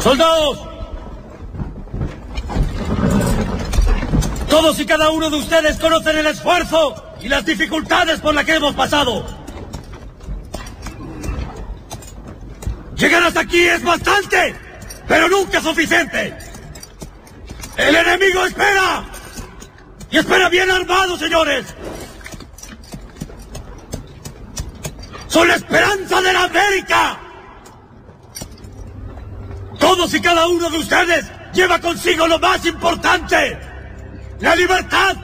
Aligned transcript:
¡Soldados! 0.00 0.58
Todos 4.48 4.80
y 4.80 4.86
cada 4.86 5.10
uno 5.10 5.30
de 5.30 5.36
ustedes 5.36 5.76
conocen 5.76 6.18
el 6.18 6.26
esfuerzo 6.26 6.96
y 7.20 7.28
las 7.28 7.44
dificultades 7.46 8.20
por 8.20 8.34
las 8.34 8.44
que 8.44 8.56
hemos 8.56 8.74
pasado. 8.74 9.24
Llegar 12.96 13.22
hasta 13.22 13.40
aquí 13.40 13.60
es 13.60 13.84
bastante, 13.84 14.56
pero 15.06 15.28
nunca 15.28 15.60
suficiente. 15.60 16.36
El 17.76 17.94
enemigo 17.94 18.46
espera. 18.46 19.04
Y 20.10 20.18
espera 20.18 20.48
bien 20.48 20.72
armado, 20.72 21.16
señores. 21.16 21.66
Son 25.36 25.46
la 25.46 25.56
esperanza 25.56 26.22
de 26.22 26.32
la 26.32 26.44
América. 26.44 27.18
Todos 29.78 30.14
y 30.14 30.20
cada 30.22 30.46
uno 30.46 30.70
de 30.70 30.78
ustedes 30.78 31.30
lleva 31.52 31.78
consigo 31.78 32.26
lo 32.26 32.38
más 32.38 32.64
importante, 32.64 33.58
la 34.40 34.56
libertad. 34.56 35.14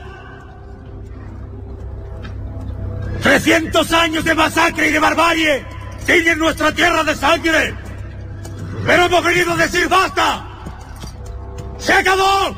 300 3.22 3.92
años 3.94 4.22
de 4.22 4.34
masacre 4.34 4.88
y 4.88 4.92
de 4.92 4.98
barbarie 4.98 5.64
tiñen 6.04 6.38
nuestra 6.38 6.70
tierra 6.72 7.02
de 7.04 7.14
sangre. 7.14 7.74
Pero 8.84 9.06
hemos 9.06 9.24
venido 9.24 9.52
a 9.54 9.56
decir 9.56 9.88
basta. 9.88 10.46
¡Se 11.78 11.94
acabó! 11.94 12.54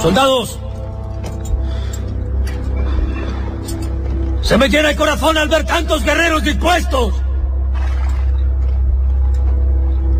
Soldados, 0.00 0.60
se 4.42 4.58
me 4.58 4.68
llena 4.68 4.90
el 4.90 4.96
corazón 4.96 5.36
al 5.38 5.48
ver 5.48 5.64
tantos 5.64 6.02
guerreros 6.02 6.42
dispuestos. 6.42 7.14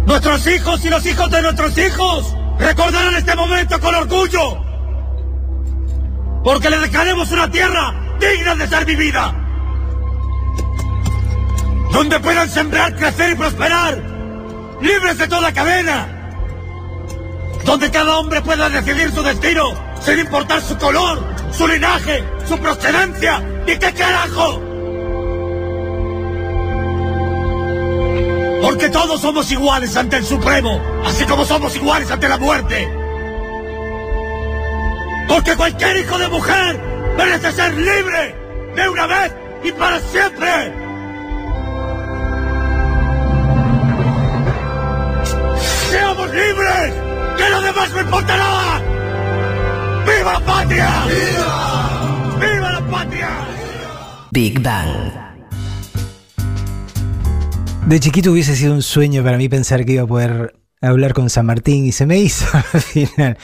Nuestros 0.07 0.47
hijos 0.47 0.85
y 0.85 0.91
los 0.91 1.07
hijos 1.07 1.31
de 1.31 1.43
nuestros 1.43 1.79
hijos 1.79 2.35
recordarán 2.59 3.15
este 3.15 3.35
momento 3.35 3.81
con 3.81 3.95
orgullo. 3.95 4.63
Porque 6.43 6.71
le 6.71 6.79
dejaremos 6.79 7.31
una 7.33 7.51
tierra 7.51 8.17
digna 8.19 8.55
de 8.55 8.69
ser 8.69 8.85
vivida. 8.85 9.35
Donde 11.93 12.21
puedan 12.21 12.49
sembrar, 12.49 12.95
crecer 12.97 13.33
y 13.33 13.35
prosperar. 13.35 14.03
Libres 14.81 15.19
de 15.19 15.29
toda 15.29 15.53
cadena. 15.53 16.09
Donde 17.65 17.91
cada 17.91 18.19
hombre 18.19 18.41
pueda 18.41 18.69
decidir 18.69 19.13
su 19.13 19.23
destino 19.23 19.91
sin 20.01 20.19
importar 20.19 20.63
su 20.63 20.77
color, 20.79 21.30
su 21.53 21.67
linaje, 21.67 22.25
su 22.49 22.59
procedencia. 22.59 23.43
¿Y 23.67 23.79
qué 23.79 23.93
carajo? 23.93 24.61
Porque 28.63 28.89
todos 28.91 29.21
somos 29.21 29.51
iguales 29.51 29.97
ante 29.97 30.17
el 30.17 30.25
Supremo, 30.25 30.81
así 31.05 31.25
como 31.25 31.45
somos 31.45 31.75
iguales 31.77 32.11
ante 32.11 32.29
la 32.29 32.39
muerte. 32.39 32.89
Porque 35.29 35.57
cualquier 35.57 35.97
hijo 35.99 36.19
de 36.19 36.29
mujer 36.29 36.81
merece 37.17 37.53
ser 37.53 37.75
libre 37.75 38.35
de 38.75 38.89
una 38.89 39.07
vez 39.07 39.33
y 39.65 39.73
para 39.73 40.01
siempre. 40.01 40.73
¡Seamos 45.91 46.31
libres! 46.31 46.95
¡Que 47.37 47.51
lo 47.51 47.61
demás 47.63 47.91
no 47.93 48.01
importa 48.01 48.37
nada! 48.37 48.90
¡Viva 50.17 50.33
la 50.33 50.41
patria! 50.41 50.89
¡Viva! 51.07 52.39
¡Viva 52.41 52.73
la 52.73 52.81
patria! 52.91 53.29
Big 54.33 54.61
Bang. 54.61 55.13
De 57.87 58.01
chiquito 58.01 58.33
hubiese 58.33 58.57
sido 58.57 58.75
un 58.75 58.83
sueño 58.83 59.23
para 59.23 59.37
mí 59.37 59.49
pensar 59.49 59.85
que 59.85 59.93
iba 59.93 60.03
a 60.03 60.07
poder 60.07 60.55
hablar 60.83 61.13
con 61.15 61.31
San 61.31 61.47
Martín 61.47 61.87
y 61.87 61.93
se 61.93 62.07
me 62.07 62.19
hizo 62.19 62.47
al 62.73 62.81
final. 62.81 63.39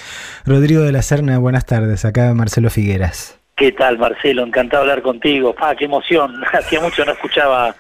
Rodrigo 0.45 0.83
de 0.83 0.93
la 0.93 1.03
Serna, 1.03 1.39
buenas 1.39 1.67
tardes. 1.67 2.05
Acá 2.05 2.35
Marcelo 2.35 2.71
Figueras. 2.71 3.39
¿Qué 3.57 3.73
tal, 3.73 3.99
Marcelo? 3.99 4.45
Encantado 4.45 4.85
de 4.85 4.91
hablar 4.91 5.03
contigo. 5.03 5.55
¡Ah, 5.59 5.75
qué 5.79 5.85
emoción! 5.87 6.43
Hacía 6.53 6.81
mucho 6.81 7.05
no 7.05 7.13
escuchaba, 7.13 7.75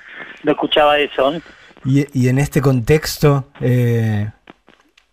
no 0.45 0.53
escuchaba 0.53 0.99
eso. 0.99 1.35
¿eh? 1.35 1.41
Y, 1.85 2.07
y 2.19 2.29
en 2.29 2.39
este 2.39 2.61
contexto, 2.61 3.49
eh, 3.61 4.31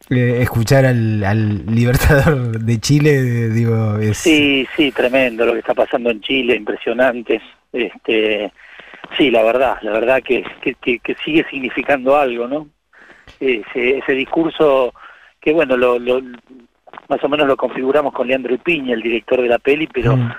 eh, 0.10 0.40
escuchar 0.42 0.86
al, 0.86 1.24
al, 1.24 1.66
Libertador 1.66 2.60
de 2.60 2.80
Chile, 2.80 3.50
digo, 3.50 3.98
es... 3.98 4.18
Sí, 4.18 4.68
sí, 4.76 4.92
tremendo 4.92 5.46
lo 5.46 5.54
que 5.54 5.60
está 5.60 5.74
pasando 5.74 6.10
en 6.10 6.22
Chile, 6.22 6.56
impresionante. 6.56 7.42
Este, 7.72 8.52
sí, 9.18 9.32
la 9.32 9.44
verdad, 9.44 9.78
la 9.82 9.92
verdad 9.92 10.22
que, 10.24 10.44
que, 10.62 10.76
que, 10.76 11.00
que 11.00 11.16
sigue 11.24 11.46
significando 11.50 12.18
algo, 12.18 12.48
¿no? 12.48 12.68
Ese, 13.40 13.98
ese 13.98 14.14
discurso 14.14 14.94
que, 15.40 15.54
bueno, 15.54 15.78
lo, 15.78 16.00
lo, 16.00 16.22
más 17.08 17.24
o 17.24 17.30
menos 17.30 17.48
lo 17.48 17.58
configuramos 17.58 18.14
con 18.14 18.28
Leandro 18.28 18.58
Piña, 18.58 18.94
el 18.94 19.02
director 19.02 19.42
de 19.42 19.48
la 19.48 19.60
peli, 19.60 19.88
pero... 19.88 20.18
Mm 20.18 20.32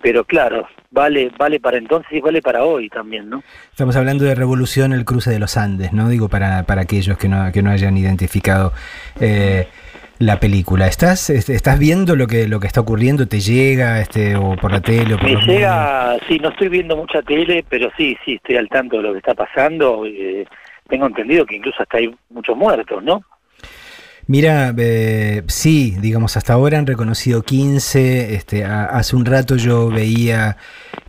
pero 0.00 0.24
claro, 0.24 0.68
vale, 0.90 1.30
vale 1.38 1.60
para 1.60 1.78
entonces 1.78 2.12
y 2.12 2.20
vale 2.20 2.42
para 2.42 2.64
hoy 2.64 2.88
también, 2.88 3.28
¿no? 3.28 3.42
Estamos 3.70 3.96
hablando 3.96 4.24
de 4.24 4.34
revolución 4.34 4.92
el 4.92 5.04
cruce 5.04 5.30
de 5.30 5.38
los 5.38 5.56
Andes, 5.56 5.92
¿no? 5.92 6.08
Digo 6.08 6.28
para, 6.28 6.64
para 6.64 6.82
aquellos 6.82 7.18
que 7.18 7.28
no, 7.28 7.50
que 7.52 7.62
no 7.62 7.70
hayan 7.70 7.96
identificado 7.96 8.72
eh, 9.20 9.68
la 10.18 10.40
película. 10.40 10.86
¿Estás, 10.86 11.30
estás 11.30 11.78
viendo 11.78 12.16
lo 12.16 12.26
que, 12.26 12.48
lo 12.48 12.60
que 12.60 12.66
está 12.66 12.80
ocurriendo? 12.80 13.26
¿Te 13.28 13.40
llega 13.40 14.00
este, 14.00 14.36
o 14.36 14.56
por 14.56 14.72
la 14.72 14.80
tele? 14.80 15.14
O 15.14 15.18
por 15.18 15.28
Me 15.30 15.36
llega, 15.46 16.08
medios? 16.08 16.22
sí, 16.28 16.38
no 16.38 16.48
estoy 16.48 16.68
viendo 16.68 16.96
mucha 16.96 17.22
tele, 17.22 17.64
pero 17.68 17.90
sí, 17.96 18.16
sí, 18.24 18.34
estoy 18.34 18.56
al 18.56 18.68
tanto 18.68 18.96
de 18.96 19.02
lo 19.02 19.12
que 19.12 19.18
está 19.18 19.34
pasando. 19.34 20.04
Eh, 20.06 20.46
tengo 20.88 21.06
entendido 21.06 21.46
que 21.46 21.56
incluso 21.56 21.82
hasta 21.82 21.98
hay 21.98 22.14
muchos 22.30 22.56
muertos, 22.56 23.02
¿no? 23.02 23.22
Mira, 24.30 24.74
eh, 24.76 25.42
sí, 25.46 25.96
digamos, 26.02 26.36
hasta 26.36 26.52
ahora 26.52 26.78
han 26.78 26.86
reconocido 26.86 27.40
15. 27.42 28.34
Este, 28.34 28.62
hace 28.62 29.16
un 29.16 29.24
rato 29.24 29.56
yo 29.56 29.88
veía 29.88 30.58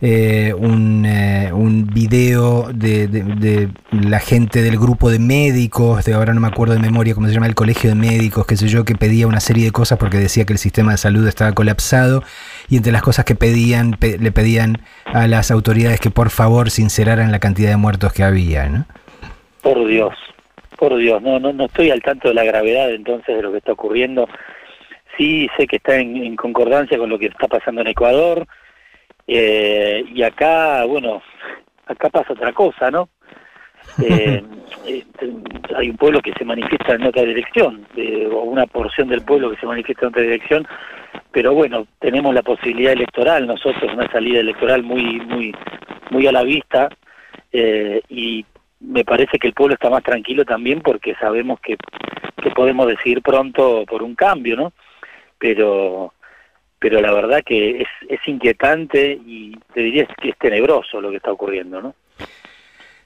eh, 0.00 0.54
un, 0.56 1.04
eh, 1.04 1.52
un 1.52 1.84
video 1.84 2.72
de, 2.72 3.08
de, 3.08 3.68
la 3.92 4.20
gente 4.20 4.62
del 4.62 4.78
grupo 4.78 5.10
de 5.10 5.18
médicos, 5.18 6.02
de 6.06 6.14
ahora 6.14 6.32
no 6.32 6.40
me 6.40 6.48
acuerdo 6.48 6.72
de 6.72 6.80
memoria 6.80 7.14
cómo 7.14 7.26
se 7.26 7.34
llama, 7.34 7.46
el 7.46 7.54
colegio 7.54 7.90
de 7.90 7.96
médicos, 7.96 8.46
qué 8.46 8.56
sé 8.56 8.68
yo, 8.68 8.86
que 8.86 8.94
pedía 8.94 9.26
una 9.26 9.40
serie 9.40 9.66
de 9.66 9.70
cosas 9.70 9.98
porque 9.98 10.16
decía 10.16 10.46
que 10.46 10.54
el 10.54 10.58
sistema 10.58 10.92
de 10.92 10.96
salud 10.96 11.28
estaba 11.28 11.52
colapsado. 11.52 12.22
Y 12.70 12.78
entre 12.78 12.90
las 12.90 13.02
cosas 13.02 13.26
que 13.26 13.34
pedían, 13.34 13.98
pe 14.00 14.16
le 14.16 14.32
pedían 14.32 14.80
a 15.04 15.26
las 15.26 15.50
autoridades 15.50 16.00
que 16.00 16.10
por 16.10 16.30
favor 16.30 16.70
sinceraran 16.70 17.30
la 17.32 17.38
cantidad 17.38 17.68
de 17.68 17.76
muertos 17.76 18.14
que 18.14 18.24
había, 18.24 18.66
¿no? 18.70 18.86
Por 19.60 19.86
Dios 19.86 20.14
por 20.80 20.96
Dios, 20.96 21.20
no, 21.20 21.38
no, 21.38 21.52
no 21.52 21.66
estoy 21.66 21.90
al 21.90 22.00
tanto 22.00 22.28
de 22.28 22.34
la 22.34 22.42
gravedad 22.42 22.90
entonces 22.90 23.36
de 23.36 23.42
lo 23.42 23.52
que 23.52 23.58
está 23.58 23.72
ocurriendo. 23.72 24.26
Sí 25.18 25.46
sé 25.54 25.66
que 25.66 25.76
está 25.76 25.96
en, 25.96 26.16
en 26.16 26.36
concordancia 26.36 26.96
con 26.96 27.10
lo 27.10 27.18
que 27.18 27.26
está 27.26 27.46
pasando 27.48 27.82
en 27.82 27.88
Ecuador 27.88 28.46
eh, 29.26 30.02
y 30.14 30.22
acá, 30.22 30.86
bueno, 30.86 31.22
acá 31.84 32.08
pasa 32.08 32.32
otra 32.32 32.52
cosa, 32.52 32.90
¿no? 32.90 33.08
Eh, 34.02 34.42
eh, 34.86 35.04
hay 35.76 35.90
un 35.90 35.96
pueblo 35.96 36.20
que 36.20 36.32
se 36.34 36.44
manifiesta 36.44 36.94
en 36.94 37.02
otra 37.02 37.22
dirección, 37.22 37.86
eh, 37.96 38.28
o 38.30 38.42
una 38.42 38.66
porción 38.66 39.08
del 39.08 39.22
pueblo 39.22 39.50
que 39.50 39.56
se 39.56 39.66
manifiesta 39.66 40.06
en 40.06 40.10
otra 40.10 40.22
dirección, 40.22 40.66
pero 41.32 41.54
bueno, 41.54 41.86
tenemos 41.98 42.32
la 42.34 42.42
posibilidad 42.42 42.92
electoral 42.92 43.46
nosotros, 43.46 43.92
una 43.92 44.10
salida 44.12 44.40
electoral 44.40 44.82
muy, 44.82 45.20
muy, 45.20 45.54
muy 46.10 46.26
a 46.26 46.32
la 46.32 46.44
vista, 46.44 46.88
y 47.52 48.44
me 48.80 49.04
parece 49.04 49.38
que 49.38 49.48
el 49.48 49.54
pueblo 49.54 49.74
está 49.74 49.90
más 49.90 50.02
tranquilo 50.02 50.44
también 50.44 50.80
porque 50.80 51.14
sabemos 51.16 51.60
que, 51.60 51.76
que 52.42 52.50
podemos 52.50 52.86
decidir 52.86 53.22
pronto 53.22 53.84
por 53.86 54.02
un 54.02 54.14
cambio, 54.14 54.56
¿no? 54.56 54.72
Pero 55.38 56.12
pero 56.78 56.98
la 57.02 57.12
verdad 57.12 57.42
que 57.44 57.82
es, 57.82 57.88
es 58.08 58.20
inquietante 58.26 59.12
y 59.26 59.54
te 59.74 59.82
diría 59.82 60.06
que 60.06 60.30
es 60.30 60.38
tenebroso 60.38 60.98
lo 61.00 61.10
que 61.10 61.18
está 61.18 61.30
ocurriendo, 61.30 61.82
¿no? 61.82 61.94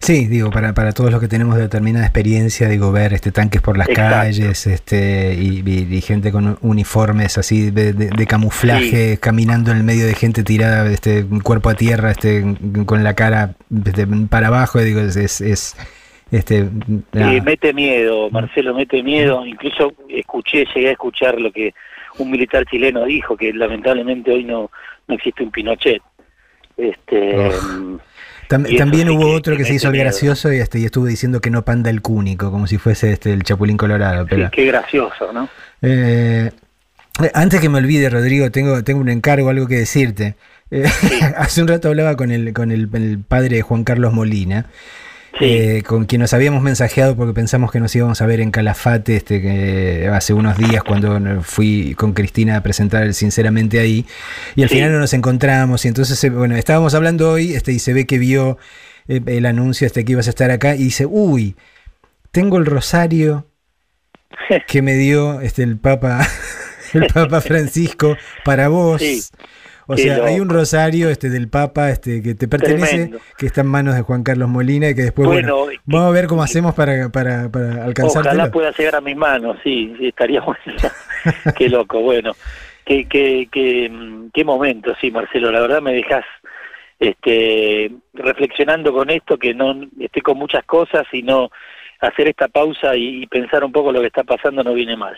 Sí, 0.04 0.26
digo, 0.26 0.50
para, 0.50 0.74
para 0.74 0.92
todos 0.92 1.10
los 1.10 1.18
que 1.18 1.28
tenemos 1.28 1.56
determinada 1.56 2.04
experiencia, 2.04 2.68
digo, 2.68 2.92
ver 2.92 3.14
este 3.14 3.32
tanques 3.32 3.62
por 3.62 3.78
las 3.78 3.88
Exacto. 3.88 4.10
calles 4.10 4.66
este 4.66 5.34
y, 5.34 5.62
y, 5.64 5.96
y, 5.96 6.00
gente 6.02 6.30
con 6.30 6.58
uniformes 6.60 7.38
así 7.38 7.70
de, 7.70 7.94
de, 7.94 8.10
de 8.10 8.26
camuflaje, 8.26 9.12
sí. 9.12 9.16
caminando 9.16 9.70
en 9.70 9.78
el 9.78 9.82
medio 9.82 10.04
de 10.06 10.14
gente 10.14 10.42
tirada, 10.42 10.92
este 10.92 11.24
cuerpo 11.42 11.70
a 11.70 11.74
tierra, 11.74 12.10
este 12.10 12.44
con 12.84 13.02
la 13.02 13.14
cara 13.14 13.54
este, 13.86 14.06
para 14.28 14.48
abajo, 14.48 14.78
digo, 14.80 15.00
es, 15.00 15.16
es, 15.16 15.40
es 15.40 15.74
este 16.30 16.68
mete 17.14 17.72
miedo, 17.72 18.28
Marcelo, 18.28 18.74
mete 18.74 19.02
miedo, 19.02 19.46
incluso 19.46 19.94
escuché, 20.10 20.66
llegué 20.74 20.88
a 20.88 20.92
escuchar 20.92 21.40
lo 21.40 21.50
que 21.50 21.72
un 22.18 22.30
militar 22.30 22.66
chileno 22.66 23.06
dijo, 23.06 23.38
que 23.38 23.54
lamentablemente 23.54 24.32
hoy 24.32 24.44
no, 24.44 24.70
no 25.08 25.14
existe 25.14 25.42
un 25.42 25.50
Pinochet. 25.50 26.02
Este 26.76 27.36
oh. 27.38 28.00
Tam 28.48 28.64
también 28.76 29.10
hubo 29.10 29.26
que, 29.26 29.34
otro 29.34 29.56
que, 29.56 29.62
que 29.62 29.68
se 29.68 29.74
hizo 29.74 29.88
el 29.88 29.98
gracioso 29.98 30.52
y, 30.52 30.58
este, 30.58 30.78
y 30.78 30.84
estuvo 30.84 31.06
diciendo 31.06 31.40
que 31.40 31.50
no 31.50 31.64
panda 31.64 31.90
el 31.90 32.02
cúnico, 32.02 32.50
como 32.50 32.66
si 32.66 32.78
fuese 32.78 33.12
este 33.12 33.32
el 33.32 33.42
Chapulín 33.42 33.76
Colorado. 33.76 34.26
Pero, 34.28 34.46
sí, 34.46 34.50
qué 34.52 34.66
gracioso, 34.66 35.32
¿no? 35.32 35.48
Eh, 35.82 36.50
Antes 37.32 37.60
que 37.60 37.68
me 37.68 37.78
olvide, 37.78 38.10
Rodrigo, 38.10 38.50
tengo, 38.50 38.82
tengo 38.82 39.00
un 39.00 39.08
encargo, 39.08 39.48
algo 39.48 39.68
que 39.68 39.76
decirte. 39.76 40.34
Eh, 40.70 40.84
hace 41.36 41.62
un 41.62 41.68
rato 41.68 41.88
hablaba 41.88 42.16
con 42.16 42.32
el, 42.32 42.52
con 42.52 42.72
el, 42.72 42.88
el 42.92 43.20
padre 43.20 43.62
Juan 43.62 43.84
Carlos 43.84 44.12
Molina, 44.12 44.66
Sí. 45.38 45.44
eh, 45.46 45.82
con 45.84 46.04
quien 46.04 46.20
nos 46.20 46.32
habíamos 46.32 46.62
mensajeado 46.62 47.16
porque 47.16 47.32
pensamos 47.32 47.72
que 47.72 47.80
nos 47.80 47.94
íbamos 47.96 48.20
a 48.20 48.26
ver 48.26 48.40
en 48.40 48.50
Calafate 48.52 49.16
este, 49.16 49.42
que 49.42 50.08
hace 50.12 50.32
unos 50.32 50.56
días 50.56 50.84
cuando 50.84 51.42
fui 51.42 51.94
con 51.96 52.12
Cristina 52.12 52.56
a 52.56 52.62
presentar 52.62 53.02
el 53.02 53.14
Sinceramente 53.14 53.80
ahí. 53.80 54.06
Y 54.54 54.62
al 54.62 54.68
Sí. 54.68 54.76
final 54.76 54.92
no 54.92 54.98
nos 55.00 55.12
encontramos. 55.12 55.84
Y 55.84 55.88
entonces, 55.88 56.22
eh, 56.22 56.30
bueno, 56.30 56.54
estábamos 56.56 56.94
hablando 56.94 57.32
hoy 57.32 57.54
este, 57.54 57.72
y 57.72 57.78
se 57.80 57.92
ve 57.92 58.06
que 58.06 58.18
vio 58.18 58.58
eh, 59.08 59.20
el 59.26 59.46
anuncio 59.46 59.86
este, 59.86 60.04
que 60.04 60.12
ibas 60.12 60.28
a 60.28 60.30
estar 60.30 60.50
acá 60.52 60.76
y 60.76 60.84
dice, 60.84 61.04
uy, 61.04 61.56
tengo 62.30 62.56
el 62.58 62.66
rosario 62.66 63.46
que 64.68 64.82
me 64.82 64.94
dio 64.94 65.40
este, 65.40 65.62
el 65.64 65.78
Papa, 65.78 66.26
el 66.94 67.06
Papa 67.08 67.40
Francisco 67.42 68.16
para 68.44 68.68
vos. 68.68 69.00
Sí. 69.02 69.20
O 69.86 69.96
sea, 69.96 70.24
hay 70.24 70.40
un 70.40 70.48
rosario 70.48 71.10
este 71.10 71.28
del 71.28 71.48
Papa 71.48 71.90
este 71.90 72.22
que 72.22 72.34
te 72.34 72.48
pertenece, 72.48 72.96
Tremendo. 72.96 73.18
que 73.36 73.46
está 73.46 73.60
en 73.60 73.66
manos 73.66 73.94
de 73.94 74.02
Juan 74.02 74.22
Carlos 74.22 74.48
Molina 74.48 74.88
y 74.88 74.94
que 74.94 75.02
después, 75.02 75.28
bueno, 75.28 75.56
Bueno, 75.56 75.80
vamos 75.84 76.08
a 76.08 76.10
ver 76.12 76.26
cómo 76.26 76.42
hacemos 76.42 76.74
para, 76.74 77.10
para, 77.10 77.48
para 77.50 77.84
alcanzártelo. 77.84 78.34
Ojalá 78.34 78.50
pueda 78.50 78.70
llegar 78.72 78.96
a 78.96 79.00
mis 79.00 79.16
manos, 79.16 79.58
sí, 79.62 79.94
sí, 79.98 80.08
estaría 80.08 80.40
bueno. 80.42 80.60
qué 81.56 81.68
loco, 81.68 82.00
bueno. 82.00 82.32
Qué, 82.84 83.06
qué, 83.06 83.48
qué, 83.50 83.90
qué 84.32 84.44
momento, 84.44 84.94
sí, 85.00 85.10
Marcelo. 85.10 85.50
La 85.50 85.60
verdad 85.60 85.80
me 85.80 85.94
dejas 85.94 86.24
este, 86.98 87.90
reflexionando 88.12 88.92
con 88.92 89.10
esto, 89.10 89.38
que 89.38 89.54
no 89.54 89.74
estoy 90.00 90.22
con 90.22 90.38
muchas 90.38 90.64
cosas 90.64 91.04
y 91.12 91.22
no 91.22 91.50
hacer 92.00 92.28
esta 92.28 92.48
pausa 92.48 92.96
y, 92.96 93.22
y 93.22 93.26
pensar 93.26 93.64
un 93.64 93.72
poco 93.72 93.92
lo 93.92 94.00
que 94.00 94.08
está 94.08 94.24
pasando 94.24 94.62
no 94.62 94.74
viene 94.74 94.96
mal. 94.96 95.16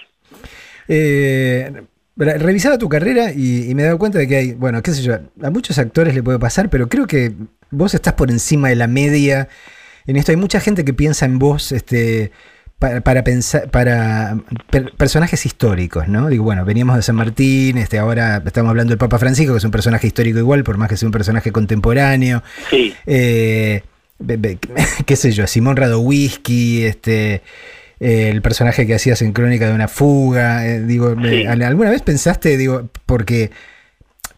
Eh, 0.88 1.72
revisaba 2.16 2.78
tu 2.78 2.88
carrera 2.88 3.32
y, 3.32 3.70
y 3.70 3.74
me 3.74 3.82
he 3.82 3.84
dado 3.86 3.98
cuenta 3.98 4.18
de 4.18 4.26
que 4.26 4.36
hay, 4.36 4.52
bueno, 4.54 4.82
qué 4.82 4.92
sé 4.92 5.02
yo, 5.02 5.14
a 5.42 5.50
muchos 5.50 5.78
actores 5.78 6.14
le 6.14 6.22
puede 6.22 6.38
pasar, 6.38 6.70
pero 6.70 6.88
creo 6.88 7.06
que 7.06 7.32
vos 7.70 7.94
estás 7.94 8.14
por 8.14 8.30
encima 8.30 8.68
de 8.68 8.76
la 8.76 8.86
media. 8.86 9.48
En 10.06 10.16
esto 10.16 10.32
hay 10.32 10.36
mucha 10.36 10.60
gente 10.60 10.84
que 10.84 10.94
piensa 10.94 11.26
en 11.26 11.38
vos, 11.38 11.72
este, 11.72 12.30
para, 12.78 13.00
para 13.00 13.24
pensar, 13.24 13.70
para 13.70 14.38
per- 14.70 14.92
personajes 14.96 15.44
históricos, 15.46 16.08
¿no? 16.08 16.28
Digo, 16.28 16.44
bueno, 16.44 16.64
veníamos 16.64 16.96
de 16.96 17.02
San 17.02 17.16
Martín, 17.16 17.76
este, 17.78 17.98
ahora 17.98 18.42
estamos 18.46 18.70
hablando 18.70 18.90
del 18.92 18.98
Papa 18.98 19.18
Francisco, 19.18 19.52
que 19.52 19.58
es 19.58 19.64
un 19.64 19.70
personaje 19.70 20.06
histórico 20.06 20.38
igual, 20.38 20.62
por 20.64 20.78
más 20.78 20.88
que 20.88 20.96
sea 20.96 21.08
un 21.08 21.12
personaje 21.12 21.52
contemporáneo. 21.52 22.42
Sí, 22.70 22.94
Eh, 23.06 23.82
be- 24.18 24.36
be- 24.36 24.58
qué 25.06 25.16
sé 25.16 25.32
yo, 25.32 25.46
Simón 25.46 25.76
Radowisky, 25.76 26.84
este, 26.84 27.42
eh, 28.00 28.28
el 28.30 28.42
personaje 28.42 28.86
que 28.86 28.94
hacías 28.94 29.22
en 29.22 29.32
Crónica 29.32 29.66
de 29.68 29.74
una 29.74 29.88
fuga, 29.88 30.66
eh, 30.66 30.80
digo, 30.80 31.14
Sí. 31.22 31.46
¿al- 31.46 31.62
¿alguna 31.62 31.90
vez 31.90 32.02
pensaste, 32.02 32.56
digo, 32.56 32.88
porque, 33.06 33.50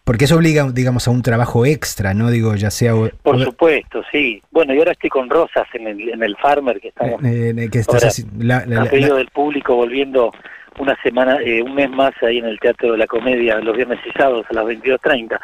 porque 0.05 0.25
eso 0.27 0.37
obliga, 0.37 0.71
digamos, 0.73 1.07
a 1.07 1.11
un 1.11 1.23
trabajo 1.23 1.67
extra, 1.67 2.15
¿no? 2.15 2.31
Digo, 2.31 2.55
ya 2.55 2.71
sea... 2.71 2.93
por 3.23 3.43
supuesto, 3.45 4.03
sí. 4.11 4.41
Bueno, 4.51 4.75
y 4.75 4.79
ahora 4.79 4.93
estoy 4.93 5.11
con 5.11 5.29
Rosas 5.29 5.67
en 5.75 5.87
el, 5.87 6.09
en 6.09 6.23
el 6.23 6.37
Farmer, 6.37 6.81
que 6.81 6.89
estamos 6.89 7.23
eh, 7.25 7.69
que 7.71 7.79
estás 7.81 7.97
Ahora, 7.97 8.09
haci- 8.09 8.27
la- 8.39 8.65
la- 8.67 8.81
a 8.81 8.85
la- 8.85 8.91
pedido 8.91 9.17
del 9.17 9.29
público 9.29 9.75
volviendo 9.75 10.33
una 10.79 10.97
semana, 11.03 11.39
eh, 11.45 11.61
un 11.61 11.75
mes 11.75 11.91
más 11.91 12.13
ahí 12.23 12.39
en 12.39 12.45
el 12.47 12.59
Teatro 12.61 12.93
de 12.93 12.99
la 12.99 13.07
Comedia 13.09 13.59
los 13.59 13.77
viernes 13.77 13.99
y 14.09 14.13
sábados 14.17 14.47
a 14.49 14.55
las 14.55 14.65
22.30. 14.65 15.39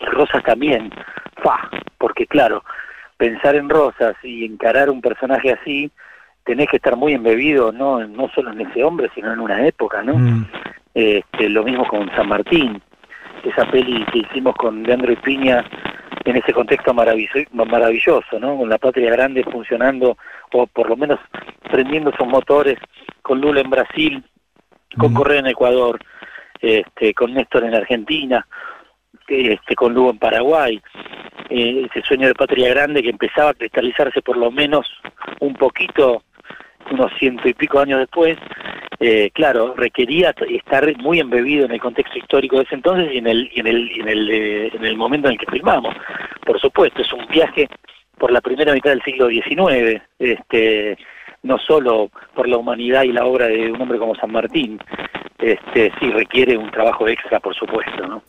Y 0.00 0.04
Rosas 0.04 0.42
también, 0.44 0.90
¡fa! 1.42 1.70
porque 1.98 2.26
claro, 2.26 2.62
pensar 3.16 3.56
en 3.56 3.70
Rosas 3.70 4.14
y 4.22 4.44
encarar 4.44 4.90
un 4.90 5.00
personaje 5.00 5.52
así, 5.52 5.90
tenés 6.46 6.68
que 6.68 6.76
estar 6.76 6.96
muy 6.96 7.12
embebido, 7.12 7.72
no, 7.72 8.06
no 8.06 8.28
solo 8.28 8.52
en 8.52 8.60
ese 8.62 8.82
hombre, 8.84 9.10
sino 9.14 9.32
en 9.32 9.40
una 9.40 9.66
época, 9.66 10.02
¿no? 10.02 10.14
Mm, 10.14 10.46
Este, 10.94 11.50
lo 11.50 11.62
mismo 11.62 11.86
con 11.86 12.08
San 12.16 12.28
Martín, 12.28 12.80
esa 13.44 13.66
peli 13.70 14.02
que 14.06 14.20
hicimos 14.20 14.54
con 14.54 14.82
Leandro 14.82 15.12
y 15.12 15.16
Piña 15.16 15.62
en 16.24 16.36
ese 16.36 16.54
contexto 16.54 16.94
maravilloso, 16.94 17.38
maravilloso, 17.52 18.40
¿no? 18.40 18.56
Con 18.56 18.68
la 18.70 18.78
patria 18.78 19.10
grande 19.10 19.44
funcionando, 19.44 20.16
o 20.52 20.66
por 20.66 20.88
lo 20.88 20.96
menos 20.96 21.20
prendiendo 21.70 22.12
sus 22.16 22.26
motores, 22.26 22.78
con 23.20 23.40
Lula 23.42 23.60
en 23.60 23.68
Brasil, 23.70 24.24
con 24.96 25.12
Mm. 25.12 25.16
Correa 25.16 25.40
en 25.40 25.46
Ecuador, 25.48 25.98
este, 26.60 27.12
con 27.12 27.34
Néstor 27.34 27.64
en 27.64 27.74
Argentina, 27.74 28.46
este, 29.28 29.74
con 29.74 29.92
Lugo 29.92 30.10
en 30.10 30.18
Paraguay, 30.18 30.80
eh, 31.50 31.88
ese 31.90 32.06
sueño 32.06 32.28
de 32.28 32.34
patria 32.34 32.70
grande 32.70 33.02
que 33.02 33.10
empezaba 33.10 33.50
a 33.50 33.54
cristalizarse 33.54 34.22
por 34.22 34.36
lo 34.36 34.50
menos 34.50 34.86
un 35.40 35.54
poquito 35.54 36.22
unos 36.90 37.12
ciento 37.18 37.48
y 37.48 37.54
pico 37.54 37.80
años 37.80 38.00
después, 38.00 38.38
eh, 38.98 39.30
claro, 39.32 39.74
requería 39.76 40.34
estar 40.48 40.96
muy 40.98 41.20
embebido 41.20 41.66
en 41.66 41.72
el 41.72 41.80
contexto 41.80 42.18
histórico 42.18 42.56
de 42.56 42.62
ese 42.62 42.76
entonces 42.76 43.12
y 43.12 43.18
en 43.18 43.26
el, 43.26 43.50
y 43.54 43.60
en 43.60 43.66
el, 43.66 44.00
en 44.00 44.08
el, 44.08 44.30
eh, 44.30 44.70
en 44.74 44.84
el 44.84 44.96
momento 44.96 45.28
en 45.28 45.34
el 45.34 45.38
que 45.38 45.50
filmamos. 45.50 45.94
Por 46.44 46.60
supuesto, 46.60 47.02
es 47.02 47.12
un 47.12 47.26
viaje 47.26 47.68
por 48.18 48.30
la 48.30 48.40
primera 48.40 48.72
mitad 48.72 48.90
del 48.90 49.02
siglo 49.02 49.28
XIX, 49.28 50.00
este, 50.18 50.96
no 51.42 51.58
solo 51.58 52.10
por 52.34 52.48
la 52.48 52.56
humanidad 52.56 53.02
y 53.02 53.12
la 53.12 53.26
obra 53.26 53.46
de 53.46 53.70
un 53.70 53.80
hombre 53.80 53.98
como 53.98 54.14
San 54.14 54.32
Martín, 54.32 54.78
este, 55.38 55.92
sí 56.00 56.10
requiere 56.10 56.56
un 56.56 56.70
trabajo 56.70 57.06
extra, 57.06 57.40
por 57.40 57.54
supuesto, 57.54 58.06
¿no? 58.06 58.22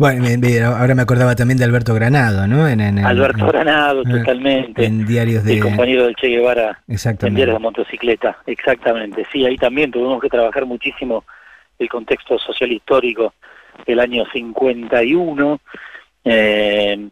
Bueno, 0.00 0.76
ahora 0.78 0.94
me 0.94 1.02
acordaba 1.02 1.36
también 1.36 1.58
de 1.58 1.64
Alberto 1.66 1.92
Granado, 1.92 2.46
¿no? 2.46 2.66
En, 2.66 2.80
en- 2.80 2.96
en- 2.96 3.04
Alberto 3.04 3.40
en- 3.44 3.46
Granado, 3.48 4.02
totalmente. 4.02 4.82
En 4.82 5.06
diarios 5.06 5.44
el 5.46 5.56
de... 5.56 5.60
compañero 5.60 6.04
del 6.06 6.14
Che 6.16 6.28
Guevara 6.28 6.80
en 6.88 6.94
Exactamente. 6.94 7.36
diarios 7.36 7.56
de 7.58 7.62
motocicleta, 7.62 8.38
exactamente. 8.46 9.26
Sí, 9.30 9.44
ahí 9.44 9.58
también 9.58 9.90
tuvimos 9.90 10.22
que 10.22 10.30
trabajar 10.30 10.64
muchísimo 10.64 11.24
el 11.78 11.86
contexto 11.90 12.38
social 12.38 12.72
histórico 12.72 13.34
del 13.86 14.00
año 14.00 14.24
51. 14.32 15.60
Eh, 16.24 17.08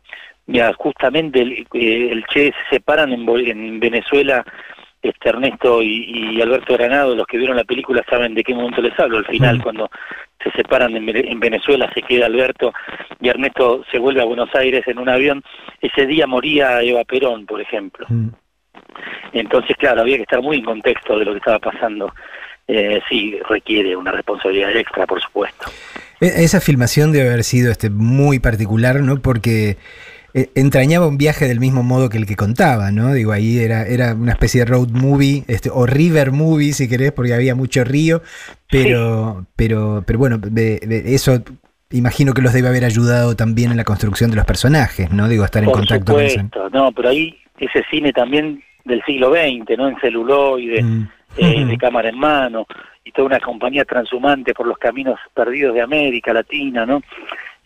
mira, 0.46 0.72
justamente 0.72 1.42
el, 1.42 1.66
eh, 1.74 2.08
el 2.10 2.24
Che 2.32 2.52
se 2.52 2.76
separan 2.76 3.12
en, 3.12 3.28
en 3.28 3.80
Venezuela. 3.80 4.46
Este 5.02 5.28
Ernesto 5.28 5.80
y, 5.82 6.34
y 6.36 6.42
Alberto 6.42 6.74
Granado, 6.74 7.14
los 7.14 7.26
que 7.26 7.38
vieron 7.38 7.56
la 7.56 7.64
película 7.64 8.04
saben 8.10 8.34
de 8.34 8.42
qué 8.42 8.52
momento 8.54 8.82
les 8.82 8.98
hablo. 8.98 9.18
Al 9.18 9.26
final, 9.26 9.58
Mm. 9.58 9.62
cuando 9.62 9.90
se 10.42 10.50
separan 10.52 10.96
en, 10.96 11.06
Vene- 11.06 11.30
en 11.30 11.38
Venezuela, 11.40 11.90
se 11.94 12.02
queda 12.02 12.26
Alberto 12.26 12.72
y 13.20 13.28
Ernesto 13.28 13.84
se 13.90 13.98
vuelve 13.98 14.20
a 14.22 14.24
Buenos 14.24 14.52
Aires 14.54 14.86
en 14.88 14.98
un 14.98 15.08
avión. 15.08 15.42
Ese 15.80 16.06
día 16.06 16.26
moría 16.26 16.82
Eva 16.82 17.04
Perón, 17.04 17.46
por 17.46 17.60
ejemplo. 17.60 18.06
Mm. 18.08 18.28
Entonces, 19.32 19.76
claro, 19.76 20.00
había 20.02 20.16
que 20.16 20.22
estar 20.22 20.40
muy 20.42 20.58
en 20.58 20.64
contexto 20.64 21.18
de 21.18 21.24
lo 21.24 21.32
que 21.32 21.38
estaba 21.38 21.58
pasando. 21.58 22.12
Eh, 22.66 23.00
sí, 23.08 23.38
requiere 23.48 23.96
una 23.96 24.12
responsabilidad 24.12 24.76
extra, 24.76 25.06
por 25.06 25.20
supuesto. 25.22 25.70
E- 26.20 26.44
Esa 26.44 26.60
filmación 26.60 27.12
debe 27.12 27.28
haber 27.28 27.44
sido 27.44 27.70
este, 27.70 27.88
muy 27.90 28.40
particular, 28.40 28.96
¿no? 29.00 29.20
Porque 29.20 29.76
entrañaba 30.54 31.06
un 31.06 31.18
viaje 31.18 31.46
del 31.46 31.60
mismo 31.60 31.82
modo 31.82 32.08
que 32.08 32.18
el 32.18 32.26
que 32.26 32.36
contaba, 32.36 32.90
¿no? 32.90 33.12
Digo, 33.12 33.32
ahí 33.32 33.58
era, 33.58 33.86
era 33.86 34.14
una 34.14 34.32
especie 34.32 34.60
de 34.60 34.66
road 34.66 34.88
movie, 34.90 35.44
este, 35.48 35.70
o 35.72 35.86
river 35.86 36.32
movie, 36.32 36.72
si 36.72 36.88
querés, 36.88 37.12
porque 37.12 37.34
había 37.34 37.54
mucho 37.54 37.84
río, 37.84 38.22
pero, 38.70 39.46
pero, 39.56 40.02
pero 40.06 40.18
bueno, 40.18 40.38
de- 40.38 40.78
de 40.80 41.14
eso 41.14 41.42
imagino 41.90 42.34
que 42.34 42.42
los 42.42 42.52
debe 42.52 42.68
haber 42.68 42.84
ayudado 42.84 43.34
también 43.34 43.70
en 43.70 43.76
la 43.76 43.84
construcción 43.84 44.30
de 44.30 44.36
los 44.36 44.44
personajes, 44.44 45.10
¿no? 45.10 45.28
Digo, 45.28 45.44
estar 45.44 45.62
en 45.64 45.70
contacto 45.70 46.12
con 46.14 46.22
eso. 46.22 46.40
supuesto, 46.40 46.68
no, 46.70 46.92
pero 46.92 47.08
ahí 47.08 47.36
ese 47.58 47.82
cine 47.90 48.12
también 48.12 48.62
del 48.84 49.02
siglo 49.04 49.30
XX, 49.32 49.76
¿no? 49.78 49.88
En 49.88 49.98
celuloide, 50.00 50.82
Mm. 50.82 51.08
eh, 51.38 51.64
de 51.66 51.78
cámara 51.78 52.08
en 52.10 52.18
mano, 52.18 52.66
y 53.04 53.12
toda 53.12 53.26
una 53.26 53.40
compañía 53.40 53.84
transhumante 53.86 54.52
por 54.52 54.66
los 54.66 54.76
caminos 54.76 55.18
perdidos 55.34 55.72
de 55.74 55.80
América 55.80 56.32
Latina, 56.34 56.84
¿no? 56.84 57.02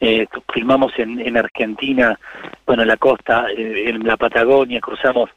Eh, 0.04 0.26
filmamos 0.52 0.92
en, 0.98 1.20
en 1.20 1.36
Argentina, 1.36 2.18
bueno, 2.66 2.82
en 2.82 2.88
la 2.88 2.96
costa, 2.96 3.46
eh, 3.56 3.84
en 3.88 4.04
la 4.04 4.16
Patagonia, 4.16 4.80
cruzamos 4.80 5.30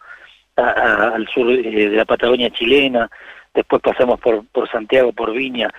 a- 0.56 1.12
al 1.14 1.28
sur 1.28 1.52
eh, 1.52 1.62
de 1.90 1.96
la 1.96 2.06
Patagonia 2.06 2.50
chilena, 2.50 3.08
después 3.54 3.80
pasamos 3.84 4.20
por, 4.20 4.44
por 4.48 4.68
Santiago, 4.72 5.14
por 5.14 5.32
Viña, 5.34 5.70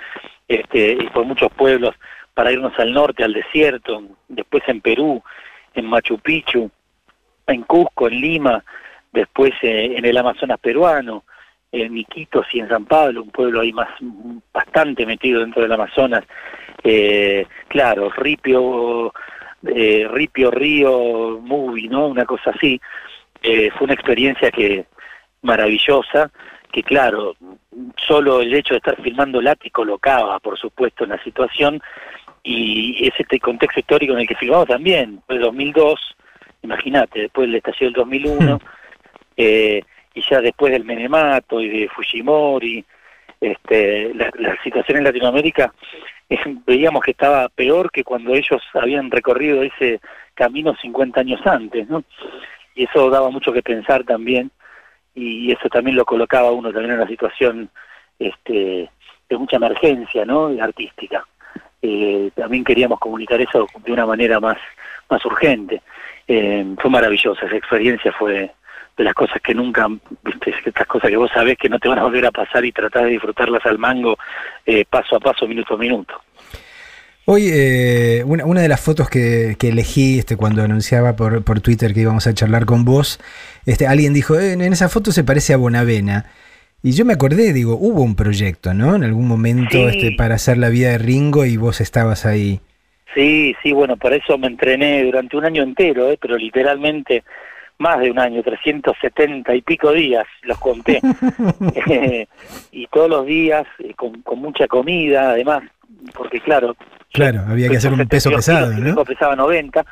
este, 0.46 0.92
y 0.92 1.06
por 1.08 1.24
muchos 1.24 1.50
pueblos 1.52 1.96
para 2.32 2.52
irnos 2.52 2.78
al 2.78 2.92
norte, 2.92 3.24
al 3.24 3.32
desierto, 3.32 4.04
después 4.28 4.62
en 4.68 4.80
Perú, 4.80 5.20
en 5.74 5.86
Machu 5.86 6.18
Picchu, 6.20 6.70
en 7.48 7.62
Cusco, 7.62 8.06
en 8.06 8.20
Lima, 8.20 8.62
después 9.12 9.50
eh, 9.62 9.94
en 9.96 10.04
el 10.04 10.16
Amazonas 10.16 10.60
peruano, 10.60 11.24
en 11.72 11.96
Iquitos 11.98 12.46
y 12.52 12.60
en 12.60 12.68
San 12.68 12.84
Pablo, 12.84 13.24
un 13.24 13.30
pueblo 13.30 13.62
ahí 13.62 13.72
más 13.72 13.88
bastante 14.52 15.04
metido 15.04 15.40
dentro 15.40 15.62
del 15.62 15.72
Amazonas. 15.72 16.22
Eh, 16.88 17.44
claro, 17.66 18.10
Ripio, 18.10 19.12
eh, 19.66 20.06
Ripio 20.08 20.52
Río 20.52 21.40
Movie, 21.40 21.88
¿no? 21.88 22.06
Una 22.06 22.24
cosa 22.24 22.50
así. 22.50 22.80
Eh, 23.42 23.70
fue 23.76 23.86
una 23.86 23.94
experiencia 23.94 24.52
que 24.52 24.86
maravillosa, 25.42 26.30
que 26.70 26.84
claro, 26.84 27.34
solo 27.96 28.40
el 28.40 28.54
hecho 28.54 28.74
de 28.74 28.78
estar 28.78 29.02
filmando 29.02 29.42
Lati 29.42 29.70
colocaba, 29.70 30.38
por 30.38 30.56
supuesto, 30.56 31.02
en 31.02 31.10
la 31.10 31.22
situación, 31.24 31.82
y 32.44 33.04
es 33.04 33.14
este 33.18 33.40
contexto 33.40 33.80
histórico 33.80 34.12
en 34.12 34.20
el 34.20 34.28
que 34.28 34.36
filmamos 34.36 34.68
también, 34.68 35.20
fue 35.26 35.36
el 35.36 35.42
2002, 35.42 36.16
imagínate, 36.62 37.22
después 37.22 37.48
del 37.48 37.56
estallido 37.56 37.86
del 37.86 37.92
2001, 37.94 38.60
eh, 39.36 39.82
y 40.14 40.22
ya 40.22 40.40
después 40.40 40.72
del 40.72 40.84
Menemato 40.84 41.60
y 41.60 41.80
de 41.80 41.88
Fujimori, 41.88 42.84
este, 43.40 44.14
la, 44.14 44.30
la 44.38 44.62
situación 44.62 44.98
en 44.98 45.04
Latinoamérica 45.04 45.72
veíamos 46.66 47.02
que 47.04 47.12
estaba 47.12 47.48
peor 47.48 47.90
que 47.90 48.04
cuando 48.04 48.34
ellos 48.34 48.62
habían 48.74 49.10
recorrido 49.10 49.62
ese 49.62 50.00
camino 50.34 50.74
50 50.74 51.20
años 51.20 51.40
antes, 51.46 51.88
¿no? 51.88 52.04
Y 52.74 52.84
eso 52.84 53.08
daba 53.10 53.30
mucho 53.30 53.52
que 53.52 53.62
pensar 53.62 54.04
también, 54.04 54.50
y 55.14 55.50
eso 55.50 55.68
también 55.68 55.96
lo 55.96 56.04
colocaba 56.04 56.52
uno 56.52 56.70
también 56.72 56.92
en 56.92 57.00
una 57.00 57.08
situación 57.08 57.70
este, 58.18 58.90
de 59.28 59.38
mucha 59.38 59.56
emergencia, 59.56 60.24
¿no? 60.24 60.48
Artística. 60.60 61.26
Eh, 61.80 62.30
también 62.34 62.64
queríamos 62.64 62.98
comunicar 62.98 63.40
eso 63.40 63.66
de 63.84 63.92
una 63.92 64.06
manera 64.06 64.40
más, 64.40 64.58
más 65.08 65.24
urgente. 65.24 65.82
Eh, 66.28 66.74
fue 66.78 66.90
maravillosa, 66.90 67.46
esa 67.46 67.56
experiencia 67.56 68.12
fue 68.12 68.50
de 68.96 69.04
las 69.04 69.14
cosas 69.14 69.40
que 69.42 69.54
nunca, 69.54 69.86
viste, 70.24 70.54
estas 70.64 70.86
cosas 70.86 71.10
que 71.10 71.16
vos 71.16 71.30
sabés 71.32 71.58
que 71.58 71.68
no 71.68 71.78
te 71.78 71.88
van 71.88 71.98
a 71.98 72.04
volver 72.04 72.24
a 72.26 72.30
pasar 72.30 72.64
y 72.64 72.72
tratás 72.72 73.04
de 73.04 73.10
disfrutarlas 73.10 73.64
al 73.66 73.78
mango 73.78 74.16
eh, 74.64 74.84
paso 74.88 75.16
a 75.16 75.20
paso, 75.20 75.46
minuto 75.46 75.74
a 75.74 75.78
minuto. 75.78 76.14
Hoy, 77.26 77.48
eh, 77.52 78.22
una, 78.24 78.44
una, 78.44 78.60
de 78.60 78.68
las 78.68 78.80
fotos 78.80 79.10
que, 79.10 79.56
que 79.58 79.70
elegí 79.70 80.20
este, 80.20 80.36
cuando 80.36 80.62
anunciaba 80.62 81.16
por, 81.16 81.42
por, 81.42 81.60
Twitter 81.60 81.92
que 81.92 82.00
íbamos 82.00 82.26
a 82.28 82.34
charlar 82.34 82.66
con 82.66 82.84
vos, 82.84 83.18
este, 83.66 83.86
alguien 83.86 84.14
dijo, 84.14 84.38
eh, 84.38 84.52
en 84.52 84.60
esa 84.62 84.88
foto 84.88 85.10
se 85.10 85.24
parece 85.24 85.52
a 85.52 85.56
Bonavena. 85.56 86.26
Y 86.82 86.92
yo 86.92 87.04
me 87.04 87.14
acordé, 87.14 87.52
digo, 87.52 87.76
hubo 87.76 88.02
un 88.02 88.14
proyecto, 88.14 88.74
¿no? 88.74 88.94
En 88.94 89.02
algún 89.02 89.26
momento 89.26 89.72
sí. 89.72 89.84
este, 89.84 90.12
para 90.16 90.36
hacer 90.36 90.56
la 90.56 90.68
vida 90.68 90.90
de 90.90 90.98
Ringo 90.98 91.44
y 91.44 91.56
vos 91.56 91.80
estabas 91.80 92.26
ahí. 92.26 92.60
Sí, 93.12 93.56
sí, 93.62 93.72
bueno, 93.72 93.96
para 93.96 94.16
eso 94.16 94.38
me 94.38 94.46
entrené 94.46 95.02
durante 95.02 95.36
un 95.36 95.46
año 95.46 95.62
entero, 95.62 96.10
¿eh? 96.10 96.18
pero 96.20 96.36
literalmente 96.36 97.24
más 97.78 98.00
de 98.00 98.10
un 98.10 98.18
año, 98.18 98.42
370 98.42 99.54
y 99.54 99.62
pico 99.62 99.92
días, 99.92 100.24
los 100.42 100.58
conté. 100.58 101.00
eh, 101.86 102.26
y 102.72 102.86
todos 102.86 103.10
los 103.10 103.26
días 103.26 103.66
eh, 103.78 103.94
con, 103.94 104.22
con, 104.22 104.38
mucha 104.40 104.66
comida, 104.66 105.30
además, 105.30 105.62
porque 106.14 106.40
claro... 106.40 106.76
Claro, 107.12 107.42
había 107.48 107.68
que 107.68 107.76
hacer 107.76 107.92
un 107.92 108.06
peso 108.06 108.30
pesado, 108.30 108.74
kilos, 108.74 108.94
¿no? 108.94 109.04
pesaba 109.04 109.36
90, 109.36 109.84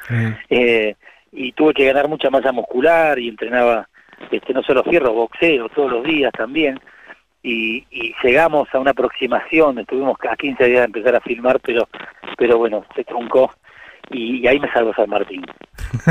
eh. 0.50 0.94
y 1.32 1.52
tuve 1.52 1.72
que 1.72 1.86
ganar 1.86 2.08
mucha 2.08 2.28
masa 2.28 2.52
muscular 2.52 3.18
y 3.18 3.28
entrenaba 3.28 3.88
este 4.30 4.52
no 4.52 4.62
solo 4.62 4.82
fierro, 4.84 5.12
boxeo 5.12 5.68
todos 5.70 5.90
los 5.90 6.04
días 6.04 6.32
también. 6.32 6.78
Y, 7.42 7.84
y, 7.90 8.14
llegamos 8.22 8.68
a 8.72 8.78
una 8.78 8.92
aproximación, 8.92 9.78
estuvimos 9.78 10.16
a 10.28 10.34
15 10.34 10.64
días 10.64 10.80
de 10.80 10.84
empezar 10.86 11.14
a 11.14 11.20
filmar, 11.20 11.60
pero 11.60 11.86
pero 12.36 12.58
bueno, 12.58 12.84
se 12.94 13.04
truncó 13.04 13.52
y, 14.10 14.40
y, 14.40 14.46
ahí 14.46 14.58
me 14.60 14.70
salvó 14.72 14.92
San 14.94 15.10
Martín. 15.10 15.44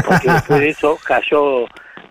Porque 0.05 0.31
después 0.31 0.59
de 0.59 0.69
eso 0.69 0.97
cayó, 1.05 1.65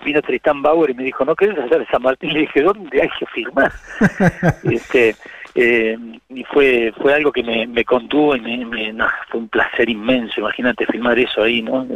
vino 0.05 0.23
Tristán 0.23 0.63
Bauer 0.63 0.91
y 0.91 0.95
me 0.95 1.05
dijo, 1.05 1.25
¿no 1.25 1.35
querés 1.35 1.59
hacer 1.59 1.87
San 1.91 2.03
Martín? 2.03 2.33
Le 2.33 2.41
dije, 2.41 2.63
¿dónde 2.63 3.03
hay 3.03 3.09
que 3.19 3.27
filmar? 3.27 3.73
este, 4.65 5.17
eh, 5.55 5.99
y 6.31 6.45
fue 6.45 6.93
fue 6.97 7.15
algo 7.15 7.31
que 7.31 7.43
me, 7.43 7.67
me 7.67 7.85
contuvo 7.85 8.35
y 8.37 8.41
me, 8.41 8.65
me 8.65 8.93
no, 8.93 9.07
fue 9.29 9.41
un 9.41 9.49
placer 9.49 9.89
inmenso, 9.89 10.41
imagínate 10.41 10.87
filmar 10.87 11.19
eso 11.19 11.43
ahí, 11.43 11.63
¿no? 11.63 11.87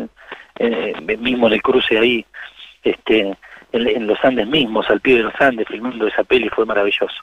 Eh, 0.58 0.94
mismo 1.18 1.46
en 1.46 1.54
el 1.54 1.62
cruce 1.62 1.98
ahí, 1.98 2.24
este 2.82 3.36
en, 3.72 3.86
en 3.88 4.06
los 4.06 4.22
Andes 4.24 4.46
mismos, 4.46 4.88
al 4.90 5.00
pie 5.00 5.16
de 5.16 5.22
los 5.24 5.40
Andes, 5.40 5.68
filmando 5.68 6.06
esa 6.06 6.24
peli, 6.24 6.48
fue 6.48 6.66
maravilloso. 6.66 7.22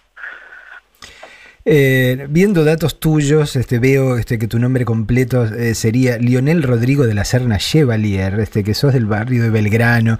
Eh, 1.65 2.27
viendo 2.29 2.65
datos 2.65 3.00
tuyos, 3.00 3.55
este, 3.55 3.79
veo 3.79 4.17
este, 4.17 4.38
que 4.38 4.48
tu 4.48 4.60
nombre 4.60 4.84
completo 4.84 5.46
eh, 5.46 5.75
sería 5.75 6.17
Lionel 6.17 6.62
Rodrigo 6.62 7.05
de 7.08 7.13
la 7.13 7.24
Serna 7.24 7.58
Chevalier, 7.58 8.39
este, 8.39 8.63
que 8.63 8.74
sos 8.74 8.93
del 8.93 9.05
barrio 9.05 9.43
de 9.43 9.50
Belgrano. 9.50 10.17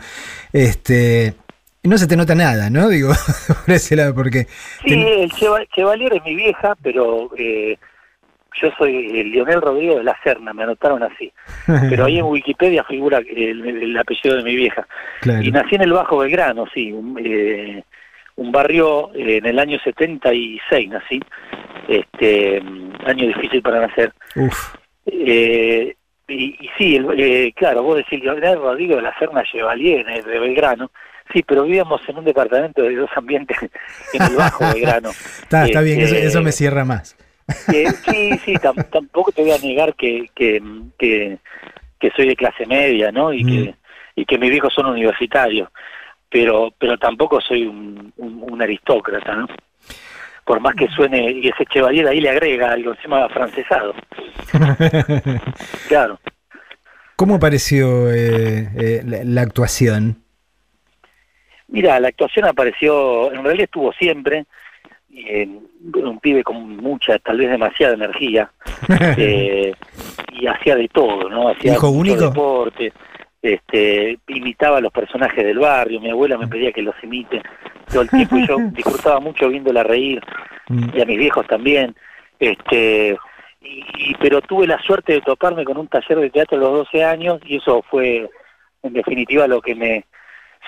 Este, 0.54 1.34
no 1.84 1.98
se 1.98 2.08
te 2.08 2.16
nota 2.16 2.34
nada, 2.34 2.70
¿no? 2.70 2.88
Digo, 2.90 3.14
por 3.66 3.76
ese 3.76 3.96
lado, 3.96 4.16
porque... 4.16 4.48
Sí, 4.84 4.90
ten... 4.90 5.00
el 5.00 5.32
Chevalier 5.76 6.14
es 6.14 6.24
mi 6.24 6.36
vieja, 6.36 6.76
pero 6.82 7.30
eh, 7.38 7.78
yo 8.62 8.70
soy 8.78 9.20
el 9.20 9.32
Lionel 9.32 9.62
Rodrigo 9.62 9.98
de 9.98 10.04
la 10.04 10.18
Serna, 10.24 10.54
me 10.54 10.64
anotaron 10.64 11.04
así. 11.04 11.32
Pero 11.90 12.06
ahí 12.06 12.20
en 12.20 12.26
Wikipedia 12.26 12.84
figura 12.84 13.18
el, 13.18 13.66
el 13.66 13.98
apellido 13.98 14.38
de 14.38 14.44
mi 14.44 14.56
vieja. 14.56 14.88
Claro. 15.22 15.44
Y 15.44 15.52
nací 15.52 15.76
en 15.76 15.82
el 15.82 15.94
Bajo 15.94 16.20
Belgrano, 16.20 16.66
sí. 16.74 16.94
Eh, 17.20 17.84
un 18.36 18.52
barrio 18.52 19.12
eh, 19.14 19.38
en 19.38 19.46
el 19.46 19.60
año 19.60 19.80
76 19.84 20.90
nací, 20.90 21.20
este 21.88 22.62
año 23.06 23.28
difícil 23.28 23.62
para 23.62 23.88
nacer. 23.88 24.14
Uf. 24.36 24.76
Eh, 25.06 25.96
y, 26.28 26.44
y, 26.44 26.70
sí, 26.78 26.96
el, 26.96 27.08
eh, 27.20 27.54
claro, 27.56 27.84
vos 27.84 27.98
decís 27.98 28.24
Leonel 28.24 28.58
Rodrigo 28.58 28.96
de 28.96 29.02
la 29.02 29.18
Serna 29.20 29.44
Chevalier, 29.44 30.06
de 30.06 30.40
Belgrano, 30.40 30.92
sí, 31.32 31.44
pero 31.44 31.64
vivíamos 31.64 32.02
en 32.08 32.18
un 32.18 32.26
departamento 32.26 32.82
de 32.82 32.96
dos 32.96 33.10
ambientes 33.16 33.58
en 34.14 34.22
el 34.22 34.36
Bajo 34.36 34.64
Belgrano. 34.74 35.10
está, 35.10 35.66
está 35.66 35.82
bien, 35.82 36.00
eso, 36.00 36.16
eso, 36.16 36.42
me 36.42 36.52
cierra 36.52 36.86
más. 36.86 37.18
sí, 37.68 38.38
sí, 38.46 38.54
tampoco 38.90 39.32
te 39.34 39.42
voy 39.42 39.52
a 39.52 39.58
negar 39.58 39.94
que, 39.96 40.30
que, 40.34 40.64
que, 40.98 41.38
que 42.00 42.12
soy 42.16 42.30
de 42.30 42.36
clase 42.38 42.66
media, 42.66 43.12
¿no? 43.12 43.34
Y, 43.34 43.44
mm. 43.44 43.48
que, 43.48 43.76
y 44.16 44.26
que 44.26 44.38
mis 44.38 44.50
viejos 44.50 44.74
son 44.74 44.86
universitarios 44.86 45.70
pero 46.34 46.74
pero 46.80 46.98
tampoco 46.98 47.40
soy 47.40 47.68
un, 47.68 48.12
un, 48.18 48.44
un, 48.52 48.62
aristócrata, 48.62 49.36
¿no? 49.36 49.48
Por 50.44 50.60
más 50.60 50.76
que 50.76 50.90
suene, 50.90 51.32
y 51.32 51.48
ese 51.48 51.66
Chevalier 51.68 52.08
ahí 52.08 52.20
le 52.20 52.32
agrega 52.32 52.72
algo, 52.72 52.92
encima 52.92 53.30
francesado. 53.30 53.94
claro. 55.88 56.20
¿Cómo 57.16 57.36
apareció 57.36 58.12
eh, 58.12 58.68
eh, 58.76 59.02
la, 59.06 59.24
la, 59.24 59.42
actuación? 59.42 60.24
Mira, 61.68 62.00
la 62.00 62.10
actuación 62.10 62.46
apareció, 62.46 63.32
en 63.32 63.44
realidad 63.44 63.66
estuvo 63.66 63.94
siempre, 63.94 64.46
eh, 65.16 65.48
un 65.96 66.20
pibe 66.20 66.44
con 66.44 66.78
mucha, 66.78 67.20
tal 67.20 67.38
vez 67.38 67.52
demasiada 67.52 67.94
energía, 67.94 68.52
eh, 69.18 69.74
y 70.32 70.48
hacía 70.48 70.76
de 70.76 70.88
todo, 70.88 71.30
¿no? 71.30 71.50
Hacía 71.50 71.74
¿Hijo 71.74 71.90
único? 71.90 72.30
deporte, 72.30 72.92
este, 73.44 74.18
imitaba 74.28 74.78
a 74.78 74.82
los 74.82 74.94
personajes 74.94 75.44
del 75.44 75.60
barrio, 75.60 76.00
mi 76.00 76.10
abuela 76.10 76.38
me 76.38 76.48
pedía 76.48 76.72
que 76.72 76.82
los 76.82 76.96
imite 77.04 77.44
todo 77.92 78.04
el 78.04 78.10
tiempo 78.10 78.38
y 78.38 78.48
yo 78.48 78.58
disfrutaba 78.72 79.20
mucho 79.20 79.50
viéndola 79.50 79.84
reír 79.84 80.22
y 80.70 81.02
a 81.02 81.06
mis 81.06 81.18
viejos 81.18 81.46
también, 81.46 81.94
este, 82.40 83.18
y, 83.62 83.84
y, 83.98 84.16
pero 84.16 84.42
tuve 84.42 84.66
la 84.66 84.82
suerte 84.82 85.14
de 85.14 85.22
toparme 85.22 85.66
con 85.66 85.78
un 85.78 85.90
taller 85.90 86.20
de 86.20 86.30
teatro 86.30 86.58
a 86.58 86.62
los 86.62 86.72
12 86.86 87.04
años 87.04 87.42
y 87.46 87.58
eso 87.58 87.84
fue 87.90 88.30
en 88.82 88.94
definitiva 88.94 89.46
lo 89.46 89.62
que 89.62 89.76
me, 89.76 90.06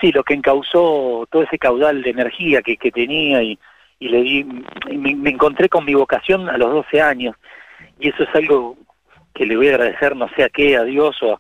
sí, 0.02 0.12
lo 0.12 0.26
que 0.26 0.34
encauzó 0.34 1.26
todo 1.32 1.44
ese 1.44 1.58
caudal 1.58 2.02
de 2.02 2.10
energía 2.10 2.62
que, 2.62 2.76
que 2.76 2.92
tenía 2.92 3.42
y, 3.42 3.58
y 4.00 4.10
le 4.10 4.22
di, 4.22 4.44
me, 4.44 5.16
me 5.16 5.30
encontré 5.30 5.70
con 5.70 5.86
mi 5.86 5.94
vocación 5.94 6.50
a 6.50 6.58
los 6.58 6.74
12 6.74 7.02
años 7.02 7.36
y 8.02 8.10
eso 8.10 8.24
es 8.24 8.36
algo 8.36 8.76
que 9.34 9.46
le 9.46 9.56
voy 9.56 9.70
a 9.70 9.76
agradecer 9.76 10.14
no 10.14 10.28
sé 10.36 10.44
a 10.44 10.50
qué, 10.50 10.76
a 10.76 10.84
Dios 10.84 11.18
o 11.24 11.36
a 11.36 11.40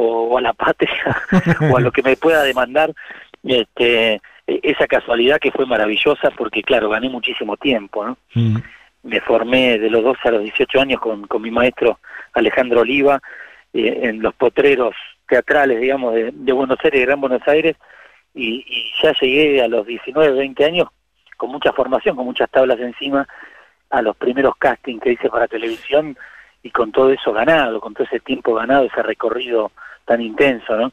o, 0.00 0.38
a 0.38 0.40
la 0.40 0.52
patria 0.52 0.90
o 1.70 1.76
a 1.76 1.80
lo 1.80 1.92
que 1.92 2.02
me 2.02 2.16
pueda 2.16 2.42
demandar 2.42 2.92
este 3.44 4.20
esa 4.46 4.86
casualidad 4.86 5.38
que 5.38 5.52
fue 5.52 5.64
maravillosa 5.64 6.30
porque 6.36 6.62
claro 6.62 6.88
gané 6.88 7.08
muchísimo 7.08 7.56
tiempo 7.56 8.04
¿no? 8.04 8.18
Mm. 8.34 8.56
me 9.04 9.20
formé 9.20 9.78
de 9.78 9.90
los 9.90 10.02
12 10.02 10.20
a 10.28 10.30
los 10.32 10.42
18 10.42 10.80
años 10.80 11.00
con, 11.00 11.26
con 11.26 11.42
mi 11.42 11.50
maestro 11.50 12.00
Alejandro 12.32 12.80
Oliva 12.80 13.20
eh, 13.72 14.00
en 14.02 14.22
los 14.22 14.34
potreros 14.34 14.94
teatrales 15.28 15.80
digamos 15.80 16.14
de, 16.14 16.30
de 16.32 16.52
Buenos 16.52 16.78
Aires 16.82 17.06
Gran 17.06 17.20
Buenos 17.20 17.46
Aires 17.46 17.76
y, 18.34 18.64
y, 18.66 18.90
ya 19.02 19.12
llegué 19.20 19.62
a 19.62 19.68
los 19.68 19.86
19 19.86 20.32
20 20.32 20.64
años 20.64 20.88
con 21.36 21.50
mucha 21.50 21.72
formación 21.72 22.16
con 22.16 22.24
muchas 22.24 22.50
tablas 22.50 22.80
encima 22.80 23.26
a 23.90 24.02
los 24.02 24.16
primeros 24.16 24.56
castings 24.56 25.02
que 25.02 25.12
hice 25.12 25.28
para 25.28 25.48
televisión 25.48 26.16
y 26.62 26.70
con 26.70 26.92
todo 26.92 27.10
eso 27.10 27.32
ganado, 27.32 27.80
con 27.80 27.94
todo 27.94 28.04
ese 28.04 28.20
tiempo 28.20 28.54
ganado, 28.54 28.84
ese 28.84 29.02
recorrido 29.02 29.72
tan 30.06 30.20
intenso, 30.20 30.76
¿no? 30.76 30.92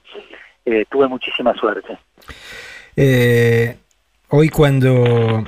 Eh, 0.65 0.85
tuve 0.89 1.07
muchísima 1.07 1.53
suerte. 1.55 1.97
Eh, 2.95 3.77
hoy 4.29 4.49
cuando 4.49 5.43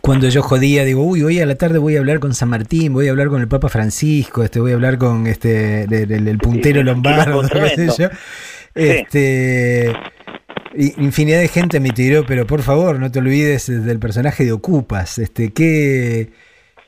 cuando 0.00 0.28
yo 0.28 0.42
jodía, 0.42 0.84
digo, 0.84 1.04
uy, 1.04 1.22
hoy 1.22 1.40
a 1.40 1.46
la 1.46 1.54
tarde 1.54 1.78
voy 1.78 1.96
a 1.96 2.00
hablar 2.00 2.18
con 2.18 2.34
San 2.34 2.48
Martín, 2.48 2.92
voy 2.92 3.08
a 3.08 3.10
hablar 3.10 3.28
con 3.28 3.40
el 3.40 3.48
Papa 3.48 3.68
Francisco, 3.68 4.42
este, 4.42 4.58
voy 4.58 4.72
a 4.72 4.74
hablar 4.74 4.98
con 4.98 5.26
este 5.26 5.86
del 5.86 6.38
puntero 6.38 6.80
sí, 6.80 6.86
lombardo, 6.86 7.42
qué 7.52 7.68
sé 7.68 7.88
yo. 7.96 8.08
Este 8.74 9.92
infinidad 10.74 11.40
de 11.40 11.48
gente 11.48 11.80
me 11.80 11.90
tiró, 11.90 12.24
pero 12.24 12.46
por 12.46 12.62
favor, 12.62 12.98
no 12.98 13.10
te 13.10 13.18
olvides 13.18 13.66
del 13.66 13.98
personaje 13.98 14.44
de 14.44 14.52
Ocupas, 14.52 15.18
este, 15.18 15.52
¿qué, 15.52 16.30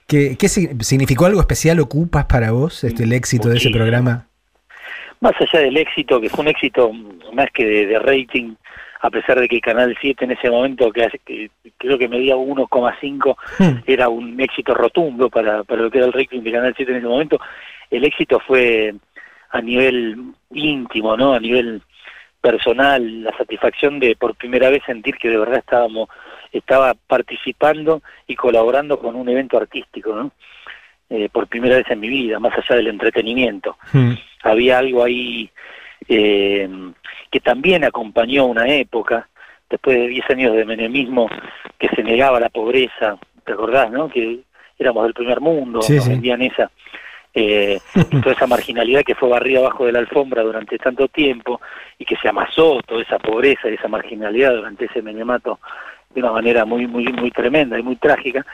qué, 0.06 0.36
qué 0.36 0.48
significó 0.48 1.26
algo 1.26 1.40
especial 1.40 1.80
Ocupas 1.80 2.26
para 2.26 2.52
vos, 2.52 2.84
este, 2.84 3.04
el 3.04 3.12
éxito 3.12 3.48
Muchísimo. 3.48 3.70
de 3.70 3.70
ese 3.70 3.78
programa? 3.78 4.28
Más 5.22 5.34
allá 5.40 5.60
del 5.60 5.76
éxito, 5.76 6.20
que 6.20 6.28
fue 6.28 6.42
un 6.42 6.48
éxito 6.48 6.92
más 7.32 7.46
que 7.52 7.64
de, 7.64 7.86
de 7.86 7.98
rating, 8.00 8.54
a 9.00 9.08
pesar 9.08 9.38
de 9.38 9.48
que 9.48 9.60
Canal 9.60 9.96
7 10.00 10.24
en 10.24 10.32
ese 10.32 10.50
momento, 10.50 10.92
que, 10.92 11.08
que 11.24 11.48
creo 11.78 11.96
que 11.96 12.08
medía 12.08 12.34
1,5, 12.34 13.36
hmm. 13.58 13.78
era 13.86 14.08
un 14.08 14.40
éxito 14.40 14.74
rotundo 14.74 15.30
para, 15.30 15.62
para 15.62 15.82
lo 15.82 15.90
que 15.90 15.98
era 15.98 16.08
el 16.08 16.12
rating 16.12 16.40
de 16.42 16.52
Canal 16.52 16.74
7 16.76 16.90
en 16.90 16.98
ese 16.98 17.06
momento, 17.06 17.40
el 17.88 18.04
éxito 18.04 18.40
fue 18.40 18.94
a 19.50 19.60
nivel 19.60 20.34
íntimo, 20.50 21.16
¿no? 21.16 21.34
A 21.34 21.40
nivel 21.40 21.82
personal, 22.40 23.22
la 23.22 23.36
satisfacción 23.36 24.00
de 24.00 24.16
por 24.16 24.34
primera 24.34 24.70
vez 24.70 24.82
sentir 24.84 25.16
que 25.18 25.28
de 25.28 25.38
verdad 25.38 25.58
estábamos, 25.58 26.08
estaba 26.50 26.94
participando 26.94 28.02
y 28.26 28.34
colaborando 28.34 28.98
con 28.98 29.14
un 29.14 29.28
evento 29.28 29.56
artístico, 29.56 30.16
¿no? 30.16 30.32
Eh, 31.14 31.28
por 31.30 31.46
primera 31.46 31.76
vez 31.76 31.84
en 31.90 32.00
mi 32.00 32.08
vida, 32.08 32.40
más 32.40 32.56
allá 32.56 32.76
del 32.76 32.86
entretenimiento. 32.88 33.76
Mm. 33.92 34.12
Había 34.44 34.78
algo 34.78 35.04
ahí 35.04 35.50
eh, 36.08 36.66
que 37.30 37.40
también 37.40 37.84
acompañó 37.84 38.46
una 38.46 38.66
época, 38.66 39.28
después 39.68 39.94
de 39.98 40.08
10 40.08 40.30
años 40.30 40.56
de 40.56 40.64
menemismo, 40.64 41.28
que 41.78 41.88
se 41.88 42.02
negaba 42.02 42.40
la 42.40 42.48
pobreza, 42.48 43.18
¿te 43.44 43.52
acordás, 43.52 43.90
no? 43.90 44.08
Que 44.08 44.38
éramos 44.78 45.04
del 45.04 45.12
primer 45.12 45.40
mundo, 45.42 45.82
Sí, 45.82 45.96
nos 45.96 46.04
sí. 46.04 46.10
vendían 46.10 46.40
esa, 46.40 46.70
eh, 47.34 47.78
toda 48.22 48.34
esa 48.34 48.46
marginalidad 48.46 49.02
que 49.04 49.14
fue 49.14 49.28
barrida 49.28 49.58
abajo 49.58 49.84
de 49.84 49.92
la 49.92 49.98
alfombra 49.98 50.42
durante 50.42 50.78
tanto 50.78 51.08
tiempo 51.08 51.60
y 51.98 52.06
que 52.06 52.16
se 52.16 52.28
amasó 52.28 52.80
toda 52.86 53.02
esa 53.02 53.18
pobreza 53.18 53.68
y 53.68 53.74
esa 53.74 53.88
marginalidad 53.88 54.54
durante 54.54 54.86
ese 54.86 55.02
menemato 55.02 55.60
de 56.14 56.20
una 56.20 56.32
manera 56.32 56.64
muy 56.64 56.86
muy 56.86 57.04
muy 57.12 57.30
tremenda 57.30 57.78
y 57.78 57.82
muy 57.82 57.96
trágica 57.96 58.44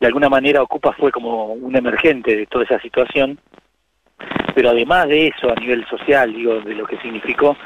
de 0.00 0.06
alguna 0.06 0.28
manera 0.28 0.62
Ocupa 0.62 0.92
fue 0.92 1.10
como 1.10 1.52
un 1.54 1.74
emergente 1.76 2.36
de 2.36 2.46
toda 2.46 2.64
esa 2.64 2.80
situación 2.80 3.38
pero 4.54 4.70
además 4.70 5.06
de 5.08 5.28
eso 5.28 5.50
a 5.50 5.54
nivel 5.60 5.86
social 5.86 6.32
digo 6.32 6.60
de 6.60 6.74
lo 6.74 6.86
que 6.86 6.98
significó 6.98 7.56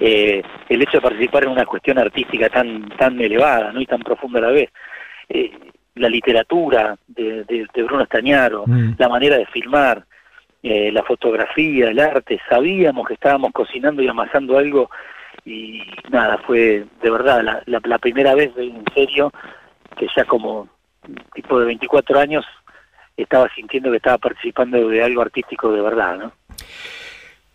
eh, 0.00 0.42
el 0.68 0.82
hecho 0.82 0.98
de 0.98 1.02
participar 1.02 1.44
en 1.44 1.50
una 1.50 1.66
cuestión 1.66 1.98
artística 1.98 2.48
tan 2.48 2.88
tan 2.90 3.20
elevada 3.20 3.72
no 3.72 3.80
y 3.80 3.86
tan 3.86 4.00
profunda 4.00 4.38
a 4.38 4.42
la 4.42 4.50
vez 4.50 4.70
eh, 5.28 5.50
la 5.96 6.08
literatura 6.08 6.96
de, 7.06 7.44
de- 7.44 7.66
de 7.74 7.82
Bruno 7.82 8.02
Estañaro 8.04 8.64
Mm. 8.66 8.94
la 8.98 9.08
manera 9.08 9.36
de 9.36 9.46
filmar 9.46 10.04
eh, 10.62 10.90
la 10.92 11.02
fotografía 11.02 11.88
el 11.90 11.98
arte 12.00 12.40
sabíamos 12.48 13.06
que 13.06 13.14
estábamos 13.14 13.52
cocinando 13.52 14.02
y 14.02 14.08
amasando 14.08 14.56
algo 14.58 14.90
y 15.44 15.82
nada 16.10 16.38
fue 16.46 16.84
de 17.02 17.10
verdad 17.10 17.42
la, 17.42 17.62
la, 17.66 17.80
la 17.84 17.98
primera 17.98 18.34
vez 18.34 18.50
en 18.56 18.82
serio 18.94 19.32
que 19.96 20.06
ya 20.16 20.24
como 20.24 20.68
tipo 21.34 21.58
de 21.60 21.66
24 21.66 22.18
años 22.20 22.44
estaba 23.16 23.48
sintiendo 23.54 23.90
que 23.90 23.96
estaba 23.96 24.18
participando 24.18 24.88
de 24.88 25.02
algo 25.02 25.22
artístico 25.22 25.72
de 25.72 25.80
verdad, 25.82 26.16
¿no? 26.16 26.32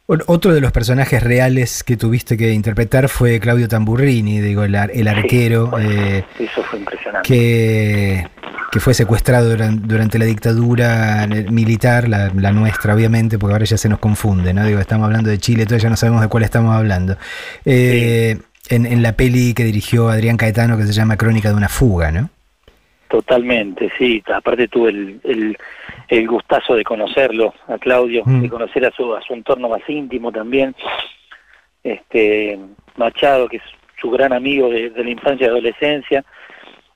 Otro 0.06 0.54
de 0.54 0.60
los 0.60 0.74
personajes 0.74 1.24
reales 1.24 1.82
que 1.82 1.96
tuviste 1.96 2.36
que 2.36 2.52
interpretar 2.52 3.08
fue 3.08 3.40
Claudio 3.40 3.70
Tamburrini, 3.70 4.42
digo, 4.42 4.64
el, 4.66 4.76
ar- 4.76 4.92
el 4.94 5.08
arquero, 5.08 5.68
bueno, 5.68 5.90
eh, 5.90 6.26
Eso 6.40 6.62
fue 6.64 6.80
impresionante. 6.80 7.26
que, 7.30 8.28
que 8.70 8.80
fue 8.82 8.94
secuestrado 8.94 9.50
duran- 9.56 9.80
durante, 9.88 10.20
la 10.20 10.26
dictadura 10.26 11.26
militar, 11.50 12.10
la, 12.10 12.30
la 12.36 12.52
nuestra 12.52 12.94
obviamente, 12.94 13.40
porque 13.40 13.54
ahora 13.54 13.66
ya 13.66 13.78
se 13.78 13.88
nos 13.88 14.00
confunde, 14.00 14.54
¿no? 14.54 14.66
Digo, 14.66 14.80
estamos 14.82 15.06
hablando 15.06 15.30
de 15.30 15.38
Chile, 15.38 15.62
entonces 15.64 15.82
ya 15.84 15.90
no 15.90 15.96
sabemos 15.96 16.22
de 16.22 16.28
cuál 16.28 16.44
estamos 16.44 16.76
hablando. 16.76 17.16
Eh, 17.64 18.38
en, 18.70 18.86
en 18.86 19.02
la 19.04 19.14
peli 19.14 19.54
que 19.54 19.64
dirigió 19.64 20.10
Adrián 20.10 20.36
Caetano 20.36 20.78
que 20.78 20.84
se 20.84 20.92
llama 20.94 21.16
Crónica 21.16 21.48
de 21.48 21.56
una 21.56 21.70
fuga, 21.70 22.12
¿no? 22.12 22.30
Totalmente, 23.14 23.92
sí. 23.96 24.24
Aparte 24.34 24.68
tuve 24.68 24.90
el, 24.90 25.22
el, 25.24 25.58
el 26.08 26.28
gustazo 26.28 26.74
de 26.74 26.84
conocerlo 26.84 27.54
a 27.68 27.78
Claudio, 27.78 28.24
Mm. 28.26 28.42
de 28.42 28.50
conocer 28.50 28.84
a 28.88 28.92
su, 28.92 29.14
a 29.14 29.22
su 29.22 29.36
entorno 29.36 29.70
más 29.70 29.88
íntimo 29.88 30.32
también. 30.32 30.76
Este 31.84 32.58
Machado, 32.98 33.48
que 33.48 33.58
es 33.58 33.64
su 34.02 34.10
gran 34.10 34.34
amigo 34.34 34.68
de, 34.68 34.90
de 34.90 35.04
la 35.04 35.12
infancia 35.12 35.46
y 35.46 35.50
adolescencia, 35.50 36.26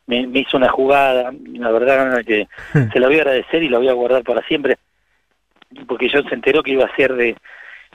me, 0.08 0.26
me 0.26 0.40
hizo 0.40 0.58
una 0.58 0.70
jugada, 0.70 1.32
la 1.54 1.70
verdad 1.72 2.24
que 2.26 2.48
se 2.92 3.00
la 3.00 3.08
voy 3.08 3.18
a 3.18 3.22
agradecer 3.22 3.62
y 3.62 3.70
la 3.70 3.78
voy 3.78 3.90
a 3.90 3.94
guardar 3.94 4.24
para 4.24 4.42
siempre, 4.48 4.78
porque 5.88 6.10
yo 6.10 6.24
se 6.24 6.34
enteró 6.34 6.64
que 6.64 6.72
iba 6.72 6.86
a 6.86 6.96
ser 6.96 7.14
de, 7.14 7.36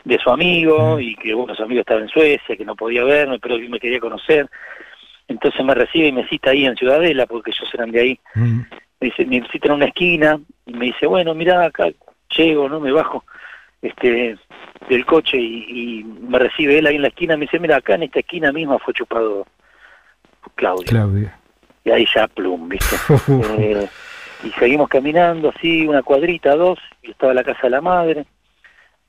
de 0.04 0.18
su 0.18 0.30
amigo 0.30 0.96
Mm. 0.96 1.00
y 1.00 1.16
que 1.16 1.34
bueno, 1.34 1.56
su 1.56 1.64
amigo 1.64 1.80
estaba 1.80 2.00
en 2.00 2.08
Suecia, 2.08 2.56
que 2.56 2.64
no 2.64 2.76
podía 2.76 3.02
verme, 3.02 3.40
pero 3.40 3.56
que 3.58 3.68
me 3.68 3.80
quería 3.80 3.98
conocer. 3.98 4.46
Entonces 5.32 5.64
me 5.64 5.74
recibe 5.74 6.08
y 6.08 6.12
me 6.12 6.28
cita 6.28 6.50
ahí 6.50 6.66
en 6.66 6.76
Ciudadela, 6.76 7.26
porque 7.26 7.50
ellos 7.50 7.68
eran 7.74 7.90
de 7.90 8.00
ahí. 8.00 8.20
Mm. 8.34 8.60
Me 9.00 9.06
dice, 9.08 9.26
me 9.26 9.42
cita 9.50 9.68
en 9.68 9.74
una 9.74 9.86
esquina 9.86 10.38
y 10.66 10.74
me 10.74 10.86
dice, 10.86 11.06
bueno, 11.06 11.34
mira 11.34 11.64
acá 11.64 11.88
llego, 12.36 12.68
¿no? 12.68 12.80
Me 12.80 12.92
bajo 12.92 13.24
este 13.82 14.36
del 14.88 15.04
coche 15.04 15.38
y, 15.38 16.00
y 16.00 16.04
me 16.04 16.38
recibe 16.38 16.78
él 16.78 16.86
ahí 16.86 16.96
en 16.96 17.02
la 17.02 17.08
esquina, 17.08 17.36
me 17.36 17.46
dice, 17.46 17.58
mira, 17.58 17.76
acá 17.76 17.94
en 17.94 18.04
esta 18.04 18.20
esquina 18.20 18.52
misma 18.52 18.78
fue 18.78 18.94
chupado 18.94 19.46
Claudio. 20.54 20.86
Claudio. 20.86 21.30
Y 21.84 21.90
ahí 21.90 22.06
ya 22.14 22.28
plum, 22.28 22.68
¿viste? 22.68 22.96
Eh, 23.58 23.88
y 24.44 24.50
seguimos 24.52 24.88
caminando 24.88 25.52
así, 25.56 25.86
una 25.86 26.02
cuadrita, 26.02 26.56
dos, 26.56 26.78
y 27.02 27.12
estaba 27.12 27.32
la 27.32 27.44
casa 27.44 27.60
de 27.62 27.70
la 27.70 27.80
madre. 27.80 28.26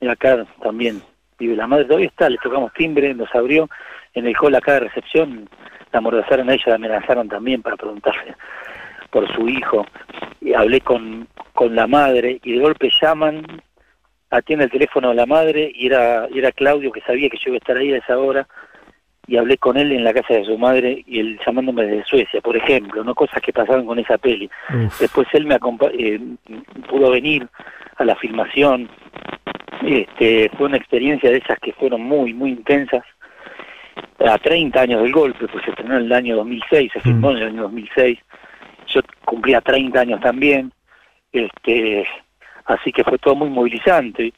Y 0.00 0.06
acá 0.06 0.46
también 0.62 1.02
vive 1.38 1.56
la 1.56 1.66
madre, 1.66 1.86
todavía 1.86 2.06
está, 2.06 2.28
le 2.28 2.38
tocamos 2.38 2.72
timbre, 2.74 3.14
nos 3.14 3.32
abrió. 3.34 3.68
En 4.14 4.26
el 4.26 4.36
hall 4.40 4.54
acá 4.54 4.74
de 4.74 4.80
recepción, 4.80 5.48
la 5.94 5.98
amordazaron 5.98 6.50
a 6.50 6.54
ella, 6.54 6.64
la 6.66 6.74
amenazaron 6.74 7.28
también 7.28 7.62
para 7.62 7.76
preguntarle 7.76 8.34
por 9.10 9.32
su 9.32 9.48
hijo. 9.48 9.86
Y 10.40 10.52
hablé 10.52 10.80
con, 10.80 11.28
con 11.52 11.74
la 11.74 11.86
madre 11.86 12.40
y 12.42 12.52
de 12.52 12.58
golpe 12.58 12.90
llaman, 13.00 13.46
atiende 14.28 14.64
el 14.64 14.72
teléfono 14.72 15.10
de 15.10 15.14
la 15.14 15.26
madre 15.26 15.70
y 15.72 15.86
era, 15.86 16.26
era 16.34 16.50
Claudio 16.50 16.90
que 16.90 17.00
sabía 17.02 17.30
que 17.30 17.38
yo 17.38 17.50
iba 17.50 17.54
a 17.54 17.58
estar 17.58 17.76
ahí 17.76 17.92
a 17.92 17.98
esa 17.98 18.18
hora 18.18 18.46
y 19.28 19.36
hablé 19.36 19.56
con 19.56 19.76
él 19.76 19.92
en 19.92 20.02
la 20.02 20.12
casa 20.12 20.34
de 20.34 20.44
su 20.44 20.58
madre 20.58 21.04
y 21.06 21.20
él 21.20 21.40
llamándome 21.46 21.84
desde 21.84 22.04
Suecia, 22.04 22.40
por 22.40 22.56
ejemplo, 22.56 23.04
no 23.04 23.14
cosas 23.14 23.40
que 23.40 23.52
pasaron 23.52 23.86
con 23.86 23.98
esa 24.00 24.18
peli. 24.18 24.50
Uf. 24.70 25.00
Después 25.00 25.28
él 25.32 25.46
me 25.46 25.54
eh, 25.54 26.20
pudo 26.88 27.10
venir 27.10 27.46
a 27.96 28.04
la 28.04 28.16
filmación. 28.16 28.90
Este, 29.86 30.50
fue 30.58 30.66
una 30.66 30.76
experiencia 30.76 31.30
de 31.30 31.38
esas 31.38 31.58
que 31.60 31.72
fueron 31.72 32.02
muy, 32.02 32.34
muy 32.34 32.50
intensas. 32.50 33.04
A 34.20 34.38
30 34.38 34.80
años 34.80 35.02
del 35.02 35.12
golpe, 35.12 35.46
pues 35.48 35.64
se 35.64 35.70
estrenó 35.70 35.96
en 35.96 36.04
el 36.04 36.12
año 36.12 36.36
2006, 36.36 36.92
se 36.92 37.00
filmó 37.00 37.30
en 37.32 37.38
el 37.38 37.48
año 37.48 37.62
2006. 37.62 38.18
Yo 38.86 39.00
cumplía 39.24 39.60
30 39.60 40.00
años 40.00 40.20
también. 40.20 40.72
Este, 41.32 42.06
así 42.66 42.92
que 42.92 43.02
fue 43.04 43.18
todo 43.18 43.34
muy 43.34 43.50
movilizante. 43.50 44.32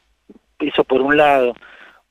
Eso 0.59 0.83
por 0.83 1.01
un 1.01 1.15
lado. 1.15 1.53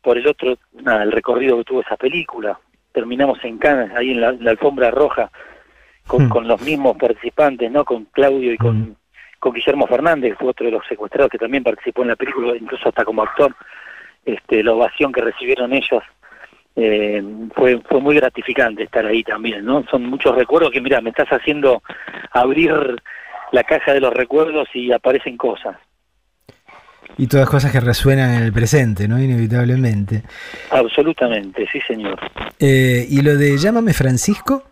Por 0.00 0.16
el 0.18 0.26
otro, 0.28 0.56
nada, 0.74 1.02
el 1.02 1.10
recorrido 1.10 1.56
que 1.58 1.64
tuvo 1.64 1.80
esa 1.80 1.96
película. 1.96 2.58
Terminamos 2.92 3.42
en 3.44 3.58
Cannes, 3.58 3.90
ahí 3.96 4.12
en 4.12 4.20
la, 4.20 4.28
en 4.30 4.44
la 4.44 4.52
alfombra 4.52 4.90
roja, 4.92 5.30
con, 6.06 6.26
Mm. 6.26 6.28
con 6.28 6.46
los 6.48 6.62
mismos 6.62 6.96
participantes, 6.96 7.70
¿no? 7.70 7.84
Con 7.84 8.04
Claudio 8.06 8.52
y 8.52 8.56
con, 8.56 8.80
Mm. 8.80 8.96
con 9.40 9.52
Guillermo 9.52 9.86
Fernández, 9.88 10.30
que 10.32 10.36
fue 10.38 10.48
otro 10.50 10.66
de 10.66 10.72
los 10.72 10.86
secuestrados 10.86 11.30
que 11.30 11.38
también 11.38 11.64
participó 11.64 12.02
en 12.02 12.08
la 12.08 12.16
película, 12.16 12.56
incluso 12.56 12.88
hasta 12.88 13.04
como 13.04 13.22
actor. 13.22 13.54
Este, 14.24 14.62
la 14.62 14.72
ovación 14.72 15.12
que 15.12 15.20
recibieron 15.20 15.72
ellos 15.72 16.02
eh, 16.76 17.22
fue 17.54 17.80
fue 17.88 18.00
muy 18.00 18.14
gratificante 18.16 18.82
estar 18.82 19.06
ahí 19.06 19.22
también, 19.22 19.64
¿no? 19.64 19.84
Son 19.90 20.04
muchos 20.04 20.34
recuerdos 20.34 20.70
que, 20.70 20.80
mira, 20.80 21.00
me 21.00 21.10
estás 21.10 21.28
haciendo 21.28 21.82
abrir 22.32 22.72
la 23.52 23.64
caja 23.64 23.94
de 23.94 24.00
los 24.00 24.12
recuerdos 24.12 24.68
y 24.74 24.92
aparecen 24.92 25.36
cosas. 25.36 25.76
Y 27.18 27.28
todas 27.28 27.48
cosas 27.48 27.72
que 27.72 27.80
resuenan 27.80 28.34
en 28.34 28.42
el 28.42 28.52
presente, 28.52 29.08
¿no? 29.08 29.18
Inevitablemente. 29.18 30.22
Absolutamente, 30.70 31.66
sí, 31.72 31.80
señor. 31.80 32.20
Eh, 32.58 33.06
¿Y 33.08 33.22
lo 33.22 33.36
de 33.36 33.56
Llámame 33.56 33.94
Francisco? 33.94 34.64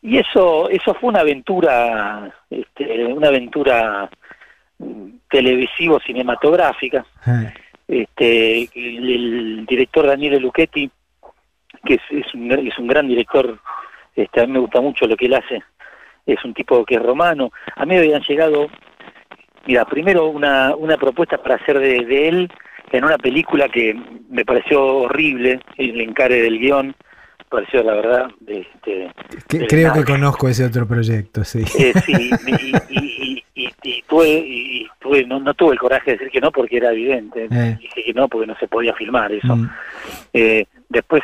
Y 0.00 0.18
eso 0.18 0.70
eso 0.70 0.94
fue 0.94 1.08
una 1.08 1.20
aventura, 1.20 2.32
este, 2.48 3.04
una 3.06 3.28
aventura 3.28 4.08
mm, 4.78 5.08
televisivo 5.28 5.98
cinematográfica. 5.98 7.04
Ah, 7.26 7.52
Este, 7.88 8.68
el, 8.74 9.10
el 9.10 9.66
director 9.66 10.06
Daniele 10.06 10.38
Lucchetti, 10.38 10.90
que 11.84 11.94
es, 11.94 12.02
es, 12.10 12.34
un, 12.34 12.52
es 12.52 12.78
un 12.78 12.86
gran 12.86 13.08
director, 13.08 13.58
este, 14.14 14.40
a 14.40 14.46
mí 14.46 14.52
me 14.52 14.58
gusta 14.58 14.80
mucho 14.80 15.06
lo 15.06 15.16
que 15.16 15.26
él 15.26 15.34
hace, 15.34 15.62
es 16.26 16.44
un 16.44 16.52
tipo 16.52 16.84
que 16.84 16.96
es 16.96 17.02
romano. 17.02 17.50
A 17.74 17.86
mí 17.86 17.94
me 17.94 17.98
habían 17.98 18.22
llegado, 18.22 18.68
mira, 19.66 19.84
primero 19.86 20.26
una, 20.26 20.76
una 20.76 20.96
propuesta 20.98 21.38
para 21.38 21.54
hacer 21.54 21.78
de, 21.78 22.04
de 22.04 22.28
él 22.28 22.52
en 22.92 23.04
una 23.04 23.18
película 23.18 23.68
que 23.68 23.98
me 24.30 24.44
pareció 24.44 24.84
horrible, 24.84 25.60
el 25.76 26.00
encare 26.00 26.42
del 26.42 26.58
guion, 26.58 26.94
pareció 27.48 27.82
la 27.82 27.94
verdad, 27.94 28.30
este, 28.46 29.10
creo 29.68 29.92
que 29.92 30.04
conozco 30.04 30.48
ese 30.48 30.66
otro 30.66 30.86
proyecto, 30.86 31.44
sí. 31.44 31.64
Eh, 31.78 31.92
sí, 32.04 32.30
y, 32.46 32.74
y, 32.90 33.27
y, 34.10 34.28
y- 34.28 34.82
y 34.82 34.88
tuve, 34.98 35.24
no, 35.24 35.38
no 35.40 35.54
tuve 35.54 35.72
el 35.74 35.78
coraje 35.78 36.12
de 36.12 36.16
decir 36.16 36.30
que 36.32 36.40
no 36.40 36.50
porque 36.50 36.76
era 36.78 36.90
evidente. 36.92 37.44
Eh. 37.50 37.76
Dije 37.80 38.04
que 38.04 38.12
no 38.14 38.28
porque 38.28 38.46
no 38.46 38.56
se 38.58 38.68
podía 38.68 38.94
filmar 38.94 39.30
eso. 39.32 39.54
Mm. 39.56 39.70
Eh, 40.32 40.64
después 40.88 41.22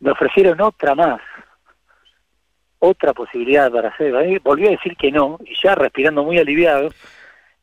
me 0.00 0.10
ofrecieron 0.10 0.60
otra 0.60 0.94
más, 0.94 1.20
otra 2.78 3.12
posibilidad 3.12 3.70
para 3.70 3.88
hacer. 3.88 4.12
Volví 4.40 4.66
a 4.66 4.70
decir 4.70 4.96
que 4.96 5.10
no, 5.10 5.38
y 5.44 5.54
ya 5.62 5.74
respirando 5.74 6.22
muy 6.24 6.38
aliviado, 6.38 6.90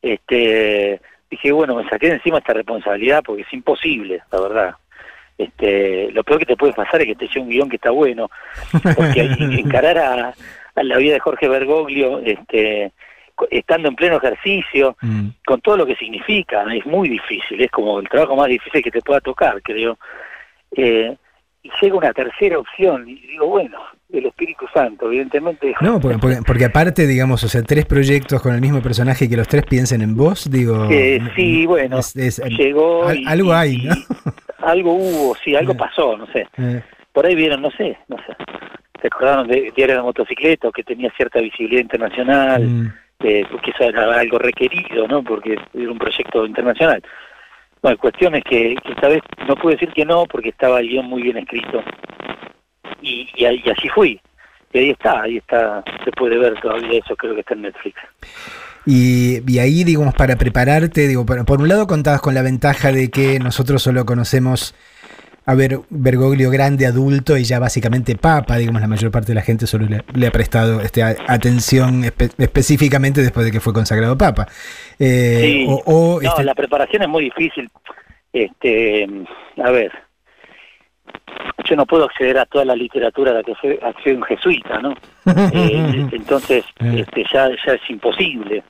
este, 0.02 1.00
dije, 1.30 1.52
bueno, 1.52 1.76
me 1.76 1.88
saqué 1.88 2.08
de 2.08 2.14
encima 2.14 2.38
esta 2.38 2.52
responsabilidad 2.52 3.22
porque 3.24 3.42
es 3.42 3.52
imposible, 3.52 4.22
la 4.30 4.40
verdad. 4.40 4.74
Este, 5.36 6.12
lo 6.12 6.22
peor 6.22 6.38
que 6.40 6.46
te 6.46 6.56
puede 6.56 6.72
pasar 6.74 7.00
es 7.00 7.08
que 7.08 7.14
te 7.16 7.26
llegue 7.26 7.40
un 7.40 7.48
guion 7.48 7.68
que 7.68 7.76
está 7.76 7.90
bueno, 7.90 8.30
porque 8.96 9.20
encarar 9.38 9.98
a, 9.98 10.34
a 10.74 10.82
la 10.82 10.96
vida 10.98 11.14
de 11.14 11.20
Jorge 11.20 11.48
Bergoglio, 11.48 12.20
este, 12.20 12.92
estando 13.50 13.88
en 13.88 13.96
pleno 13.96 14.16
ejercicio, 14.16 14.96
Mm. 15.02 15.28
con 15.46 15.60
todo 15.60 15.76
lo 15.78 15.86
que 15.86 15.96
significa, 15.96 16.64
es 16.74 16.84
muy 16.86 17.08
difícil, 17.08 17.60
es 17.60 17.70
como 17.70 17.98
el 18.00 18.08
trabajo 18.08 18.36
más 18.36 18.48
difícil 18.48 18.82
que 18.82 18.90
te 18.90 19.00
pueda 19.02 19.20
tocar, 19.20 19.60
creo. 19.62 19.98
Eh, 20.76 21.16
y 21.62 21.70
llega 21.80 21.96
una 21.96 22.12
tercera 22.12 22.58
opción, 22.58 23.08
y 23.08 23.14
digo, 23.14 23.46
bueno, 23.46 23.78
el 24.12 24.26
Espíritu 24.26 24.66
Santo, 24.72 25.06
evidentemente. 25.06 25.74
No, 25.80 25.98
porque, 25.98 26.18
porque, 26.18 26.36
porque 26.46 26.64
aparte, 26.66 27.06
digamos, 27.06 27.42
o 27.42 27.48
sea, 27.48 27.62
tres 27.62 27.86
proyectos 27.86 28.40
con 28.42 28.54
el 28.54 28.60
mismo 28.60 28.82
personaje 28.82 29.24
y 29.24 29.28
que 29.30 29.36
los 29.36 29.48
tres 29.48 29.64
piensen 29.64 30.02
en 30.02 30.14
vos, 30.14 30.48
digo. 30.50 30.88
Eh, 30.90 31.20
sí, 31.34 31.64
bueno, 31.66 31.98
es- 31.98 32.14
es- 32.16 32.38
llegó. 32.50 33.06
al- 33.08 33.18
y- 33.18 33.24
algo 33.26 33.52
hay, 33.54 33.78
¿no? 33.78 33.94
algo 34.58 34.92
hubo, 34.94 35.34
sí, 35.42 35.56
algo 35.56 35.72
Eh. 35.72 35.76
pasó, 35.76 36.16
no 36.16 36.26
sé. 36.28 36.46
Eh, 36.58 36.82
Por 37.12 37.26
ahí 37.26 37.34
vieron, 37.34 37.62
no 37.62 37.70
sé, 37.70 37.96
no 38.08 38.16
sé. 38.18 38.34
Se 39.00 39.06
acordaron 39.06 39.46
de 39.48 39.72
Diario 39.76 39.96
de 39.96 40.02
Motocicleta, 40.02 40.68
que 40.74 40.82
tenía 40.82 41.10
cierta 41.16 41.40
visibilidad 41.40 41.80
internacional, 41.82 42.62
mm, 42.66 42.92
eh, 43.20 43.44
porque 43.50 43.70
eso 43.70 43.84
era 43.84 44.18
algo 44.18 44.38
requerido, 44.38 45.06
¿no? 45.08 45.22
Porque 45.22 45.56
era 45.72 45.90
un 45.90 45.98
proyecto 45.98 46.46
internacional. 46.46 47.02
Bueno, 47.82 47.98
cuestión 47.98 48.34
es 48.34 48.44
que, 48.44 48.76
que 48.82 48.92
esta 48.92 49.08
vez 49.08 49.22
no 49.46 49.56
pude 49.56 49.74
decir 49.74 49.92
que 49.92 50.04
no, 50.04 50.24
porque 50.26 50.50
estaba 50.50 50.80
el 50.80 50.88
guion 50.88 51.06
muy 51.06 51.22
bien 51.22 51.36
escrito. 51.36 51.82
Y, 53.02 53.28
y, 53.36 53.44
así 53.46 53.88
fui. 53.90 54.20
Y 54.72 54.78
ahí 54.78 54.90
está, 54.90 55.22
ahí 55.22 55.36
está, 55.36 55.84
se 56.02 56.10
puede 56.12 56.38
ver 56.38 56.58
todavía 56.60 56.98
eso, 56.98 57.14
creo 57.14 57.34
que 57.34 57.40
está 57.40 57.54
en 57.54 57.62
Netflix. 57.62 57.96
Y, 58.86 59.40
y 59.50 59.58
ahí, 59.58 59.84
digamos, 59.84 60.14
para 60.14 60.36
prepararte, 60.36 61.06
digo, 61.06 61.24
por 61.24 61.60
un 61.60 61.68
lado 61.68 61.86
contabas 61.86 62.20
con 62.20 62.34
la 62.34 62.42
ventaja 62.42 62.90
de 62.90 63.10
que 63.10 63.38
nosotros 63.38 63.82
solo 63.82 64.04
conocemos 64.04 64.74
a 65.46 65.54
ver 65.54 65.78
Bergoglio 65.90 66.50
grande, 66.50 66.86
adulto 66.86 67.36
y 67.36 67.44
ya 67.44 67.58
básicamente 67.58 68.16
papa, 68.16 68.56
digamos, 68.56 68.80
la 68.80 68.88
mayor 68.88 69.10
parte 69.10 69.28
de 69.28 69.34
la 69.34 69.42
gente 69.42 69.66
solo 69.66 69.86
le, 69.86 70.02
le 70.14 70.26
ha 70.26 70.30
prestado 70.30 70.80
este, 70.80 71.02
atención 71.02 72.02
espe- 72.04 72.32
específicamente 72.38 73.20
después 73.22 73.44
de 73.44 73.52
que 73.52 73.60
fue 73.60 73.72
consagrado 73.74 74.16
papa. 74.16 74.46
Eh, 74.98 75.40
Sí. 75.42 75.66
o, 75.68 75.82
o, 75.84 76.20
No, 76.22 76.28
este, 76.28 76.44
la 76.44 76.54
preparación 76.54 77.02
es 77.02 77.08
muy 77.08 77.24
difícil. 77.24 77.68
Este, 78.32 79.06
a 79.62 79.70
ver, 79.70 79.92
yo 81.66 81.76
no 81.76 81.86
puedo 81.86 82.04
acceder 82.04 82.38
a 82.38 82.46
toda 82.46 82.64
la 82.64 82.74
literatura 82.74 83.30
a 83.30 83.34
la 83.34 83.42
que 83.42 83.54
fue 83.54 83.78
accede 83.82 84.14
un 84.16 84.22
jesuita, 84.22 84.80
¿no? 84.80 84.94
Eh, 85.52 86.08
entonces, 86.12 86.64
Eh. 86.80 87.00
este, 87.06 87.24
ya, 87.32 87.48
ya 87.66 87.72
es 87.74 87.90
imposible. 87.90 88.62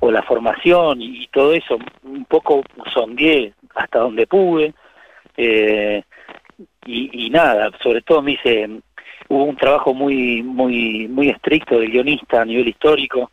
O 0.00 0.10
la 0.10 0.22
formación 0.22 1.02
y, 1.02 1.24
y 1.24 1.26
todo 1.28 1.52
eso, 1.52 1.78
un 2.04 2.24
poco 2.24 2.62
sondeé 2.92 3.52
hasta 3.74 3.98
donde 4.00 4.26
pude. 4.26 4.72
Eh, 5.42 6.02
y, 6.84 7.26
y 7.26 7.30
nada, 7.30 7.70
sobre 7.82 8.02
todo 8.02 8.20
me 8.20 8.32
hice, 8.32 8.68
hubo 9.28 9.44
un 9.44 9.56
trabajo 9.56 9.94
muy, 9.94 10.42
muy, 10.42 11.08
muy 11.08 11.30
estricto 11.30 11.78
del 11.78 11.90
guionista 11.90 12.42
a 12.42 12.44
nivel 12.44 12.68
histórico, 12.68 13.30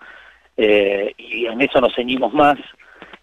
eh, 0.55 1.13
y 1.17 1.47
en 1.47 1.59
eso 1.61 1.81
nos 1.81 1.93
ceñimos 1.93 2.33
más, 2.33 2.57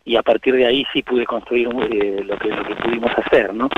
y 0.05 0.17
a 0.17 0.23
partir 0.23 0.55
de 0.55 0.67
ahí 0.67 0.85
sí 0.93 1.03
pude 1.03 1.25
construir 1.25 1.69
eh, 1.69 2.23
lo, 2.25 2.37
que, 2.39 2.49
lo 2.49 2.63
que 2.63 2.75
pudimos 2.77 3.11
hacer, 3.17 3.55
¿no? 3.55 3.71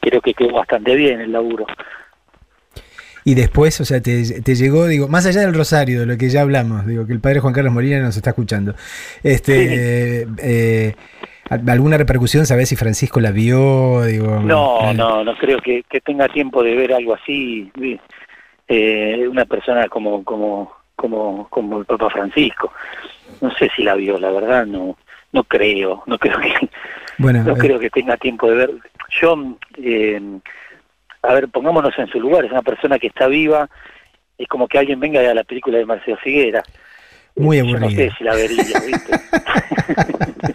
Creo 0.00 0.20
que 0.20 0.34
quedó 0.34 0.54
bastante 0.54 0.96
bien 0.96 1.20
el 1.20 1.30
laburo. 1.30 1.64
y 3.24 3.34
después, 3.34 3.80
o 3.80 3.84
sea, 3.84 4.00
te, 4.02 4.42
te 4.42 4.54
llegó, 4.56 4.88
digo, 4.88 5.06
más 5.06 5.26
allá 5.26 5.42
del 5.42 5.54
rosario, 5.54 6.00
de 6.00 6.06
lo 6.06 6.16
que 6.18 6.28
ya 6.28 6.40
hablamos, 6.40 6.84
digo, 6.88 7.06
que 7.06 7.12
el 7.12 7.20
padre 7.20 7.38
Juan 7.38 7.54
Carlos 7.54 7.72
Molina 7.72 8.00
nos 8.00 8.16
está 8.16 8.30
escuchando. 8.30 8.74
Este, 9.22 10.26
eh, 10.42 10.96
¿Alguna 11.68 11.98
repercusión? 11.98 12.46
¿Sabés 12.46 12.68
si 12.68 12.76
Francisco 12.76 13.20
la 13.20 13.30
vio? 13.30 14.02
Digo, 14.02 14.40
No, 14.40 14.92
no, 14.92 15.24
no 15.24 15.34
creo 15.36 15.58
que, 15.60 15.82
que 15.84 16.00
tenga 16.00 16.28
tiempo 16.28 16.62
de 16.62 16.74
ver 16.74 16.92
algo 16.92 17.14
así. 17.14 17.70
eh, 18.68 19.26
una 19.28 19.44
persona 19.44 19.88
como, 19.88 20.24
como, 20.24 20.72
como, 20.96 21.48
como 21.48 21.78
el 21.80 21.84
Papa 21.84 22.10
Francisco. 22.10 22.72
No 23.40 23.50
sé 23.54 23.70
si 23.74 23.82
la 23.82 23.94
vio, 23.94 24.18
la 24.18 24.30
verdad, 24.30 24.66
no, 24.66 24.96
no 25.32 25.44
creo, 25.44 26.02
no 26.06 26.18
creo 26.18 26.38
que, 26.38 26.68
Bueno, 27.18 27.42
no 27.42 27.52
eh, 27.52 27.58
creo 27.58 27.78
que 27.78 27.90
tenga 27.90 28.16
tiempo 28.16 28.48
de 28.48 28.54
ver. 28.56 28.70
Yo, 29.20 29.56
eh, 29.78 30.20
a 31.22 31.34
ver, 31.34 31.48
pongámonos 31.48 31.92
en 31.98 32.06
su 32.08 32.20
lugar, 32.20 32.44
es 32.44 32.50
una 32.52 32.62
persona 32.62 32.98
que 32.98 33.08
está 33.08 33.26
viva, 33.26 33.68
es 34.38 34.48
como 34.48 34.66
que 34.68 34.78
alguien 34.78 35.00
venga 35.00 35.20
a 35.20 35.34
la 35.34 35.44
película 35.44 35.78
de 35.78 35.86
Marcelo 35.86 36.16
Figuera. 36.18 36.62
Muy 37.36 37.58
Eh, 37.58 37.62
Yo 37.64 37.78
no 37.78 37.86
aburrida. 37.86 38.10
sé 38.10 38.12
si 38.18 38.24
la 38.24 38.34
vería, 38.34 38.80
¿viste? 38.86 39.12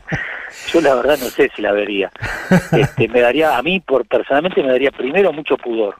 Yo 0.74 0.82
la 0.82 0.96
verdad 0.96 1.18
no 1.20 1.26
sé 1.30 1.50
si 1.56 1.62
la 1.62 1.72
vería. 1.72 2.12
Este, 2.72 3.08
me 3.08 3.22
daría, 3.22 3.58
a 3.58 3.62
mí 3.64 3.80
por 3.80 4.06
personalmente 4.06 4.62
me 4.62 4.70
daría 4.72 4.92
primero 4.92 5.32
mucho 5.34 5.58
pudor. 5.58 5.96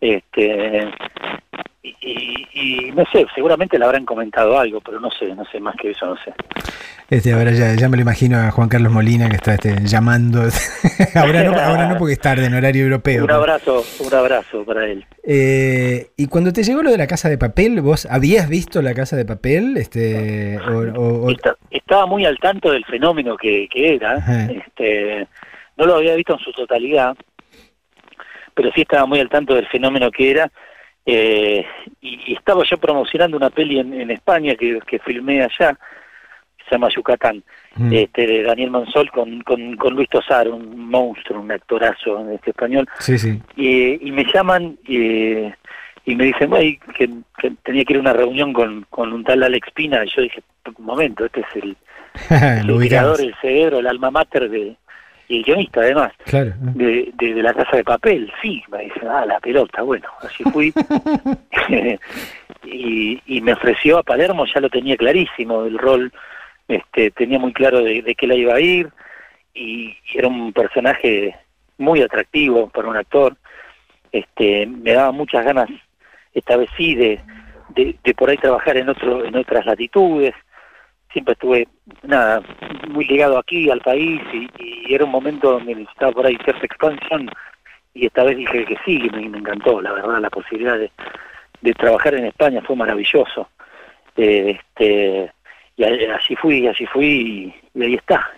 Este, 0.00 0.88
y, 1.82 2.46
y- 2.54 2.90
no 2.92 3.04
sé, 3.12 3.26
seguramente 3.34 3.78
le 3.78 3.84
habrán 3.84 4.04
comentado 4.04 4.58
algo, 4.58 4.80
pero 4.80 5.00
no 5.00 5.10
sé, 5.10 5.34
no 5.34 5.44
sé 5.46 5.60
más 5.60 5.74
que 5.76 5.90
eso, 5.90 6.06
no 6.06 6.16
sé. 6.16 6.32
Este, 7.10 7.32
ahora 7.32 7.52
ya, 7.52 7.74
ya 7.74 7.88
me 7.88 7.96
lo 7.96 8.02
imagino 8.02 8.36
a 8.38 8.50
Juan 8.50 8.68
Carlos 8.68 8.92
Molina 8.92 9.30
que 9.30 9.36
está 9.36 9.54
este, 9.54 9.74
llamando. 9.84 10.42
ahora, 11.14 11.42
no, 11.44 11.58
ahora 11.58 11.88
no 11.88 11.96
porque 11.96 12.12
es 12.12 12.20
tarde 12.20 12.44
en 12.46 12.54
horario 12.54 12.84
europeo. 12.84 13.24
Un 13.24 13.30
abrazo, 13.30 13.82
un 14.06 14.14
abrazo 14.14 14.62
para 14.64 14.84
él. 14.84 15.06
Eh, 15.24 16.10
y 16.18 16.26
cuando 16.26 16.52
te 16.52 16.62
llegó 16.62 16.82
lo 16.82 16.90
de 16.90 16.98
la 16.98 17.06
casa 17.06 17.30
de 17.30 17.38
papel, 17.38 17.80
¿vos 17.80 18.06
habías 18.10 18.48
visto 18.48 18.82
la 18.82 18.92
casa 18.94 19.16
de 19.16 19.24
papel? 19.24 19.76
Este, 19.78 20.58
o, 20.58 20.80
o- 21.00 21.24
o- 21.26 21.30
Esta- 21.30 21.56
estaba 21.70 22.04
muy 22.06 22.26
al 22.26 22.38
tanto 22.38 22.70
del 22.72 22.84
fenómeno 22.84 23.36
que, 23.38 23.66
que 23.72 23.94
era. 23.94 24.16
Ajá. 24.16 24.44
Este, 24.52 25.26
no 25.78 25.86
lo 25.86 25.94
había 25.96 26.14
visto 26.14 26.34
en 26.34 26.40
su 26.40 26.52
totalidad, 26.52 27.16
pero 28.58 28.72
sí 28.74 28.80
estaba 28.80 29.06
muy 29.06 29.20
al 29.20 29.28
tanto 29.28 29.54
del 29.54 29.68
fenómeno 29.68 30.10
que 30.10 30.30
era. 30.32 30.50
eh, 31.06 31.64
y, 32.00 32.20
y 32.26 32.34
estaba 32.34 32.64
yo 32.64 32.76
promocionando 32.76 33.36
una 33.36 33.50
peli 33.50 33.78
en, 33.78 33.94
en 33.94 34.10
España 34.10 34.56
que, 34.56 34.80
que 34.86 34.98
filmé 34.98 35.40
allá, 35.42 35.72
que 36.58 36.64
se 36.64 36.70
llama 36.72 36.88
Yucatán, 36.94 37.42
Mm. 37.76 37.92
este, 37.92 38.26
de 38.26 38.42
Daniel 38.42 38.70
Mansol 38.72 39.08
con, 39.12 39.40
con, 39.42 39.76
con 39.76 39.94
Luis 39.94 40.08
Tosar, 40.08 40.48
un 40.48 40.90
monstruo, 40.90 41.40
un 41.40 41.52
actorazo 41.52 42.28
este 42.32 42.50
español 42.50 42.88
Sí, 42.98 43.16
sí. 43.18 43.40
y, 43.56 44.08
y 44.08 44.10
me 44.10 44.24
llaman 44.34 44.76
y, 44.84 45.44
y 46.04 46.14
me 46.16 46.24
dicen 46.24 46.52
"Ay, 46.54 46.78
que, 46.96 47.08
que 47.40 47.52
tenía 47.62 47.84
que 47.84 47.92
ir 47.92 47.98
a 47.98 48.02
una 48.02 48.12
reunión 48.14 48.52
con, 48.52 48.84
con 48.90 49.12
un 49.12 49.22
tal 49.22 49.44
Alex 49.44 49.70
Pina 49.74 50.04
y 50.04 50.08
yo 50.10 50.22
dije 50.22 50.42
un 50.76 50.84
momento 50.84 51.24
este 51.26 51.40
es 51.42 51.46
el, 51.62 51.76
el 52.64 52.70
ubicamos. 52.70 52.88
creador 52.88 53.20
el 53.20 53.34
cerebro 53.40 53.78
el 53.78 53.86
alma 53.86 54.10
mater 54.10 54.48
de 54.50 54.74
y 55.28 55.38
el 55.38 55.44
guionista 55.44 55.80
además 55.80 56.12
Claro. 56.24 56.52
de, 56.58 57.12
de, 57.18 57.34
de 57.34 57.42
la 57.42 57.52
casa 57.54 57.76
de 57.76 57.84
papel 57.84 58.32
sí 58.42 58.62
me 58.70 58.84
dicen 58.84 59.08
ah 59.08 59.24
la 59.26 59.38
pelota 59.40 59.82
bueno 59.82 60.06
así 60.22 60.42
fui 60.44 60.72
y, 62.64 63.20
y 63.26 63.40
me 63.40 63.52
ofreció 63.52 63.98
a 63.98 64.02
Palermo 64.02 64.44
ya 64.46 64.60
lo 64.60 64.68
tenía 64.70 64.96
clarísimo 64.96 65.64
el 65.64 65.78
rol 65.78 66.12
este 66.66 67.10
tenía 67.12 67.38
muy 67.38 67.52
claro 67.52 67.82
de, 67.82 68.02
de 68.02 68.14
qué 68.14 68.26
la 68.26 68.34
iba 68.34 68.54
a 68.54 68.60
ir 68.60 68.88
y 69.54 69.96
era 70.14 70.28
un 70.28 70.52
personaje 70.52 71.34
muy 71.78 72.02
atractivo 72.02 72.68
para 72.68 72.88
un 72.88 72.96
actor 72.96 73.36
este 74.12 74.66
me 74.66 74.92
daba 74.92 75.12
muchas 75.12 75.44
ganas 75.44 75.68
esta 76.34 76.56
vez 76.56 76.68
sí 76.76 76.94
de, 76.94 77.20
de, 77.70 77.96
de 78.02 78.14
por 78.14 78.30
ahí 78.30 78.36
trabajar 78.36 78.76
en 78.76 78.88
otro 78.88 79.24
en 79.24 79.36
otras 79.36 79.64
latitudes 79.66 80.34
siempre 81.12 81.32
estuve 81.32 81.68
nada 82.02 82.42
muy 82.90 83.04
ligado 83.06 83.38
aquí 83.38 83.70
al 83.70 83.80
país 83.80 84.20
y, 84.32 84.48
y 84.88 84.94
era 84.94 85.04
un 85.04 85.10
momento 85.10 85.52
donde 85.52 85.74
necesitaba 85.74 86.12
por 86.12 86.26
ahí 86.26 86.36
cierta 86.44 86.64
expansión 86.66 87.30
y 87.94 88.06
esta 88.06 88.22
vez 88.24 88.36
dije 88.36 88.64
que 88.64 88.76
sí 88.84 89.00
y 89.04 89.10
me, 89.10 89.28
me 89.28 89.38
encantó 89.38 89.80
la 89.80 89.92
verdad 89.92 90.20
la 90.20 90.30
posibilidad 90.30 90.78
de, 90.78 90.90
de 91.62 91.72
trabajar 91.74 92.14
en 92.14 92.26
España 92.26 92.62
fue 92.66 92.76
maravilloso. 92.76 93.48
Eh, 94.16 94.58
este 94.58 95.30
y 95.76 95.84
a- 95.84 96.16
así 96.16 96.34
fui 96.36 96.66
así 96.66 96.84
fui 96.86 97.52
y, 97.74 97.78
y 97.80 97.82
ahí 97.84 97.94
está. 97.94 98.28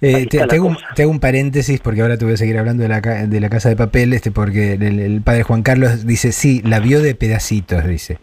Eh, 0.00 0.26
te, 0.26 0.40
hago 0.42 0.66
un, 0.66 0.76
te 0.94 1.02
hago 1.02 1.10
un 1.10 1.20
paréntesis 1.20 1.80
porque 1.80 2.02
ahora 2.02 2.18
te 2.18 2.24
voy 2.24 2.34
a 2.34 2.36
seguir 2.36 2.58
hablando 2.58 2.82
de 2.82 2.88
la, 2.90 3.00
de 3.00 3.40
la 3.40 3.48
casa 3.48 3.70
de 3.70 3.76
papel, 3.76 4.12
este, 4.12 4.30
porque 4.30 4.74
el, 4.74 5.00
el 5.00 5.22
padre 5.22 5.44
Juan 5.44 5.62
Carlos 5.62 6.06
dice, 6.06 6.30
sí, 6.32 6.60
la 6.62 6.78
vio 6.80 7.00
de 7.00 7.14
pedacitos, 7.14 7.86
dice. 7.86 8.18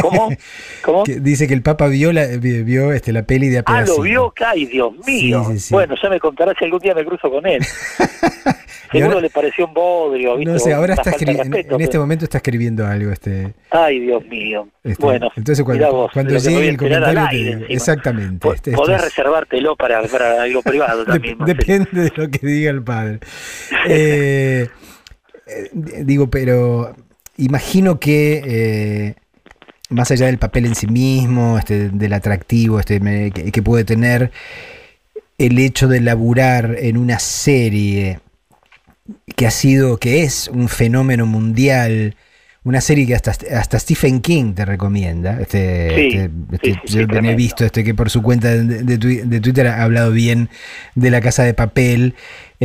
¿Cómo? 0.00 0.30
¿cómo? 0.82 1.04
Que 1.04 1.20
dice 1.20 1.46
que 1.48 1.54
el 1.54 1.62
Papa 1.62 1.88
vio 1.88 2.12
la, 2.12 2.26
vi- 2.26 2.62
vio, 2.62 2.92
este, 2.92 3.12
la 3.12 3.22
peli 3.24 3.48
de 3.48 3.58
a 3.58 3.62
Ah, 3.66 3.82
lo 3.82 4.00
vio, 4.02 4.32
ay 4.46 4.66
Dios 4.66 4.92
mío. 5.06 5.44
Sí, 5.48 5.52
sí, 5.54 5.58
sí. 5.60 5.74
Bueno, 5.74 5.94
ya 6.02 6.08
me 6.08 6.20
contará 6.20 6.52
si 6.58 6.64
algún 6.64 6.80
día 6.80 6.94
me 6.94 7.04
cruzo 7.04 7.30
con 7.30 7.46
él. 7.46 7.62
Seguro 8.92 9.08
ahora- 9.14 9.22
le 9.22 9.30
pareció 9.30 9.66
un 9.66 9.74
bodrio, 9.74 10.36
¿viste? 10.36 10.52
No 10.52 10.58
sé, 10.60 10.72
ahora 10.72 10.92
una 10.92 11.02
está 11.02 11.10
escribiendo, 11.10 11.56
en, 11.56 11.80
este 11.80 11.98
momento 11.98 12.24
está 12.26 12.38
escribiendo 12.38 12.86
algo, 12.86 13.10
este. 13.10 13.52
Ay, 13.70 13.98
Dios 14.00 14.24
mío. 14.26 14.68
este, 14.84 15.02
bueno, 15.02 15.30
entonces 15.34 15.64
cuando, 15.64 15.90
vos, 15.92 16.10
cuando 16.12 16.36
llegue 16.38 16.68
el 16.68 16.76
comentario 16.76 17.14
te 17.28 17.36
aire 17.36 17.50
encima. 17.52 17.66
Exactamente. 17.70 18.48
Este, 18.54 18.70
podés 18.72 18.98
es- 18.98 19.04
reservártelo 19.06 19.74
para, 19.74 20.00
para 20.02 20.42
algo 20.42 20.62
privado 20.62 21.04
también. 21.06 21.36
depende 21.44 21.88
de 21.92 22.12
lo 22.14 22.30
que 22.30 22.46
diga 22.46 22.70
el 22.70 22.84
padre. 22.84 23.18
Eh, 23.88 24.68
eh, 25.46 25.70
digo, 26.04 26.30
pero 26.30 26.94
imagino 27.36 27.98
que 27.98 28.42
eh, 28.46 29.14
más 29.94 30.10
allá 30.10 30.26
del 30.26 30.38
papel 30.38 30.66
en 30.66 30.74
sí 30.74 30.86
mismo, 30.86 31.58
este, 31.58 31.88
del 31.90 32.12
atractivo 32.12 32.78
este, 32.80 33.00
me- 33.00 33.30
que, 33.30 33.50
que 33.52 33.62
puede 33.62 33.84
tener, 33.84 34.30
el 35.38 35.58
hecho 35.58 35.88
de 35.88 36.00
laburar 36.00 36.76
en 36.78 36.96
una 36.96 37.18
serie 37.18 38.20
que 39.36 39.46
ha 39.46 39.50
sido, 39.50 39.98
que 39.98 40.22
es 40.22 40.48
un 40.48 40.68
fenómeno 40.68 41.26
mundial, 41.26 42.16
una 42.62 42.80
serie 42.80 43.06
que 43.06 43.14
hasta, 43.14 43.32
hasta 43.54 43.78
Stephen 43.78 44.20
King 44.20 44.54
te 44.54 44.64
recomienda. 44.64 45.38
Este, 45.40 45.88
Sí, 45.94 46.06
este- 46.16 46.30
este- 46.52 46.70
sí, 46.72 46.78
sí, 46.86 46.98
yo 47.10 47.30
he 47.30 47.34
visto 47.34 47.64
este 47.64 47.84
que 47.84 47.94
por 47.94 48.08
su 48.08 48.22
cuenta 48.22 48.48
de, 48.54 48.82
de 48.82 48.98
twi- 48.98 49.22
de 49.24 49.40
Twitter 49.40 49.66
ha 49.66 49.82
hablado 49.82 50.12
bien 50.12 50.48
de 50.94 51.10
la 51.10 51.20
casa 51.20 51.42
de 51.44 51.52
papel 51.52 52.14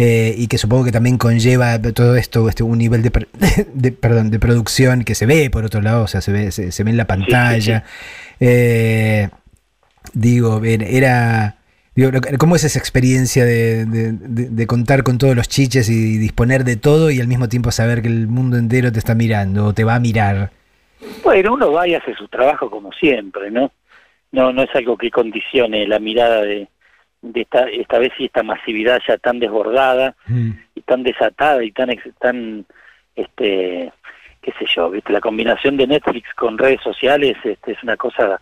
eh, 0.02 0.34
y 0.38 0.48
que 0.48 0.58
supongo 0.58 0.86
que 0.86 0.92
también 0.94 1.18
conlleva 1.18 1.78
todo 1.82 2.16
esto, 2.16 2.48
este, 2.48 2.64
un 2.64 2.78
nivel 2.78 3.02
de, 3.02 3.12
de- 3.74 3.92
perdón, 3.92 4.32
de 4.32 4.40
producción 4.40 5.04
que 5.04 5.14
se 5.16 5.26
ve 5.26 5.50
por 5.50 5.66
otro 5.66 5.82
lado, 5.82 6.04
o 6.04 6.08
sea, 6.08 6.22
se 6.22 6.32
ve, 6.32 6.52
se, 6.52 6.72
se 6.72 6.84
ve 6.86 6.92
en 6.92 6.98
la 6.98 7.06
pantalla. 7.08 7.84
Eh, 8.40 9.28
digo, 10.14 10.60
ver, 10.60 10.84
era... 10.84 11.58
digo, 11.96 12.12
lo- 12.12 12.22
¿Cómo 12.38 12.56
es 12.56 12.64
esa 12.64 12.80
experiencia 12.80 13.44
de, 13.46 13.86
de- 13.86 14.12
de- 14.14 14.50
de 14.50 14.68
contar 14.68 15.04
con 15.04 15.18
todos 15.18 15.36
los 15.36 15.50
chiches 15.50 15.90
y 15.90 16.18
disponer 16.18 16.64
de 16.64 16.78
todo 16.78 17.12
y 17.12 17.20
al 17.20 17.28
mismo 17.28 17.50
tiempo 17.50 17.72
saber 17.72 18.02
que 18.02 18.08
el 18.08 18.28
mundo 18.28 18.58
entero 18.58 18.92
te 18.92 19.00
está 19.00 19.16
mirando 19.16 19.66
o 19.68 19.74
te 19.74 19.84
va 19.84 19.96
a 19.96 20.00
mirar? 20.00 20.52
Bueno, 21.24 21.54
uno 21.54 21.72
va 21.72 21.88
y 21.88 21.96
hace 21.96 22.14
su 22.16 22.28
trabajo 22.28 22.70
como 22.70 22.92
siempre, 22.94 23.52
¿no? 23.52 23.72
No, 24.32 24.54
no 24.54 24.64
es 24.64 24.70
algo 24.76 24.96
que 24.98 25.10
condicione 25.10 25.88
la 25.88 26.00
mirada 26.00 26.42
de, 26.44 26.68
de 27.22 27.42
esta, 27.42 27.64
esta 27.70 28.00
vez 28.00 28.12
y 28.18 28.26
esta 28.26 28.44
masividad 28.44 29.02
ya 29.08 29.18
tan 29.18 29.40
desbordada 29.40 30.16
Mm. 30.28 30.52
y 30.76 30.82
tan 30.82 31.04
desatada 31.04 31.64
y 31.64 31.72
tan, 31.72 31.90
tan, 32.20 32.66
este, 33.16 33.92
qué 34.42 34.52
sé 34.58 34.66
yo, 34.74 34.90
viste, 34.90 35.12
la 35.12 35.20
combinación 35.22 35.78
de 35.78 35.88
Netflix 35.88 36.34
con 36.36 36.58
redes 36.58 36.82
sociales, 36.82 37.36
este, 37.44 37.74
es 37.74 37.84
una 37.84 37.98
cosa 37.98 38.40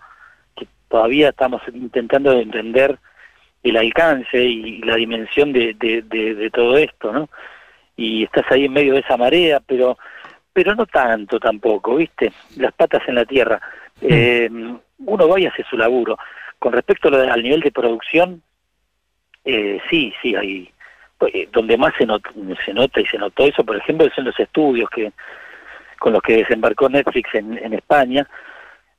que 0.55 0.67
todavía 0.89 1.29
estamos 1.29 1.61
intentando 1.73 2.31
entender 2.33 2.97
el 3.63 3.77
alcance 3.77 4.43
y 4.43 4.79
la 4.83 4.95
dimensión 4.95 5.51
de, 5.51 5.73
de, 5.73 6.03
de, 6.03 6.35
de 6.35 6.49
todo 6.51 6.77
esto, 6.77 7.11
¿no? 7.11 7.29
Y 7.95 8.23
estás 8.23 8.45
ahí 8.51 8.65
en 8.65 8.73
medio 8.73 8.93
de 8.93 8.99
esa 8.99 9.17
marea, 9.17 9.59
pero 9.65 9.97
pero 10.53 10.73
no 10.73 10.87
tanto 10.87 11.39
tampoco, 11.39 11.97
¿viste? 11.97 12.31
Las 12.57 12.73
patas 12.73 13.03
en 13.07 13.13
la 13.13 13.25
tierra. 13.25 13.61
Eh, 14.01 14.49
uno 14.97 15.27
va 15.27 15.39
y 15.39 15.45
hace 15.45 15.63
su 15.69 15.77
laburo. 15.77 16.17
Con 16.57 16.73
respecto 16.73 17.09
al 17.09 17.43
nivel 17.43 17.61
de 17.61 17.71
producción, 17.71 18.41
eh, 19.47 19.79
sí, 19.89 20.13
sí, 20.21 20.35
hay 20.35 20.69
eh, 21.33 21.47
donde 21.51 21.77
más 21.77 21.93
se, 21.97 22.05
not- 22.05 22.27
se 22.65 22.73
nota 22.73 23.01
y 23.01 23.05
se 23.05 23.17
notó 23.17 23.45
eso, 23.45 23.63
por 23.63 23.75
ejemplo, 23.75 24.05
es 24.05 24.17
en 24.17 24.25
los 24.25 24.39
estudios 24.39 24.89
que 24.89 25.11
con 25.99 26.13
los 26.13 26.21
que 26.21 26.37
desembarcó 26.37 26.87
Netflix 26.89 27.33
en, 27.33 27.57
en 27.57 27.73
España, 27.73 28.27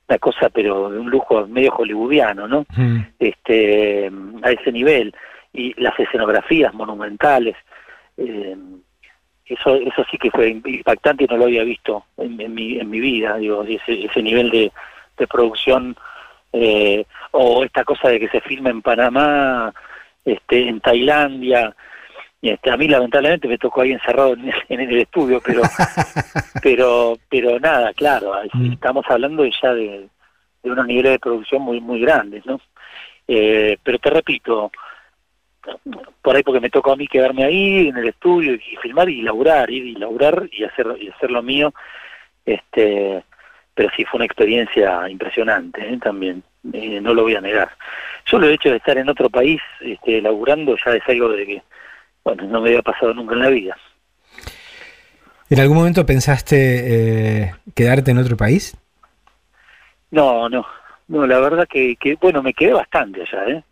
una 0.09 0.17
cosa 0.19 0.49
pero 0.49 0.89
de 0.89 0.99
un 0.99 1.09
lujo 1.09 1.47
medio 1.47 1.71
hollywoodiano, 1.71 2.47
¿no? 2.47 2.65
Mm. 2.75 2.97
este 3.19 4.11
a 4.43 4.51
ese 4.51 4.71
nivel 4.71 5.15
y 5.53 5.73
las 5.81 5.97
escenografías 5.99 6.73
monumentales 6.73 7.55
eh, 8.17 8.55
eso 9.45 9.75
eso 9.75 10.03
sí 10.11 10.17
que 10.17 10.29
fue 10.29 10.49
impactante 10.49 11.23
y 11.23 11.27
no 11.27 11.37
lo 11.37 11.45
había 11.45 11.63
visto 11.63 12.03
en, 12.17 12.39
en 12.41 12.53
mi 12.53 12.79
en 12.79 12.89
mi 12.89 12.99
vida 12.99 13.37
digo 13.37 13.63
ese, 13.63 14.05
ese 14.05 14.21
nivel 14.21 14.49
de, 14.51 14.71
de 15.17 15.27
producción 15.27 15.95
eh, 16.53 17.05
o 17.31 17.63
esta 17.63 17.83
cosa 17.83 18.09
de 18.09 18.19
que 18.19 18.27
se 18.29 18.41
filma 18.41 18.69
en 18.71 18.81
Panamá 18.81 19.73
este 20.33 20.67
en 20.67 20.79
Tailandia 20.79 21.75
este, 22.41 22.71
a 22.71 22.77
mí 22.77 22.87
lamentablemente 22.87 23.49
me 23.49 23.57
tocó 23.57 23.81
ahí 23.81 23.91
encerrado 23.91 24.33
en, 24.33 24.51
en 24.69 24.79
el 24.79 24.99
estudio 24.99 25.41
pero 25.43 25.61
pero 26.63 27.17
pero 27.29 27.59
nada 27.59 27.93
claro 27.93 28.33
Mm. 28.53 28.73
estamos 28.73 29.05
hablando 29.09 29.45
ya 29.45 29.73
de, 29.73 30.07
de 30.63 30.71
unos 30.71 30.87
niveles 30.87 31.13
de 31.13 31.19
producción 31.19 31.61
muy 31.61 31.79
muy 31.81 31.99
grandes 32.01 32.45
no 32.45 32.59
eh, 33.27 33.77
pero 33.83 33.99
te 33.99 34.09
repito 34.09 34.71
por 36.21 36.35
ahí 36.35 36.43
porque 36.43 36.61
me 36.61 36.69
tocó 36.69 36.93
a 36.93 36.95
mí 36.95 37.07
quedarme 37.07 37.43
ahí 37.43 37.89
en 37.89 37.97
el 37.97 38.07
estudio 38.07 38.53
y 38.55 38.75
filmar 38.81 39.09
y 39.09 39.21
laburar 39.21 39.69
ir 39.69 39.85
y 39.85 39.95
laburar 39.95 40.49
y 40.51 40.63
hacer 40.63 40.87
y 40.99 41.09
hacer 41.09 41.31
lo 41.31 41.43
mío 41.43 41.73
este 42.45 43.23
pero 43.75 43.89
sí 43.95 44.05
fue 44.05 44.17
una 44.17 44.25
experiencia 44.25 45.07
impresionante 45.09 45.81
¿eh? 45.81 45.99
también 46.01 46.43
eh, 46.73 46.99
no 47.01 47.13
lo 47.13 47.23
voy 47.23 47.35
a 47.35 47.41
negar 47.41 47.69
solo 48.25 48.47
el 48.47 48.53
hecho 48.53 48.69
de 48.69 48.77
estar 48.77 48.97
en 48.97 49.09
otro 49.09 49.29
país 49.29 49.59
este 49.81 50.21
laburando 50.21 50.75
ya 50.85 50.93
es 50.93 51.03
algo 51.07 51.29
de 51.29 51.45
que 51.45 51.63
bueno 52.23 52.43
no 52.45 52.61
me 52.61 52.69
había 52.69 52.81
pasado 52.81 53.13
nunca 53.13 53.33
en 53.35 53.39
la 53.41 53.49
vida 53.49 53.77
¿En 55.49 55.59
algún 55.59 55.77
momento 55.77 56.05
pensaste 56.05 56.57
eh, 57.47 57.51
quedarte 57.73 58.11
en 58.11 58.19
otro 58.19 58.37
país? 58.37 58.77
no 60.11 60.47
no 60.49 60.65
no 61.07 61.25
la 61.25 61.39
verdad 61.39 61.67
que, 61.67 61.95
que 61.95 62.15
bueno 62.21 62.43
me 62.43 62.53
quedé 62.53 62.73
bastante 62.73 63.21
allá 63.21 63.45
eh 63.57 63.63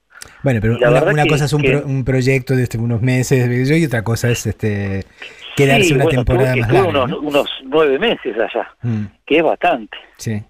Bueno, 0.43 0.59
pero 0.61 0.77
La 0.79 0.87
una, 0.89 0.99
verdad 0.99 1.13
una 1.13 1.23
que- 1.23 1.29
cosa 1.29 1.45
es 1.45 1.53
un, 1.53 1.61
que- 1.61 1.71
pro- 1.77 1.85
un 1.85 2.03
proyecto 2.03 2.55
de 2.55 2.63
este, 2.63 2.77
unos 2.77 3.01
meses 3.01 3.47
y 3.69 3.85
otra 3.85 4.03
cosa 4.03 4.29
es 4.29 4.45
este 4.47 5.03
quedarse 5.55 5.85
Sí, 5.89 5.93
una 5.93 6.03
bueno, 6.05 6.23
temporada 6.23 6.53
tuve, 6.53 6.61
más 6.61 6.71
larga. 6.73 6.89
unos, 6.89 7.09
¿no? 7.09 7.19
unos 7.19 7.49
nueve 7.63 7.99
meses 7.99 8.35
allá 8.39 8.67
Mm, 8.81 9.05
que 9.25 9.37
es 9.37 9.43
bastante 9.43 9.97
sí. 10.17 10.43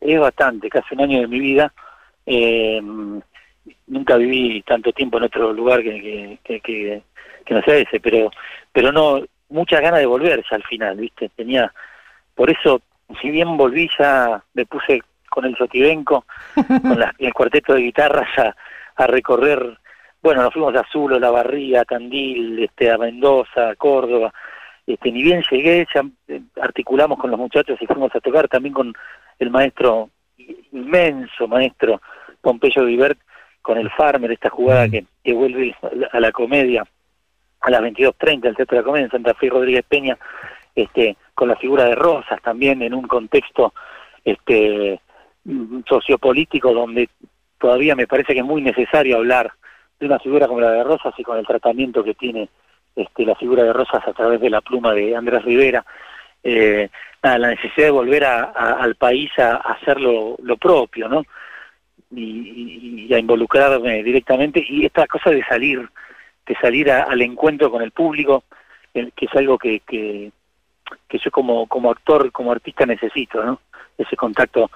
es 0.00 0.18
bastante, 0.20 0.68
casi 0.68 0.94
un 0.96 1.02
año 1.02 1.20
de 1.20 1.28
mi 1.28 1.38
vida. 1.38 1.72
Eh, 2.26 2.80
nunca 3.86 4.16
viví 4.16 4.62
tanto 4.62 4.92
tiempo 4.92 5.18
en 5.18 5.24
otro 5.24 5.52
lugar 5.52 5.82
que, 5.82 6.38
que, 6.44 6.60
que, 6.60 7.02
no 7.50 7.62
sea 7.62 7.76
ese, 7.76 8.00
pero 8.00 8.30
pero 8.72 8.90
no, 8.92 9.22
muchas 9.50 9.80
ganas 9.82 10.00
de 10.00 10.06
volver 10.06 10.42
ya 10.50 10.56
al 10.56 10.62
final, 10.64 10.96
¿viste? 10.96 11.28
Tenía, 11.36 11.72
por 12.34 12.50
eso, 12.50 12.80
si 13.20 13.30
bien 13.30 13.56
volví 13.56 13.88
ya 13.98 14.42
me 14.54 14.64
puse 14.66 15.02
con 15.30 15.44
el 15.44 15.56
Sotibenco, 15.56 16.24
con 16.82 16.98
la- 16.98 17.14
el 17.18 17.32
cuarteto 17.34 17.74
de 17.74 17.82
guitarras 17.82 18.28
a, 18.38 18.56
a 18.96 19.06
recorrer, 19.06 19.78
bueno, 20.22 20.42
nos 20.42 20.52
fuimos 20.52 20.74
a 20.76 20.84
Zulo, 20.90 21.18
La 21.18 21.30
Barría, 21.30 21.80
a 21.82 21.84
Tandil, 21.84 22.62
este, 22.62 22.90
a 22.90 22.96
Mendoza, 22.98 23.70
a 23.70 23.76
Córdoba, 23.76 24.32
este, 24.86 25.10
ni 25.12 25.22
bien 25.22 25.42
llegué, 25.50 25.86
ya 25.94 26.02
eh, 26.28 26.40
articulamos 26.60 27.18
con 27.18 27.30
los 27.30 27.38
muchachos 27.38 27.76
y 27.80 27.86
fuimos 27.86 28.14
a 28.14 28.20
tocar 28.20 28.48
también 28.48 28.72
con 28.72 28.92
el 29.38 29.50
maestro, 29.50 30.10
inmenso 30.72 31.46
maestro 31.48 32.00
Pompeyo 32.40 32.84
Vivert, 32.84 33.18
con 33.60 33.78
el 33.78 33.90
Farmer, 33.90 34.32
esta 34.32 34.50
jugada 34.50 34.86
Mm. 34.86 34.90
que, 34.90 35.04
que 35.22 35.32
vuelve 35.32 35.74
a 36.12 36.20
la, 36.20 36.32
comedia 36.32 36.84
a 37.60 37.70
las 37.70 37.80
22.30 37.80 38.48
al 38.48 38.56
Teatro 38.56 38.76
de 38.76 38.82
la 38.82 38.84
Comedia 38.84 39.04
en 39.04 39.10
Santa 39.10 39.34
Fe 39.34 39.48
Rodríguez 39.48 39.84
Peña, 39.88 40.18
este, 40.74 41.16
con 41.34 41.48
la 41.48 41.56
figura 41.56 41.84
de 41.84 41.94
Rosas 41.94 42.40
también 42.42 42.82
en 42.82 42.94
un 42.94 43.06
contexto 43.06 43.72
este 44.24 45.00
mm, 45.44 45.80
sociopolítico 45.88 46.72
donde 46.72 47.08
todavía 47.58 47.94
me 47.94 48.06
parece 48.06 48.32
que 48.32 48.40
es 48.40 48.44
muy 48.44 48.62
necesario 48.62 49.16
hablar 49.16 49.52
de 50.00 50.06
una 50.06 50.18
figura 50.18 50.48
como 50.48 50.60
la 50.60 50.72
de 50.72 50.84
Rosas 50.84 51.14
y 51.16 51.22
con 51.22 51.38
el 51.38 51.46
tratamiento 51.46 52.02
que 52.02 52.14
tiene 52.14 52.48
este, 52.96 53.24
la 53.24 53.34
figura 53.36 53.62
de 53.62 53.72
Rosas 53.72 54.06
a 54.06 54.12
través 54.12 54.40
de 54.40 54.50
la 54.50 54.60
pluma 54.60 54.92
de 54.92 55.14
Andrés 55.14 55.44
Rivera. 55.44 55.84
Eh, 56.44 56.88
nada, 57.22 57.38
la 57.38 57.48
necesidad 57.50 57.86
de 57.86 57.90
volver 57.92 58.24
a- 58.24 58.44
al 58.44 58.94
país 58.96 59.30
a, 59.38 59.52
a 59.56 59.72
hacer 59.74 60.00
lo, 60.00 60.36
propio, 60.60 61.08
¿no? 61.08 61.22
Y, 62.14 63.12
a 63.12 63.18
involucrarme 63.18 64.02
directamente 64.02 64.64
y 64.66 64.84
esta 64.86 65.06
cosa 65.06 65.30
de 65.30 65.44
salir, 65.44 65.88
de 66.46 66.54
salir 66.56 66.90
al 66.90 67.20
encuentro 67.22 67.70
con 67.70 67.82
el 67.82 67.90
público, 67.90 68.44
eh, 68.94 69.10
que 69.14 69.26
es 69.26 69.34
algo 69.34 69.58
que, 69.58 69.80
que, 69.80 70.30
que 71.08 71.18
yo 71.18 71.30
como, 71.30 71.66
como 71.66 71.90
actor, 71.90 72.30
como 72.32 72.52
artista 72.52 72.86
necesito, 72.86 73.44
¿no? 73.44 73.60
Ese 73.98 74.16
contacto 74.16 74.70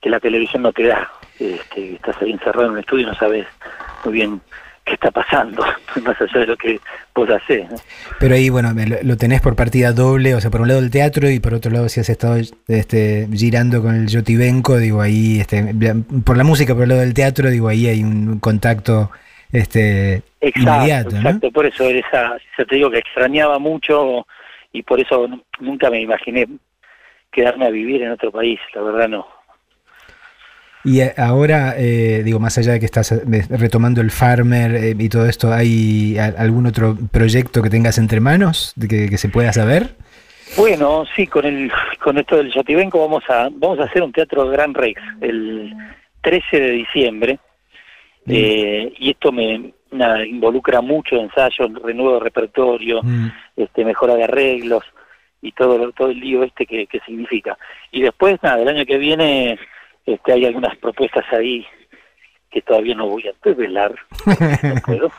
que 0.00 0.10
la 0.10 0.20
televisión 0.20 0.62
no 0.62 0.72
te 0.72 0.84
da. 0.84 1.10
Este, 1.38 1.94
estás 1.94 2.20
ahí 2.22 2.30
encerrado 2.32 2.66
en 2.66 2.72
un 2.72 2.78
estudio 2.78 3.04
y 3.04 3.06
no 3.10 3.14
sabes 3.14 3.46
muy 4.04 4.14
bien 4.14 4.40
qué 4.84 4.94
está 4.94 5.10
pasando, 5.10 5.64
más 6.04 6.20
allá 6.20 6.40
de 6.40 6.46
lo 6.46 6.56
que 6.56 6.80
vos 7.14 7.28
hacés. 7.30 7.70
¿no? 7.70 7.76
Pero 8.20 8.34
ahí, 8.34 8.50
bueno, 8.50 8.72
lo, 8.74 8.96
lo 9.02 9.16
tenés 9.16 9.40
por 9.40 9.56
partida 9.56 9.92
doble, 9.92 10.34
o 10.34 10.40
sea, 10.40 10.50
por 10.50 10.60
un 10.60 10.68
lado 10.68 10.80
el 10.80 10.90
teatro 10.90 11.30
y 11.30 11.40
por 11.40 11.54
otro 11.54 11.70
lado 11.70 11.88
si 11.88 12.00
has 12.00 12.08
estado 12.08 12.36
este, 12.68 13.28
girando 13.32 13.82
con 13.82 13.94
el 13.94 14.08
Yotibenco, 14.08 14.78
digo, 14.78 15.00
ahí, 15.00 15.40
este, 15.40 15.74
por 16.24 16.36
la 16.36 16.44
música, 16.44 16.74
por 16.74 16.84
el 16.84 16.90
lado 16.90 17.00
del 17.00 17.14
teatro, 17.14 17.50
digo, 17.50 17.68
ahí 17.68 17.86
hay 17.86 18.02
un 18.02 18.38
contacto 18.40 19.10
este, 19.52 20.22
Exacto, 20.40 20.60
inmediato, 20.60 21.10
¿no? 21.12 21.20
exacto, 21.20 21.50
por 21.50 21.66
eso 21.66 21.88
esa, 21.88 22.36
ya 22.58 22.64
te 22.64 22.74
digo 22.74 22.90
que 22.90 22.98
extrañaba 22.98 23.58
mucho 23.58 24.26
y 24.72 24.82
por 24.82 25.00
eso 25.00 25.28
nunca 25.60 25.88
me 25.90 26.00
imaginé 26.00 26.46
quedarme 27.30 27.66
a 27.66 27.70
vivir 27.70 28.02
en 28.02 28.10
otro 28.10 28.30
país, 28.30 28.60
la 28.74 28.82
verdad 28.82 29.08
no. 29.08 29.26
Y 30.84 31.00
ahora, 31.16 31.74
eh, 31.78 32.22
digo, 32.24 32.38
más 32.38 32.58
allá 32.58 32.72
de 32.72 32.80
que 32.80 32.86
estás 32.86 33.10
eh, 33.12 33.22
retomando 33.48 34.02
el 34.02 34.10
Farmer 34.10 34.74
eh, 34.74 34.94
y 34.98 35.08
todo 35.08 35.26
esto, 35.26 35.52
¿hay 35.52 36.18
algún 36.18 36.66
otro 36.66 36.96
proyecto 37.10 37.62
que 37.62 37.70
tengas 37.70 37.96
entre 37.96 38.20
manos 38.20 38.72
de 38.76 38.88
que, 38.88 39.08
que 39.08 39.16
se 39.16 39.30
pueda 39.30 39.52
saber? 39.52 39.94
Bueno, 40.56 41.04
sí, 41.16 41.26
con 41.26 41.46
el 41.46 41.72
con 42.02 42.18
esto 42.18 42.36
del 42.36 42.52
Yotibenco 42.52 43.00
vamos 43.00 43.24
a 43.28 43.48
vamos 43.50 43.78
a 43.80 43.84
hacer 43.84 44.02
un 44.02 44.12
teatro 44.12 44.48
Gran 44.48 44.74
Rex 44.74 45.00
el 45.20 45.74
13 46.20 46.60
de 46.60 46.70
diciembre 46.70 47.38
eh, 48.26 48.92
y 48.98 49.10
esto 49.10 49.32
me 49.32 49.72
nada, 49.90 50.24
involucra 50.24 50.80
mucho 50.80 51.16
ensayo, 51.16 51.68
renuevo 51.82 52.14
de 52.14 52.20
repertorio, 52.20 53.02
Mm, 53.02 53.28
este 53.56 53.84
mejora 53.84 54.14
de 54.16 54.24
arreglos 54.24 54.84
y 55.42 55.52
todo 55.52 55.92
todo 55.92 56.10
el 56.10 56.20
lío 56.20 56.42
este 56.42 56.66
que, 56.66 56.86
que 56.86 57.00
significa. 57.00 57.56
Y 57.90 58.02
después 58.02 58.38
nada, 58.42 58.62
el 58.62 58.68
año 58.68 58.86
que 58.86 58.98
viene 58.98 59.58
este 60.06 60.32
hay 60.32 60.46
algunas 60.46 60.76
propuestas 60.78 61.24
ahí 61.32 61.66
que 62.50 62.62
todavía 62.62 62.94
no 62.94 63.08
voy 63.08 63.26
a 63.26 63.32
revelar, 63.42 63.94
no 64.62 64.74
puedo, 64.86 65.12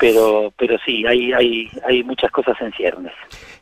pero 0.00 0.52
pero 0.58 0.76
sí, 0.84 1.06
hay 1.06 1.32
hay 1.32 1.70
hay 1.86 2.02
muchas 2.02 2.30
cosas 2.32 2.56
en 2.60 2.72
ciernes. 2.72 3.12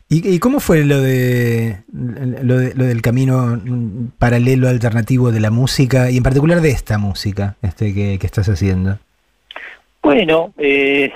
¿Y, 0.08 0.38
cómo 0.38 0.60
fue 0.60 0.84
lo 0.84 1.00
de, 1.00 1.82
lo 1.92 2.54
lo 2.54 2.84
del 2.84 3.02
camino 3.02 3.60
paralelo 4.18 4.68
alternativo 4.68 5.32
de 5.32 5.40
la 5.40 5.50
música 5.50 6.10
y 6.10 6.18
en 6.18 6.22
particular 6.22 6.60
de 6.60 6.70
esta 6.70 6.98
música 6.98 7.56
este 7.62 7.92
que, 7.92 8.14
estás 8.22 8.48
haciendo? 8.48 8.98
Bueno, 10.02 10.52
eh, 10.58 11.10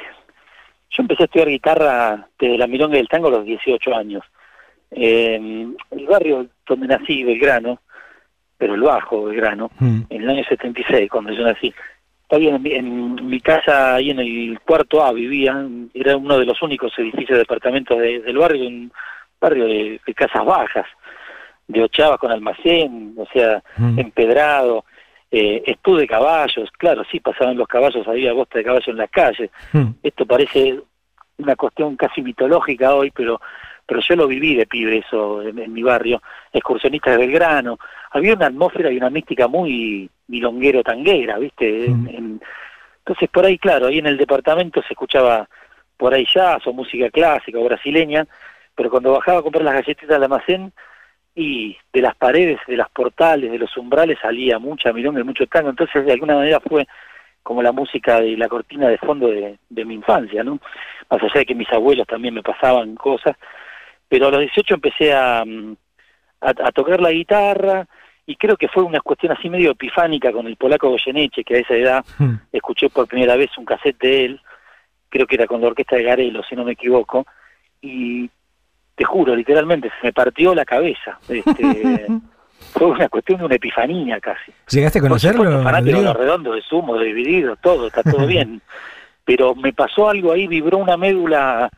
yo 0.90 1.02
empecé 1.02 1.22
a 1.22 1.26
estudiar 1.26 1.48
guitarra 1.48 2.28
desde 2.40 2.58
la 2.58 2.66
milonga 2.66 2.96
del 2.96 3.08
tango 3.08 3.28
a 3.28 3.32
los 3.32 3.44
18 3.44 3.94
años. 3.94 4.24
Eh, 4.90 5.68
el 5.90 6.06
barrio 6.06 6.48
donde 6.66 6.88
nací, 6.88 7.22
Belgrano, 7.22 7.80
pero 8.58 8.74
el 8.74 8.82
bajo 8.82 9.24
Belgrano, 9.24 9.70
mm. 9.78 10.00
en 10.10 10.22
el 10.22 10.28
año 10.28 10.44
76, 10.44 11.08
cuando 11.10 11.32
yo 11.32 11.44
nací, 11.44 11.72
Todavía 12.28 12.56
en 12.56 12.62
mi, 12.62 12.72
en 12.72 13.26
mi 13.26 13.40
casa, 13.40 13.94
ahí 13.94 14.10
en 14.10 14.18
el 14.18 14.60
cuarto 14.60 15.02
A 15.02 15.12
vivía, 15.12 15.66
era 15.94 16.14
uno 16.14 16.38
de 16.38 16.44
los 16.44 16.60
únicos 16.60 16.92
edificios 16.98 17.30
de 17.30 17.38
departamentos 17.38 17.98
del 17.98 18.36
barrio, 18.36 18.68
un 18.68 18.92
barrio 19.40 19.64
de, 19.64 19.98
casas 20.14 20.44
bajas, 20.44 20.84
de 21.66 21.82
ochavas 21.82 22.18
con 22.18 22.30
almacén, 22.30 23.14
o 23.16 23.24
sea, 23.32 23.62
mm. 23.78 23.98
empedrado, 23.98 24.84
eh, 25.30 25.74
de 25.84 26.06
caballos, 26.06 26.68
claro, 26.76 27.02
sí 27.10 27.18
pasaban 27.18 27.56
los 27.56 27.66
caballos, 27.66 28.06
había 28.06 28.34
bosta 28.34 28.58
de 28.58 28.64
caballos 28.64 28.88
en 28.88 28.96
las 28.98 29.10
calles. 29.10 29.50
Mm. 29.72 29.86
Esto 30.02 30.26
parece 30.26 30.80
una 31.38 31.56
cuestión 31.56 31.96
casi 31.96 32.20
mitológica 32.20 32.94
hoy, 32.94 33.10
pero 33.10 33.40
pero 33.88 34.02
yo 34.02 34.16
lo 34.16 34.28
viví 34.28 34.54
de 34.54 34.66
pibe 34.66 34.98
eso 34.98 35.40
en, 35.40 35.72
mi 35.72 35.82
barrio, 35.82 36.20
excursionistas 36.52 37.16
de 37.16 37.26
Belgrano, 37.26 37.78
había 38.10 38.34
una 38.34 38.48
atmósfera 38.48 38.92
y 38.92 38.98
una 38.98 39.08
mística 39.08 39.48
muy 39.48 40.10
milonguero 40.26 40.82
tanguera, 40.82 41.38
¿viste? 41.38 41.88
Mm. 41.88 42.38
entonces 42.98 43.30
por 43.30 43.46
ahí, 43.46 43.56
claro, 43.56 43.86
ahí 43.86 43.98
en 43.98 44.06
el 44.06 44.18
departamento 44.18 44.82
se 44.82 44.92
escuchaba 44.92 45.48
por 45.96 46.12
ahí 46.12 46.26
jazz 46.32 46.66
o 46.66 46.74
música 46.74 47.08
clásica 47.08 47.58
o 47.58 47.64
brasileña, 47.64 48.26
pero 48.74 48.90
cuando 48.90 49.12
bajaba 49.12 49.38
a 49.38 49.42
comprar 49.42 49.64
las 49.64 49.74
galletitas 49.74 50.14
al 50.14 50.24
almacén 50.24 50.70
y 51.34 51.74
de 51.90 52.02
las 52.02 52.14
paredes, 52.14 52.60
de 52.66 52.76
las 52.76 52.90
portales, 52.90 53.50
de 53.50 53.58
los 53.58 53.74
umbrales 53.78 54.18
salía 54.20 54.58
mucha 54.58 54.92
milonga 54.92 55.20
y 55.20 55.24
mucho 55.24 55.46
tango, 55.46 55.70
entonces 55.70 56.04
de 56.04 56.12
alguna 56.12 56.34
manera 56.34 56.60
fue 56.60 56.86
como 57.42 57.62
la 57.62 57.72
música 57.72 58.20
de 58.20 58.36
la 58.36 58.48
cortina 58.48 58.88
de 58.88 58.98
fondo 58.98 59.28
de, 59.28 59.56
de 59.70 59.84
mi 59.86 59.94
infancia, 59.94 60.44
¿no? 60.44 60.60
Más 61.08 61.22
allá 61.22 61.40
de 61.40 61.46
que 61.46 61.54
mis 61.54 61.72
abuelos 61.72 62.06
también 62.06 62.34
me 62.34 62.42
pasaban 62.42 62.94
cosas, 62.94 63.34
pero 64.08 64.28
a 64.28 64.30
los 64.30 64.40
18 64.40 64.74
empecé 64.74 65.12
mm, 65.12 65.72
a, 66.40 66.48
a, 66.50 66.72
tocar 66.72 67.00
la 67.00 67.12
guitarra 67.12 67.86
y 68.26 68.36
creo 68.36 68.56
que 68.56 68.68
fue 68.68 68.82
una 68.82 69.00
cuestión 69.00 69.32
así 69.32 69.48
medio 69.48 69.70
epifánica 69.70 70.30
con 70.32 70.46
el 70.46 70.56
polaco 70.56 70.90
Goyeneche, 70.90 71.44
que 71.44 71.56
a 71.56 71.58
esa 71.60 71.74
edad 71.74 72.04
hmm. 72.18 72.34
escuché 72.52 72.90
por 72.90 73.08
primera 73.08 73.36
vez 73.36 73.56
un 73.56 73.64
cassette 73.64 73.98
de 74.00 74.24
él, 74.26 74.40
creo 75.08 75.26
que 75.26 75.36
era 75.36 75.46
con 75.46 75.60
la 75.60 75.68
orquesta 75.68 75.96
de 75.96 76.02
Garelo, 76.02 76.42
si 76.42 76.54
no 76.54 76.64
me 76.64 76.72
equivoco, 76.72 77.26
y 77.80 78.28
te 78.94 79.04
juro, 79.04 79.34
literalmente, 79.34 79.90
se 80.00 80.08
me 80.08 80.12
partió 80.12 80.54
la 80.54 80.66
cabeza. 80.66 81.18
Este, 81.28 82.06
fue 82.72 82.86
una 82.88 83.08
cuestión 83.08 83.38
de 83.38 83.46
una 83.46 83.54
epifanía 83.54 84.20
casi. 84.20 84.52
¿Llegaste 84.68 84.98
a 84.98 85.02
conocerlo? 85.02 85.62
Fanático 85.62 85.98
de 85.98 86.04
los 86.04 86.16
redondos, 86.16 86.54
de 86.56 86.62
sumo, 86.62 86.98
de 86.98 87.06
dividido, 87.06 87.56
todo, 87.56 87.86
está 87.86 88.02
todo 88.02 88.26
bien. 88.26 88.60
Pero 89.24 89.54
me 89.54 89.72
pasó 89.72 90.10
algo 90.10 90.32
ahí, 90.32 90.46
vibró 90.46 90.78
una 90.78 90.98
médula 90.98 91.70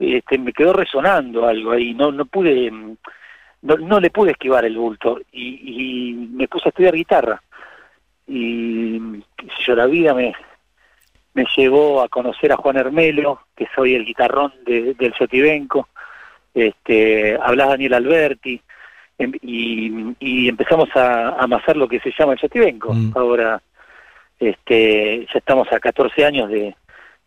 este, 0.00 0.38
me 0.38 0.52
quedó 0.52 0.72
resonando 0.72 1.46
algo 1.46 1.72
ahí, 1.72 1.92
no, 1.92 2.10
no 2.10 2.24
pude, 2.24 2.70
no, 2.70 3.76
no 3.76 4.00
le 4.00 4.10
pude 4.10 4.32
esquivar 4.32 4.64
el 4.64 4.76
bulto 4.76 5.20
y, 5.30 6.28
me 6.32 6.48
puse 6.48 6.68
a 6.68 6.70
estudiar 6.70 6.94
guitarra. 6.94 7.42
Y 8.26 8.98
yo 9.66 9.74
la 9.74 9.86
vida 9.86 10.14
me, 10.14 10.34
me 11.34 11.44
llevó 11.54 12.00
a 12.02 12.08
conocer 12.08 12.50
a 12.52 12.56
Juan 12.56 12.78
Hermelo, 12.78 13.42
que 13.54 13.68
soy 13.74 13.94
el 13.94 14.06
guitarrón 14.06 14.54
de, 14.64 14.94
del 14.94 15.12
Sotibenco, 15.14 15.88
este, 16.54 17.36
hablas 17.36 17.68
Daniel 17.68 17.94
Alberti, 17.94 18.60
em, 19.18 19.32
y, 19.42 20.14
y, 20.18 20.48
empezamos 20.48 20.88
a, 20.96 21.30
amasar 21.30 21.76
lo 21.76 21.86
que 21.88 22.00
se 22.00 22.12
llama 22.18 22.32
el 22.32 22.38
Sotibenco. 22.38 22.94
Mm. 22.94 23.12
Ahora 23.14 23.60
este, 24.38 25.26
ya 25.26 25.38
estamos 25.38 25.70
a 25.70 25.78
14 25.78 26.24
años 26.24 26.48
de, 26.48 26.74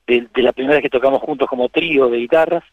de, 0.07 0.27
la 0.35 0.53
primera 0.53 0.75
vez 0.75 0.83
que 0.83 0.89
tocamos 0.89 1.21
juntos 1.21 1.47
como 1.47 1.69
trío 1.69 2.09
de 2.09 2.17
guitarras. 2.17 2.63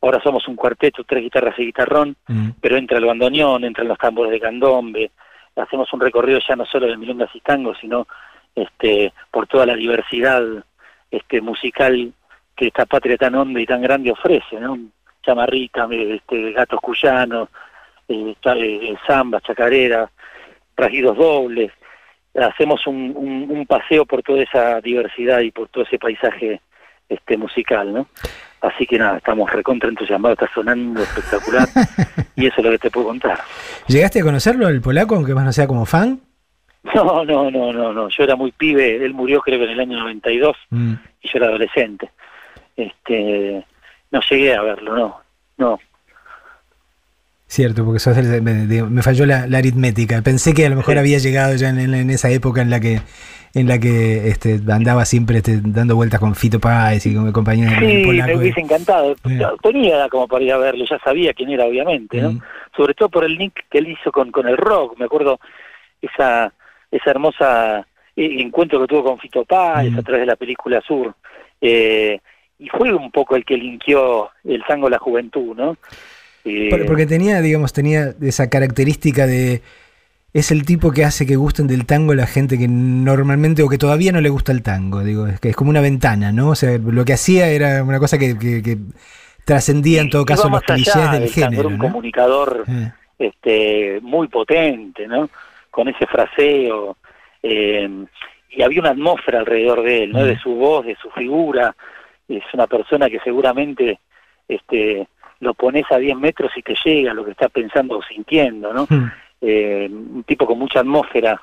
Ahora 0.00 0.20
somos 0.22 0.46
un 0.48 0.56
cuarteto, 0.56 1.04
tres 1.04 1.22
guitarras 1.22 1.58
y 1.58 1.66
guitarrón, 1.66 2.16
mm. 2.26 2.50
pero 2.60 2.76
entra 2.76 2.98
el 2.98 3.06
bandoneón, 3.06 3.64
entran 3.64 3.88
los 3.88 3.98
tambores 3.98 4.32
de 4.32 4.40
candombe. 4.40 5.10
Hacemos 5.56 5.92
un 5.92 6.00
recorrido 6.00 6.40
ya 6.46 6.56
no 6.56 6.66
solo 6.66 6.86
de 6.86 6.96
milongas 6.96 7.34
y 7.34 7.40
tangos, 7.40 7.78
sino 7.80 8.06
este, 8.54 9.12
por 9.30 9.46
toda 9.46 9.66
la 9.66 9.74
diversidad 9.74 10.42
este, 11.10 11.40
musical 11.40 12.12
que 12.54 12.66
esta 12.66 12.86
patria 12.86 13.16
tan 13.16 13.34
honda 13.34 13.60
y 13.60 13.66
tan 13.66 13.82
grande 13.82 14.10
ofrece, 14.10 14.60
¿no? 14.60 14.78
Chamarrita, 15.24 15.88
este, 15.90 16.52
gatos 16.52 16.80
cuyanos, 16.80 17.48
eh, 18.08 18.34
eh, 18.44 18.94
zambas, 19.06 19.42
chacareras, 19.42 20.10
rajidos 20.76 21.16
dobles, 21.16 21.72
hacemos 22.42 22.86
un, 22.86 23.14
un, 23.48 23.66
paseo 23.66 24.04
por 24.04 24.22
toda 24.22 24.42
esa 24.42 24.80
diversidad 24.80 25.40
y 25.40 25.50
por 25.50 25.68
todo 25.68 25.84
ese 25.84 25.98
paisaje 25.98 26.60
este 27.08 27.36
musical, 27.36 27.92
¿no? 27.92 28.08
Así 28.60 28.86
que 28.86 28.98
nada, 28.98 29.18
estamos 29.18 29.50
recontra 29.52 29.88
entusiasmados, 29.88 30.38
está 30.40 30.52
sonando 30.54 31.02
espectacular 31.02 31.68
y 32.36 32.46
eso 32.46 32.54
es 32.58 32.64
lo 32.64 32.70
que 32.72 32.78
te 32.78 32.90
puedo 32.90 33.08
contar. 33.08 33.38
¿Llegaste 33.86 34.20
a 34.20 34.24
conocerlo, 34.24 34.68
el 34.68 34.80
polaco, 34.80 35.14
aunque 35.14 35.34
más 35.34 35.44
no 35.44 35.52
sea 35.52 35.66
como 35.66 35.84
fan? 35.84 36.20
No, 36.94 37.24
no, 37.24 37.50
no, 37.50 37.72
no, 37.72 37.92
no, 37.92 38.08
yo 38.08 38.24
era 38.24 38.36
muy 38.36 38.52
pibe, 38.52 39.04
él 39.04 39.14
murió 39.14 39.40
creo 39.40 39.58
que 39.58 39.64
en 39.64 39.70
el 39.70 39.80
año 39.80 39.98
92 40.00 40.56
mm. 40.70 40.92
y 41.22 41.28
yo 41.28 41.38
era 41.38 41.46
adolescente. 41.46 42.10
Este, 42.76 43.64
no 44.10 44.20
llegué 44.28 44.54
a 44.54 44.62
verlo, 44.62 44.96
no, 44.96 45.20
no, 45.56 45.78
Cierto, 47.54 47.84
porque 47.84 48.00
me, 48.40 49.02
falló 49.02 49.26
la, 49.26 49.44
aritmética. 49.44 50.20
Pensé 50.22 50.54
que 50.54 50.66
a 50.66 50.70
lo 50.70 50.74
mejor 50.74 50.98
había 50.98 51.18
llegado 51.18 51.54
ya 51.54 51.68
en, 51.68 52.10
esa 52.10 52.28
época 52.28 52.62
en 52.62 52.68
la 52.68 52.80
que 52.80 53.00
en 53.54 53.68
la 53.68 53.78
que 53.78 54.26
este, 54.26 54.58
andaba 54.72 55.04
siempre 55.04 55.36
este, 55.36 55.60
dando 55.62 55.94
vueltas 55.94 56.18
con 56.18 56.34
Fito 56.34 56.58
Páez 56.58 57.06
y 57.06 57.14
con 57.14 57.26
mi 57.26 57.30
compañero 57.30 57.70
sí, 57.78 58.06
me 58.08 58.36
hubiese 58.36 58.60
encantado. 58.60 59.14
Tenía 59.62 60.08
como 60.08 60.26
para 60.26 60.42
ir 60.42 60.52
a 60.52 60.58
verlo, 60.58 60.84
ya 60.84 60.98
sabía 60.98 61.32
quién 61.32 61.50
era, 61.50 61.64
obviamente, 61.64 62.20
¿no? 62.20 62.32
Mm. 62.32 62.40
Sobre 62.76 62.94
todo 62.94 63.08
por 63.08 63.22
el 63.22 63.36
link 63.36 63.54
que 63.70 63.78
él 63.78 63.86
hizo 63.86 64.10
con, 64.10 64.32
con 64.32 64.48
el 64.48 64.56
rock. 64.56 64.98
Me 64.98 65.04
acuerdo 65.04 65.38
esa 66.02 66.52
esa 66.90 67.10
hermosa 67.12 67.86
eh, 68.16 68.34
encuentro 68.40 68.80
que 68.80 68.88
tuvo 68.88 69.04
con 69.04 69.20
Fito 69.20 69.44
Páez 69.44 69.92
mm. 69.92 69.98
a 70.00 70.02
través 70.02 70.22
de 70.22 70.26
la 70.26 70.34
película 70.34 70.80
Sur. 70.80 71.14
Eh, 71.60 72.18
y 72.58 72.68
fue 72.68 72.92
un 72.92 73.12
poco 73.12 73.36
el 73.36 73.44
que 73.44 73.56
linkeó 73.56 74.32
el 74.42 74.64
tango 74.66 74.88
a 74.88 74.90
la 74.90 74.98
juventud, 74.98 75.54
¿no? 75.56 75.76
Porque 76.86 77.06
tenía, 77.06 77.40
digamos, 77.40 77.72
tenía 77.72 78.14
esa 78.20 78.50
característica 78.50 79.26
de 79.26 79.62
es 80.34 80.50
el 80.50 80.66
tipo 80.66 80.90
que 80.90 81.04
hace 81.04 81.26
que 81.26 81.36
gusten 81.36 81.68
del 81.68 81.86
tango 81.86 82.12
la 82.12 82.26
gente 82.26 82.58
que 82.58 82.66
normalmente 82.66 83.62
o 83.62 83.68
que 83.68 83.78
todavía 83.78 84.10
no 84.10 84.20
le 84.20 84.28
gusta 84.28 84.50
el 84.50 84.64
tango. 84.64 85.04
Digo, 85.04 85.28
es 85.28 85.38
que 85.38 85.50
es 85.50 85.56
como 85.56 85.70
una 85.70 85.80
ventana, 85.80 86.32
¿no? 86.32 86.50
O 86.50 86.54
sea, 86.56 86.76
lo 86.76 87.04
que 87.04 87.12
hacía 87.12 87.46
era 87.46 87.84
una 87.84 88.00
cosa 88.00 88.18
que, 88.18 88.36
que, 88.36 88.76
trascendía 89.44 90.00
en 90.00 90.10
todo 90.10 90.24
caso 90.24 90.48
los 90.48 90.62
clichés 90.62 91.10
del, 91.12 91.28
género. 91.28 91.68
un 91.68 91.78
comunicador 91.78 92.64
eh. 92.66 92.92
este, 93.18 94.00
muy 94.02 94.26
potente, 94.26 95.06
¿no? 95.06 95.30
Con 95.70 95.88
ese 95.88 96.06
fraseo. 96.06 96.96
Eh, 97.40 97.88
y 98.50 98.62
había 98.62 98.80
una 98.80 98.90
atmósfera 98.90 99.38
alrededor 99.38 99.82
de 99.82 100.04
él, 100.04 100.12
¿no? 100.12 100.24
De 100.24 100.34
mm. 100.34 100.40
su 100.40 100.54
voz, 100.56 100.84
de 100.84 100.96
su 100.96 101.10
figura. 101.10 101.76
Es 102.28 102.42
una 102.52 102.66
persona 102.66 103.08
que 103.08 103.20
seguramente 103.20 104.00
este, 104.48 105.06
lo 105.44 105.54
pones 105.54 105.84
a 105.90 105.98
10 105.98 106.16
metros 106.16 106.50
y 106.56 106.62
te 106.62 106.74
llega 106.84 107.14
lo 107.14 107.24
que 107.24 107.32
estás 107.32 107.50
pensando 107.50 107.98
o 107.98 108.02
sintiendo, 108.02 108.72
¿no? 108.72 108.86
Hmm. 108.88 109.10
Eh, 109.40 109.88
un 109.90 110.24
tipo 110.24 110.46
con 110.46 110.58
mucha 110.58 110.80
atmósfera 110.80 111.40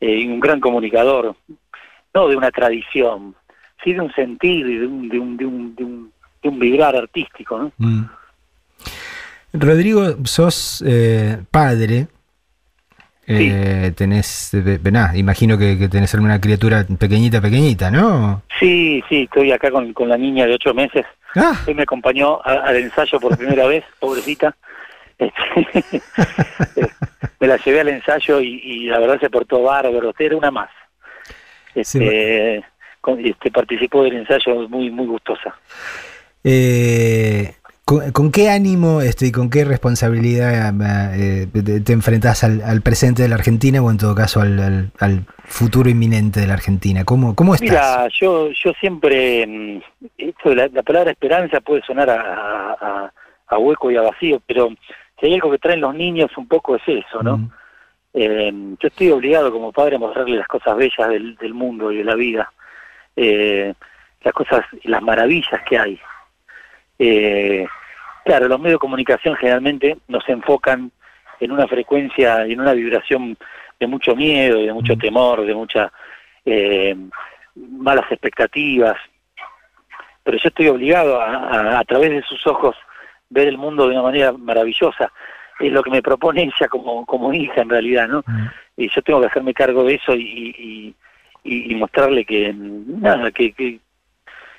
eh, 0.00 0.20
y 0.20 0.26
un 0.26 0.40
gran 0.40 0.60
comunicador, 0.60 1.34
no 2.14 2.28
de 2.28 2.36
una 2.36 2.50
tradición, 2.50 3.34
sí 3.82 3.92
de 3.92 4.00
un 4.00 4.12
sentido 4.14 4.68
y 4.68 4.78
de 4.78 4.86
un, 4.86 5.08
de 5.08 5.18
un, 5.18 5.36
de 5.36 5.44
un, 5.44 6.12
de 6.42 6.48
un, 6.48 6.58
vibrar 6.58 6.94
artístico, 6.96 7.58
¿no? 7.58 7.72
Hmm. 7.76 8.04
Rodrigo, 9.52 10.24
sos 10.24 10.82
eh, 10.86 11.38
padre, 11.50 12.06
eh, 13.26 13.92
tenés, 13.96 14.54
imagino 15.14 15.58
que, 15.58 15.76
que, 15.76 15.88
tenés 15.88 16.14
alguna 16.14 16.40
criatura 16.40 16.84
pequeñita, 16.98 17.40
pequeñita, 17.40 17.90
¿no? 17.90 18.42
Sí, 18.58 19.02
sí, 19.08 19.22
estoy 19.22 19.52
acá 19.52 19.70
con, 19.70 19.92
con 19.92 20.08
la 20.08 20.16
niña 20.16 20.46
de 20.46 20.54
ocho 20.54 20.72
meses. 20.72 21.04
Ah. 21.36 21.56
Me 21.74 21.82
acompañó 21.82 22.40
al 22.44 22.76
ensayo 22.76 23.20
por 23.20 23.36
primera 23.36 23.66
vez, 23.66 23.84
pobrecita. 23.98 24.56
Este, 25.18 26.02
me 27.40 27.46
la 27.46 27.56
llevé 27.58 27.80
al 27.80 27.88
ensayo 27.88 28.40
y, 28.40 28.86
la 28.86 28.98
verdad 28.98 29.20
se 29.20 29.30
portó 29.30 29.62
bárbaro, 29.62 30.12
era 30.18 30.36
una 30.36 30.50
más. 30.50 30.70
Este, 31.74 32.64
este, 33.18 33.50
participó 33.50 34.02
del 34.02 34.16
ensayo 34.16 34.68
muy, 34.68 34.90
muy 34.90 35.06
gustosa. 35.06 35.54
Eh, 36.42 37.54
¿Con, 38.12 38.30
qué 38.30 38.50
ánimo 38.50 39.00
este, 39.00 39.26
y 39.26 39.32
con 39.32 39.50
qué 39.50 39.64
responsabilidad 39.64 40.72
eh, 41.16 41.48
te, 41.84 41.92
enfrentas 41.92 42.44
al, 42.44 42.82
presente 42.82 43.22
de 43.22 43.28
la 43.28 43.34
Argentina 43.34 43.82
o 43.82 43.90
en 43.90 43.96
todo 43.96 44.14
caso 44.14 44.40
al, 44.40 44.92
futuro 45.42 45.90
inminente 45.90 46.38
de 46.38 46.46
la 46.46 46.54
Argentina? 46.54 47.04
¿Cómo, 47.04 47.34
cómo 47.34 47.56
estás? 47.56 47.68
Mira, 47.68 48.08
yo, 48.20 48.50
yo 48.52 48.72
siempre, 48.78 49.44
mm, 49.44 49.80
esto 50.18 50.54
la, 50.54 50.68
palabra 50.84 51.10
esperanza 51.10 51.60
puede 51.60 51.82
sonar 51.82 52.08
a, 52.10 53.12
a 53.48 53.58
hueco 53.58 53.90
y 53.90 53.96
a 53.96 54.02
vacío, 54.02 54.40
pero 54.46 54.68
si 55.18 55.26
hay 55.26 55.34
algo 55.34 55.50
que 55.50 55.58
traen 55.58 55.80
los 55.80 55.92
niños 55.92 56.30
un 56.36 56.46
poco 56.46 56.76
es 56.76 56.82
eso, 56.86 57.24
¿no? 57.24 57.38
Mm. 57.38 57.50
Eh, 58.14 58.52
yo 58.80 58.86
estoy 58.86 59.10
obligado 59.10 59.50
como 59.50 59.72
padre 59.72 59.96
a 59.96 59.98
mostrarle 59.98 60.36
las 60.36 60.46
cosas 60.46 60.76
bellas 60.76 61.08
del, 61.08 61.34
del 61.34 61.54
mundo 61.54 61.90
y 61.90 61.96
de 61.96 62.04
la 62.04 62.14
vida, 62.14 62.52
eh, 63.16 63.74
las 64.22 64.32
cosas, 64.32 64.60
las 64.84 65.02
maravillas 65.02 65.60
que 65.68 65.76
hay. 65.76 66.00
Eh, 66.96 67.66
claro, 68.24 68.48
los 68.48 68.58
medios 68.60 68.76
de 68.76 68.80
comunicación 68.80 69.36
generalmente 69.36 69.98
nos 70.08 70.28
enfocan 70.28 70.90
en 71.40 71.52
una 71.52 71.66
frecuencia 71.66 72.46
y 72.46 72.52
en 72.52 72.60
una 72.60 72.72
vibración 72.72 73.36
de 73.78 73.86
mucho 73.86 74.14
miedo, 74.14 74.58
y 74.60 74.66
de 74.66 74.72
mucho 74.72 74.94
Mm. 74.94 74.98
temor, 74.98 75.44
de 75.46 75.54
muchas 75.54 75.90
eh, 76.44 76.94
malas 77.54 78.10
expectativas, 78.10 78.96
pero 80.22 80.36
yo 80.38 80.48
estoy 80.48 80.68
obligado 80.68 81.20
a, 81.20 81.26
a, 81.34 81.78
a 81.80 81.84
través 81.84 82.10
de 82.10 82.22
sus 82.22 82.46
ojos 82.46 82.76
ver 83.30 83.48
el 83.48 83.58
mundo 83.58 83.84
de 83.86 83.92
una 83.92 84.02
manera 84.02 84.32
maravillosa. 84.32 85.10
Es 85.58 85.72
lo 85.72 85.82
que 85.82 85.90
me 85.90 86.02
propone 86.02 86.42
ella 86.42 86.68
como, 86.68 87.04
como 87.06 87.32
hija 87.32 87.62
en 87.62 87.68
realidad, 87.70 88.08
¿no? 88.08 88.22
Mm. 88.26 88.46
Y 88.76 88.88
yo 88.90 89.02
tengo 89.02 89.20
que 89.20 89.26
hacerme 89.28 89.54
cargo 89.54 89.84
de 89.84 89.94
eso 89.94 90.14
y, 90.14 90.22
y, 90.58 90.94
y- 91.44 91.72
y 91.72 91.74
mostrarle 91.74 92.24
que 92.24 92.52
nada, 92.54 93.30
que, 93.30 93.52
que, 93.52 93.78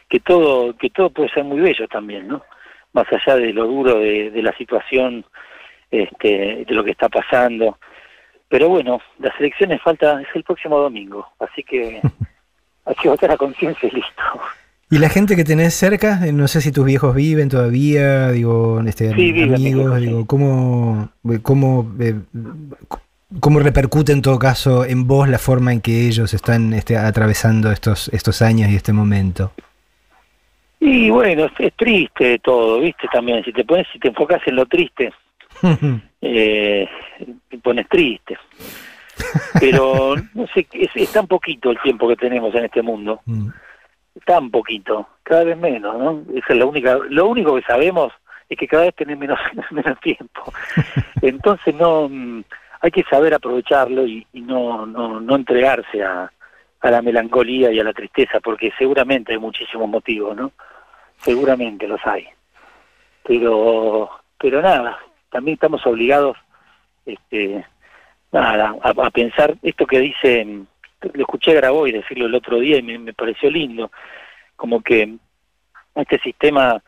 que 0.10 0.20
todo, 0.20 0.76
que 0.78 0.90
todo 0.90 1.10
puede 1.12 1.30
ser 1.30 1.44
muy 1.44 1.60
bello 1.60 1.88
también, 1.88 2.28
¿no? 2.28 2.44
Más 2.94 3.06
allá 3.12 3.38
de 3.38 3.54
lo 3.54 3.66
duro 3.68 4.00
de, 4.00 4.32
de 4.32 4.42
la 4.42 4.56
situación, 4.58 5.26
este, 5.90 6.66
de 6.68 6.74
lo 6.74 6.84
que 6.84 6.92
está 6.92 7.10
pasando. 7.10 7.78
Pero 8.50 8.68
bueno, 8.70 9.00
las 9.20 9.34
elecciones 9.40 9.82
falta, 9.82 10.22
es 10.22 10.28
el 10.36 10.44
próximo 10.44 10.78
domingo, 10.78 11.26
así 11.40 11.64
que 11.64 12.02
hay 12.86 12.96
que 13.02 13.10
votar 13.10 13.32
a 13.32 13.38
conciencia 13.38 13.90
y 13.92 13.96
listo. 13.96 14.22
¿Y 14.90 14.98
la 14.98 15.08
gente 15.08 15.38
que 15.38 15.46
tenés 15.46 15.74
cerca? 15.74 16.20
Eh, 16.28 16.34
No 16.34 16.50
sé 16.50 16.60
si 16.60 16.74
tus 16.74 16.84
viejos 16.86 17.16
viven 17.16 17.48
todavía, 17.48 18.30
digo, 18.32 18.82
este, 18.86 19.14
Sí, 19.14 19.30
amigos, 19.42 20.00
sí. 20.00 20.06
digo, 20.06 20.26
¿cómo, 20.28 21.10
eh, 21.30 21.40
cómo, 21.42 21.96
eh, 21.98 22.16
cómo 23.40 23.60
repercute 23.62 24.12
en 24.12 24.22
todo 24.22 24.38
caso 24.38 24.84
en 24.84 25.08
vos 25.08 25.30
la 25.30 25.38
forma 25.40 25.72
en 25.72 25.80
que 25.80 26.08
ellos 26.08 26.34
están 26.34 26.74
este, 26.74 26.98
atravesando 26.98 27.72
estos, 27.72 28.10
estos 28.10 28.42
años 28.42 28.70
y 28.70 28.76
este 28.76 28.92
momento? 28.92 29.54
Y 30.84 31.12
bueno, 31.12 31.46
es, 31.46 31.52
es 31.60 31.74
triste 31.76 32.40
todo, 32.40 32.80
¿viste? 32.80 33.08
También, 33.14 33.44
si 33.44 33.54
te 33.54 33.64
pones, 33.64 33.86
si 33.94 34.00
te 34.00 34.08
enfocas 34.08 34.42
en 34.48 34.56
lo 34.56 34.66
triste, 34.66 35.14
eh, 36.22 36.90
te 37.50 37.58
pones 37.60 37.88
triste. 37.88 38.36
Pero, 39.60 40.16
no 40.34 40.48
sé, 40.48 40.68
es, 40.74 40.90
es 40.96 41.12
tan 41.12 41.28
poquito 41.28 41.70
el 41.70 41.80
tiempo 41.82 42.08
que 42.08 42.16
tenemos 42.16 42.54
en 42.56 42.66
este 42.66 42.82
mundo, 42.82 43.22
Mm. 43.28 43.50
tan 44.26 44.50
poquito, 44.50 45.08
cada 45.24 45.44
vez 45.44 45.56
menos, 45.58 45.98
¿no? 46.00 46.24
Esa 46.36 46.54
es 46.54 46.58
la 46.58 46.66
única, 46.66 46.98
lo 47.10 47.28
único 47.28 47.56
que 47.56 47.62
sabemos 47.62 48.12
es 48.50 48.58
que 48.58 48.68
cada 48.68 48.84
vez 48.84 48.96
tenemos 48.96 49.22
menos, 49.22 49.40
menos 49.72 50.00
tiempo. 50.02 50.52
Entonces 51.22 51.76
no, 51.76 52.10
mm, 52.10 52.44
hay 52.82 52.92
que 52.92 53.04
saber 53.04 53.36
aprovecharlo 53.36 54.08
y, 54.08 54.26
y 54.34 54.42
no, 54.42 54.88
no, 54.88 55.22
no 55.22 55.36
entregarse 55.36 56.04
a, 56.04 56.32
a 56.82 56.92
la 56.92 57.02
melancolía 57.04 57.72
y 57.72 57.80
a 57.80 57.84
la 57.84 57.94
tristeza, 57.94 58.40
porque 58.40 58.74
seguramente 58.80 59.32
hay 59.34 59.38
muchísimos 59.38 59.88
motivos, 59.88 60.36
¿no? 60.36 60.52
Seguramente 61.22 61.88
los 61.88 62.06
hay. 62.06 62.28
Pero, 63.24 64.10
pero 64.40 64.62
nada, 64.62 65.00
también 65.30 65.56
estamos 65.56 65.86
obligados, 65.86 66.38
este, 67.06 67.66
nada, 68.32 68.76
a, 68.82 69.10
pensar 69.12 69.56
esto 69.62 69.86
que 69.86 70.00
dice, 70.00 70.46
lo 71.14 71.22
escuché 71.22 71.52
a 71.52 71.56
Graboy 71.56 71.92
decirlo 71.92 72.26
el 72.26 72.36
otro 72.36 72.60
día 72.60 72.78
y 72.78 72.82
me, 72.82 73.14
pareció 73.14 73.50
lindo, 73.50 73.92
como 74.56 74.82
que 74.82 75.16
este 75.96 76.20
sistema 76.20 76.82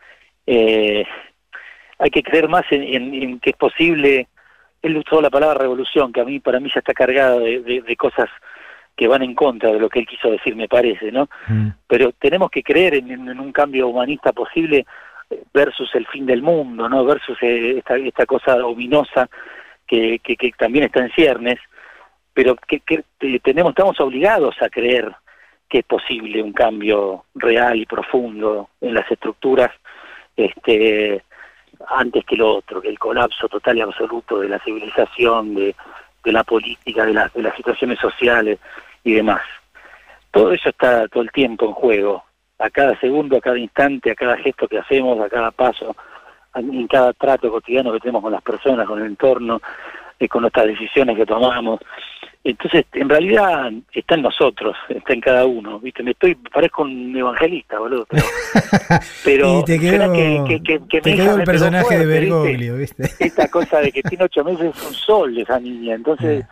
eh, 0.46 1.06
hay 1.98 2.10
que 2.10 2.22
creer 2.22 2.48
más 2.48 2.64
en, 2.70 3.38
que 3.38 3.50
es 3.50 3.56
posible, 3.56 4.26
él 4.82 4.96
usó 4.96 5.22
la 5.22 5.30
palabra 5.30 5.60
revolución, 5.60 6.12
que 6.12 6.20
a 6.20 6.24
mí 6.24 6.40
para 6.40 6.60
mí 6.60 6.70
ya 6.74 6.80
está 6.80 6.92
cargada 6.92 7.38
de- 7.38 7.82
de 7.86 7.96
cosas 7.96 8.28
que 8.96 9.08
van 9.08 9.22
en 9.22 9.34
contra 9.34 9.72
de 9.72 9.78
lo 9.80 9.88
que 9.88 10.00
él 10.00 10.06
quiso 10.06 10.30
decir, 10.30 10.54
me 10.56 10.68
parece, 10.68 11.10
¿no? 11.10 11.28
Mm. 11.48 11.68
pero 11.86 12.12
tenemos 12.12 12.50
que 12.50 12.62
creer 12.62 12.94
en, 12.94 13.10
en 13.10 13.40
un 13.40 13.52
cambio 13.52 13.88
humanista 13.88 14.32
posible 14.32 14.86
eh, 15.30 15.42
versus 15.52 15.92
el 15.94 16.06
fin 16.06 16.26
del 16.26 16.42
mundo, 16.42 16.88
¿no? 16.88 17.04
Versus 17.04 17.36
eh, 17.42 17.78
esta, 17.78 17.96
esta 17.96 18.24
cosa 18.26 18.54
ominosa 18.64 19.28
que, 19.86 20.18
que, 20.20 20.36
que 20.36 20.52
también 20.52 20.84
está 20.84 21.00
en 21.00 21.10
ciernes, 21.10 21.58
pero 22.32 22.54
que, 22.56 22.80
que 22.80 23.04
tenemos, 23.42 23.70
estamos 23.70 23.98
obligados 24.00 24.54
a 24.62 24.68
creer 24.68 25.12
que 25.68 25.78
es 25.78 25.84
posible 25.84 26.42
un 26.42 26.52
cambio 26.52 27.24
real 27.34 27.76
y 27.80 27.86
profundo 27.86 28.68
en 28.80 28.94
las 28.94 29.10
estructuras 29.10 29.70
este 30.36 31.22
antes 31.88 32.24
que 32.24 32.36
lo 32.36 32.56
otro, 32.56 32.80
que 32.80 32.88
el 32.88 32.98
colapso 32.98 33.48
total 33.48 33.78
y 33.78 33.80
absoluto 33.80 34.38
de 34.40 34.48
la 34.48 34.58
civilización, 34.60 35.54
de, 35.54 35.74
de 36.24 36.32
la 36.32 36.44
política, 36.44 37.04
de, 37.04 37.12
la- 37.12 37.30
de 37.34 37.42
las 37.42 37.54
situaciones 37.56 37.98
sociales 37.98 38.58
y 39.04 39.12
demás 39.12 39.40
todo 40.30 40.52
eso 40.52 40.68
está 40.70 41.06
todo 41.06 41.22
el 41.22 41.30
tiempo 41.30 41.66
en 41.66 41.72
juego, 41.74 42.24
a 42.58 42.68
cada 42.68 42.98
segundo, 42.98 43.36
a 43.36 43.40
cada 43.40 43.56
instante, 43.56 44.10
a 44.10 44.14
cada 44.16 44.36
gesto 44.38 44.66
que 44.66 44.78
hacemos, 44.78 45.20
a 45.20 45.28
cada 45.28 45.52
paso, 45.52 45.94
en 46.56 46.88
cada 46.88 47.12
trato 47.12 47.50
cotidiano 47.52 47.92
que 47.92 48.00
tenemos 48.00 48.20
con 48.22 48.32
las 48.32 48.42
personas, 48.42 48.84
con 48.86 48.98
el 49.00 49.06
entorno, 49.06 49.60
eh, 50.18 50.26
con 50.28 50.40
nuestras 50.42 50.66
decisiones 50.66 51.16
que 51.16 51.24
tomamos. 51.24 51.78
Entonces, 52.42 52.84
en 52.94 53.08
realidad 53.08 53.70
está 53.92 54.16
en 54.16 54.22
nosotros, 54.22 54.76
está 54.88 55.12
en 55.14 55.20
cada 55.20 55.46
uno, 55.46 55.78
¿viste? 55.78 56.02
Me 56.02 56.10
estoy, 56.10 56.34
parezco 56.34 56.82
un 56.82 57.16
evangelista, 57.16 57.78
boludo, 57.78 58.04
pero... 58.10 58.24
pero 59.24 59.60
y 59.60 59.64
te 59.64 59.78
¿será 59.78 60.04
quedó, 60.06 60.12
que- 60.14 60.44
que- 60.48 60.62
que- 60.80 60.88
que 60.88 61.00
te 61.00 61.10
mi 61.10 61.16
quedó 61.16 61.24
hija 61.26 61.32
el 61.34 61.38
me 61.38 61.44
pegó 61.44 61.58
personaje 61.64 61.98
de. 61.98 62.06
Bergoglio, 62.06 62.76
¿viste? 62.76 63.04
Esta 63.20 63.48
cosa 63.48 63.78
de 63.80 63.92
que 63.92 64.02
tiene 64.08 64.24
ocho 64.24 64.42
meses 64.44 64.74
es 64.76 64.82
un 64.86 64.94
sol 64.94 65.38
esa 65.38 65.60
niña, 65.60 65.94
entonces, 65.94 66.44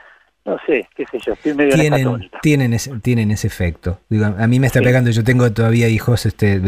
no 0.44 0.56
sé, 0.66 0.88
qué 0.96 1.04
sé 1.10 1.18
yo, 1.24 1.34
estoy 1.34 1.54
medio 1.54 1.74
tienen, 1.74 2.30
tienen, 2.42 2.72
ese, 2.74 2.90
tienen 3.00 3.30
ese 3.30 3.46
efecto. 3.46 4.00
Digo, 4.08 4.24
a 4.26 4.46
mí 4.48 4.58
me 4.58 4.66
está 4.66 4.80
Sí. 4.80 4.84
pegando, 4.84 5.10
yo 5.10 5.22
tengo 5.22 5.52
todavía 5.52 5.88
hijos 5.88 6.26
este, 6.26 6.60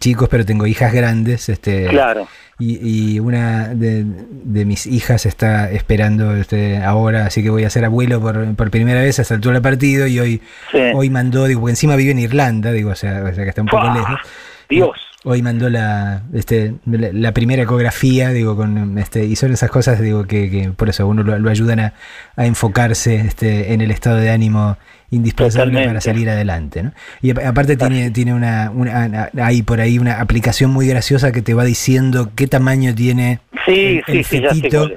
chicos, 0.00 0.28
pero 0.28 0.44
tengo 0.44 0.66
hijas 0.66 0.92
grandes. 0.92 1.48
Este, 1.48 1.86
Claro. 1.86 2.26
y, 2.58 3.14
y 3.14 3.20
una 3.20 3.68
de, 3.68 4.04
de 4.04 4.64
mis 4.64 4.86
hijas 4.86 5.26
está 5.26 5.70
esperando 5.70 6.34
este, 6.36 6.78
ahora, 6.78 7.26
así 7.26 7.42
que 7.42 7.50
voy 7.50 7.62
a 7.64 7.70
ser 7.70 7.84
abuelo 7.84 8.20
por, 8.20 8.54
por 8.56 8.70
primera 8.70 9.00
vez 9.00 9.18
a 9.20 9.22
esta 9.22 9.34
altura 9.34 9.54
del 9.54 9.62
partido 9.62 10.06
y 10.08 10.18
hoy, 10.18 10.42
Sí. 10.72 10.78
hoy 10.94 11.08
mandó, 11.08 11.44
digo, 11.46 11.60
porque 11.60 11.70
encima 11.72 11.94
vive 11.94 12.10
en 12.10 12.18
Irlanda, 12.18 12.72
digo, 12.72 12.90
o 12.90 12.94
sea, 12.96 13.22
o 13.22 13.32
sea 13.32 13.44
que 13.44 13.50
está 13.50 13.62
un 13.62 13.68
poco 13.68 13.84
¡Fua! 13.84 13.94
lejos. 13.94 14.20
Dios. 14.68 14.98
Hoy 15.26 15.40
mandó 15.40 15.70
la, 15.70 16.22
este, 16.34 16.74
la, 16.84 17.08
la 17.12 17.32
primera 17.32 17.62
ecografía, 17.62 18.28
digo, 18.30 18.56
con 18.56 18.98
este, 18.98 19.24
y 19.24 19.36
son 19.36 19.52
esas 19.52 19.70
cosas, 19.70 19.98
digo, 20.00 20.26
que, 20.26 20.50
que 20.50 20.70
por 20.70 20.90
eso 20.90 21.06
uno 21.06 21.22
lo, 21.22 21.38
lo 21.38 21.48
ayudan 21.50 21.80
a, 21.80 21.94
a 22.36 22.44
enfocarse 22.44 23.16
este, 23.16 23.72
en 23.72 23.80
el 23.80 23.90
estado 23.90 24.16
de 24.16 24.30
ánimo 24.30 24.76
indispensable 25.10 25.70
Totalmente. 25.72 25.88
para 25.88 26.00
salir 26.02 26.28
adelante, 26.28 26.82
¿no? 26.82 26.92
Y 27.22 27.30
aparte 27.30 27.76
tiene, 27.76 28.10
tiene 28.10 28.34
una, 28.34 28.70
una, 28.70 29.30
hay 29.42 29.62
por 29.62 29.80
ahí 29.80 29.98
una 29.98 30.20
aplicación 30.20 30.70
muy 30.72 30.86
graciosa 30.88 31.32
que 31.32 31.40
te 31.40 31.54
va 31.54 31.64
diciendo 31.64 32.32
qué 32.34 32.46
tamaño 32.46 32.94
tiene 32.94 33.40
Sí, 33.64 34.02
el, 34.06 34.16
el 34.18 34.24
sí, 34.24 34.40
fetito. 34.40 34.90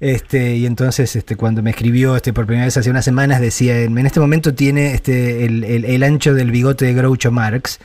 Este, 0.00 0.56
y 0.56 0.64
entonces 0.64 1.14
este, 1.14 1.36
cuando 1.36 1.62
me 1.62 1.70
escribió 1.70 2.16
este, 2.16 2.32
por 2.32 2.46
primera 2.46 2.64
vez 2.64 2.76
hace 2.76 2.90
unas 2.90 3.04
semanas 3.04 3.40
decía, 3.40 3.78
en 3.80 3.98
este 3.98 4.18
momento 4.18 4.54
tiene 4.54 4.94
este, 4.94 5.44
el, 5.44 5.62
el- 5.62 5.84
el 5.84 6.02
ancho 6.02 6.32
del 6.32 6.50
bigote 6.50 6.86
de 6.86 6.94
Groucho 6.94 7.30
Marx. 7.30 7.78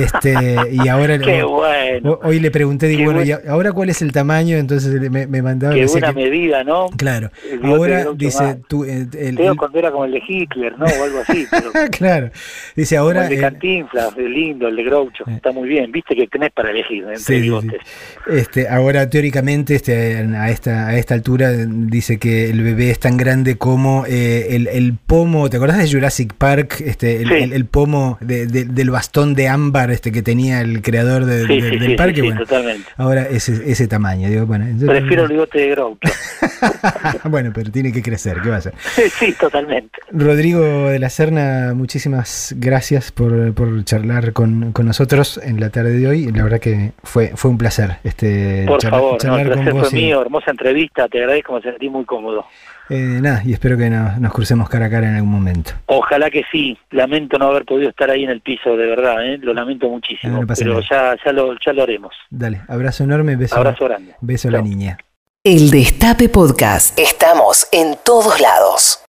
Este, 0.00 0.34
y 0.72 0.88
ahora 0.88 1.16
Qué 1.20 1.42
bueno. 1.44 2.18
Hoy 2.24 2.40
le 2.40 2.50
pregunté, 2.50 2.86
digo, 2.88 2.98
Qué 2.98 3.04
bueno, 3.04 3.20
buen- 3.20 3.40
¿y 3.44 3.48
ahora 3.48 3.72
cuál 3.72 3.88
es 3.90 4.02
el 4.02 4.10
tamaño? 4.12 4.56
Entonces 4.56 5.00
me, 5.10 5.26
me 5.28 5.42
mandaba. 5.42 5.74
Qué 5.74 5.86
buena 5.86 6.08
que- 6.12 6.14
medida, 6.20 6.64
¿no? 6.64 6.88
claro. 6.96 7.30
Ahora 7.62 8.06
dice, 8.16 8.58
tú, 8.68 8.84
eh, 8.84 9.06
el- 9.16 9.36
Creo 9.36 9.56
cuando 9.56 9.78
era 9.78 9.92
como 9.92 10.06
el 10.06 10.12
de 10.12 10.22
Hitler, 10.26 10.76
¿no? 10.76 10.86
O 10.86 11.04
algo 11.04 11.20
así. 11.26 11.46
Pero 11.50 11.70
claro. 11.92 12.30
Dice, 12.74 12.96
como 12.96 13.06
ahora. 13.06 13.22
el 13.24 13.28
de 13.30 13.36
eh, 13.36 13.40
Cantinflas, 13.40 14.16
el 14.16 14.32
lindo, 14.32 14.66
el 14.66 14.74
de 14.74 14.82
Groucho. 14.82 15.24
Eh. 15.28 15.34
Está 15.36 15.52
muy 15.52 15.68
bien. 15.68 15.92
Viste 15.92 16.16
que 16.16 16.26
tenés 16.26 16.50
para 16.50 16.70
elegir 16.70 17.04
entre 17.04 17.16
Sí, 17.18 17.24
sí, 17.24 17.34
sí. 17.34 17.40
bigotes. 17.42 17.80
Este, 18.26 18.68
ahora 18.68 19.08
teóricamente 19.08 19.76
este, 19.76 20.16
a, 20.36 20.50
esta, 20.50 20.88
a 20.88 20.98
esta 20.98 21.14
altura 21.14 21.27
dice 21.36 22.18
que 22.18 22.48
el 22.50 22.62
bebé 22.62 22.90
es 22.90 22.98
tan 22.98 23.16
grande 23.16 23.56
como 23.58 24.04
eh, 24.06 24.48
el, 24.56 24.66
el 24.68 24.94
pomo, 24.94 25.50
¿te 25.50 25.56
acordás 25.58 25.78
de 25.78 25.90
Jurassic 25.90 26.32
Park? 26.34 26.80
Este, 26.84 27.22
el, 27.22 27.28
Sí. 27.28 27.34
el- 27.34 27.52
el 27.52 27.64
pomo 27.66 28.16
de- 28.20 28.46
de- 28.46 28.64
del 28.64 28.90
bastón 28.90 29.34
de 29.34 29.48
ámbar 29.48 29.90
este, 29.90 30.12
que 30.12 30.22
tenía 30.22 30.60
el 30.60 30.80
creador 30.82 31.24
de- 31.26 31.46
Sí, 31.46 31.60
sí, 31.60 31.78
del 31.78 31.96
parque. 31.96 32.22
bueno, 32.22 32.40
totalmente. 32.40 32.88
ahora 32.96 33.22
ese, 33.28 33.70
ese 33.70 33.86
tamaño. 33.88 34.28
Digo, 34.28 34.46
bueno, 34.46 34.64
entonces- 34.64 34.88
Prefiero 34.88 35.24
el 35.24 35.28
bigote 35.30 35.58
de 35.58 35.68
Groucho. 35.70 35.98
bueno, 37.24 37.50
pero 37.54 37.70
tiene 37.70 37.92
que 37.92 38.02
crecer, 38.02 38.38
¿qué 38.42 38.48
va 38.48 38.56
a 38.56 38.58
hacer? 38.58 38.74
sí, 39.18 39.34
totalmente. 39.38 39.98
Rodrigo 40.10 40.88
de 40.88 40.98
la 40.98 41.10
Serna, 41.10 41.72
muchísimas 41.74 42.54
gracias 42.58 43.12
por, 43.12 43.52
por 43.54 43.84
charlar 43.84 44.32
con, 44.32 44.72
con 44.72 44.86
nosotros 44.86 45.40
en 45.42 45.60
la 45.60 45.70
tarde 45.70 45.92
de 45.98 46.06
hoy. 46.08 46.32
La 46.32 46.44
verdad 46.44 46.60
que 46.60 46.92
fue, 47.02 47.32
fue 47.34 47.50
un 47.50 47.58
placer 47.58 47.96
este, 48.04 48.64
Por 48.66 48.82
favor, 48.82 49.12
no, 49.12 49.18
charlar 49.18 49.40
el 49.40 49.46
con 49.48 49.54
placer 49.64 49.72
vos. 49.74 49.88
fue 49.90 49.98
y- 49.98 50.02
mío. 50.04 50.22
Hermosa 50.22 50.50
entrevista. 50.50 51.08
Te 51.08 51.17
te 51.18 51.24
agradezco, 51.24 51.54
me 51.54 51.62
sentí 51.62 51.88
muy 51.88 52.04
cómodo. 52.04 52.46
Eh, 52.90 53.18
nada, 53.20 53.42
y 53.44 53.52
espero 53.52 53.76
que 53.76 53.90
no- 53.90 54.18
nos 54.18 54.32
crucemos 54.32 54.68
cara 54.68 54.86
a 54.86 54.90
cara 54.90 55.08
en 55.08 55.16
algún 55.16 55.30
momento. 55.32 55.72
Ojalá 55.86 56.30
que 56.30 56.42
sí. 56.50 56.78
Lamento 56.90 57.38
no 57.38 57.46
haber 57.48 57.64
podido 57.64 57.90
estar 57.90 58.10
ahí 58.10 58.24
en 58.24 58.30
el 58.30 58.40
piso, 58.40 58.76
de 58.76 58.86
verdad, 58.86 59.24
¿eh? 59.26 59.38
lo 59.42 59.52
lamento 59.52 59.88
muchísimo. 59.88 60.32
No, 60.34 60.40
no 60.42 60.46
pasa 60.46 60.64
pero 60.64 60.80
ya, 60.80 61.14
ya, 61.24 61.32
lo, 61.32 61.54
ya 61.64 61.72
lo 61.72 61.82
haremos. 61.82 62.14
Dale, 62.30 62.62
abrazo 62.68 63.04
enorme, 63.04 63.36
beso, 63.36 63.56
Abrazo 63.56 63.84
grande. 63.84 64.14
beso 64.20 64.48
a 64.48 64.52
la 64.52 64.62
niña. 64.62 64.96
El 65.44 65.70
Destape 65.70 66.28
Podcast. 66.28 66.98
Estamos 66.98 67.68
en 67.72 67.96
todos 68.04 68.40
lados. 68.40 69.04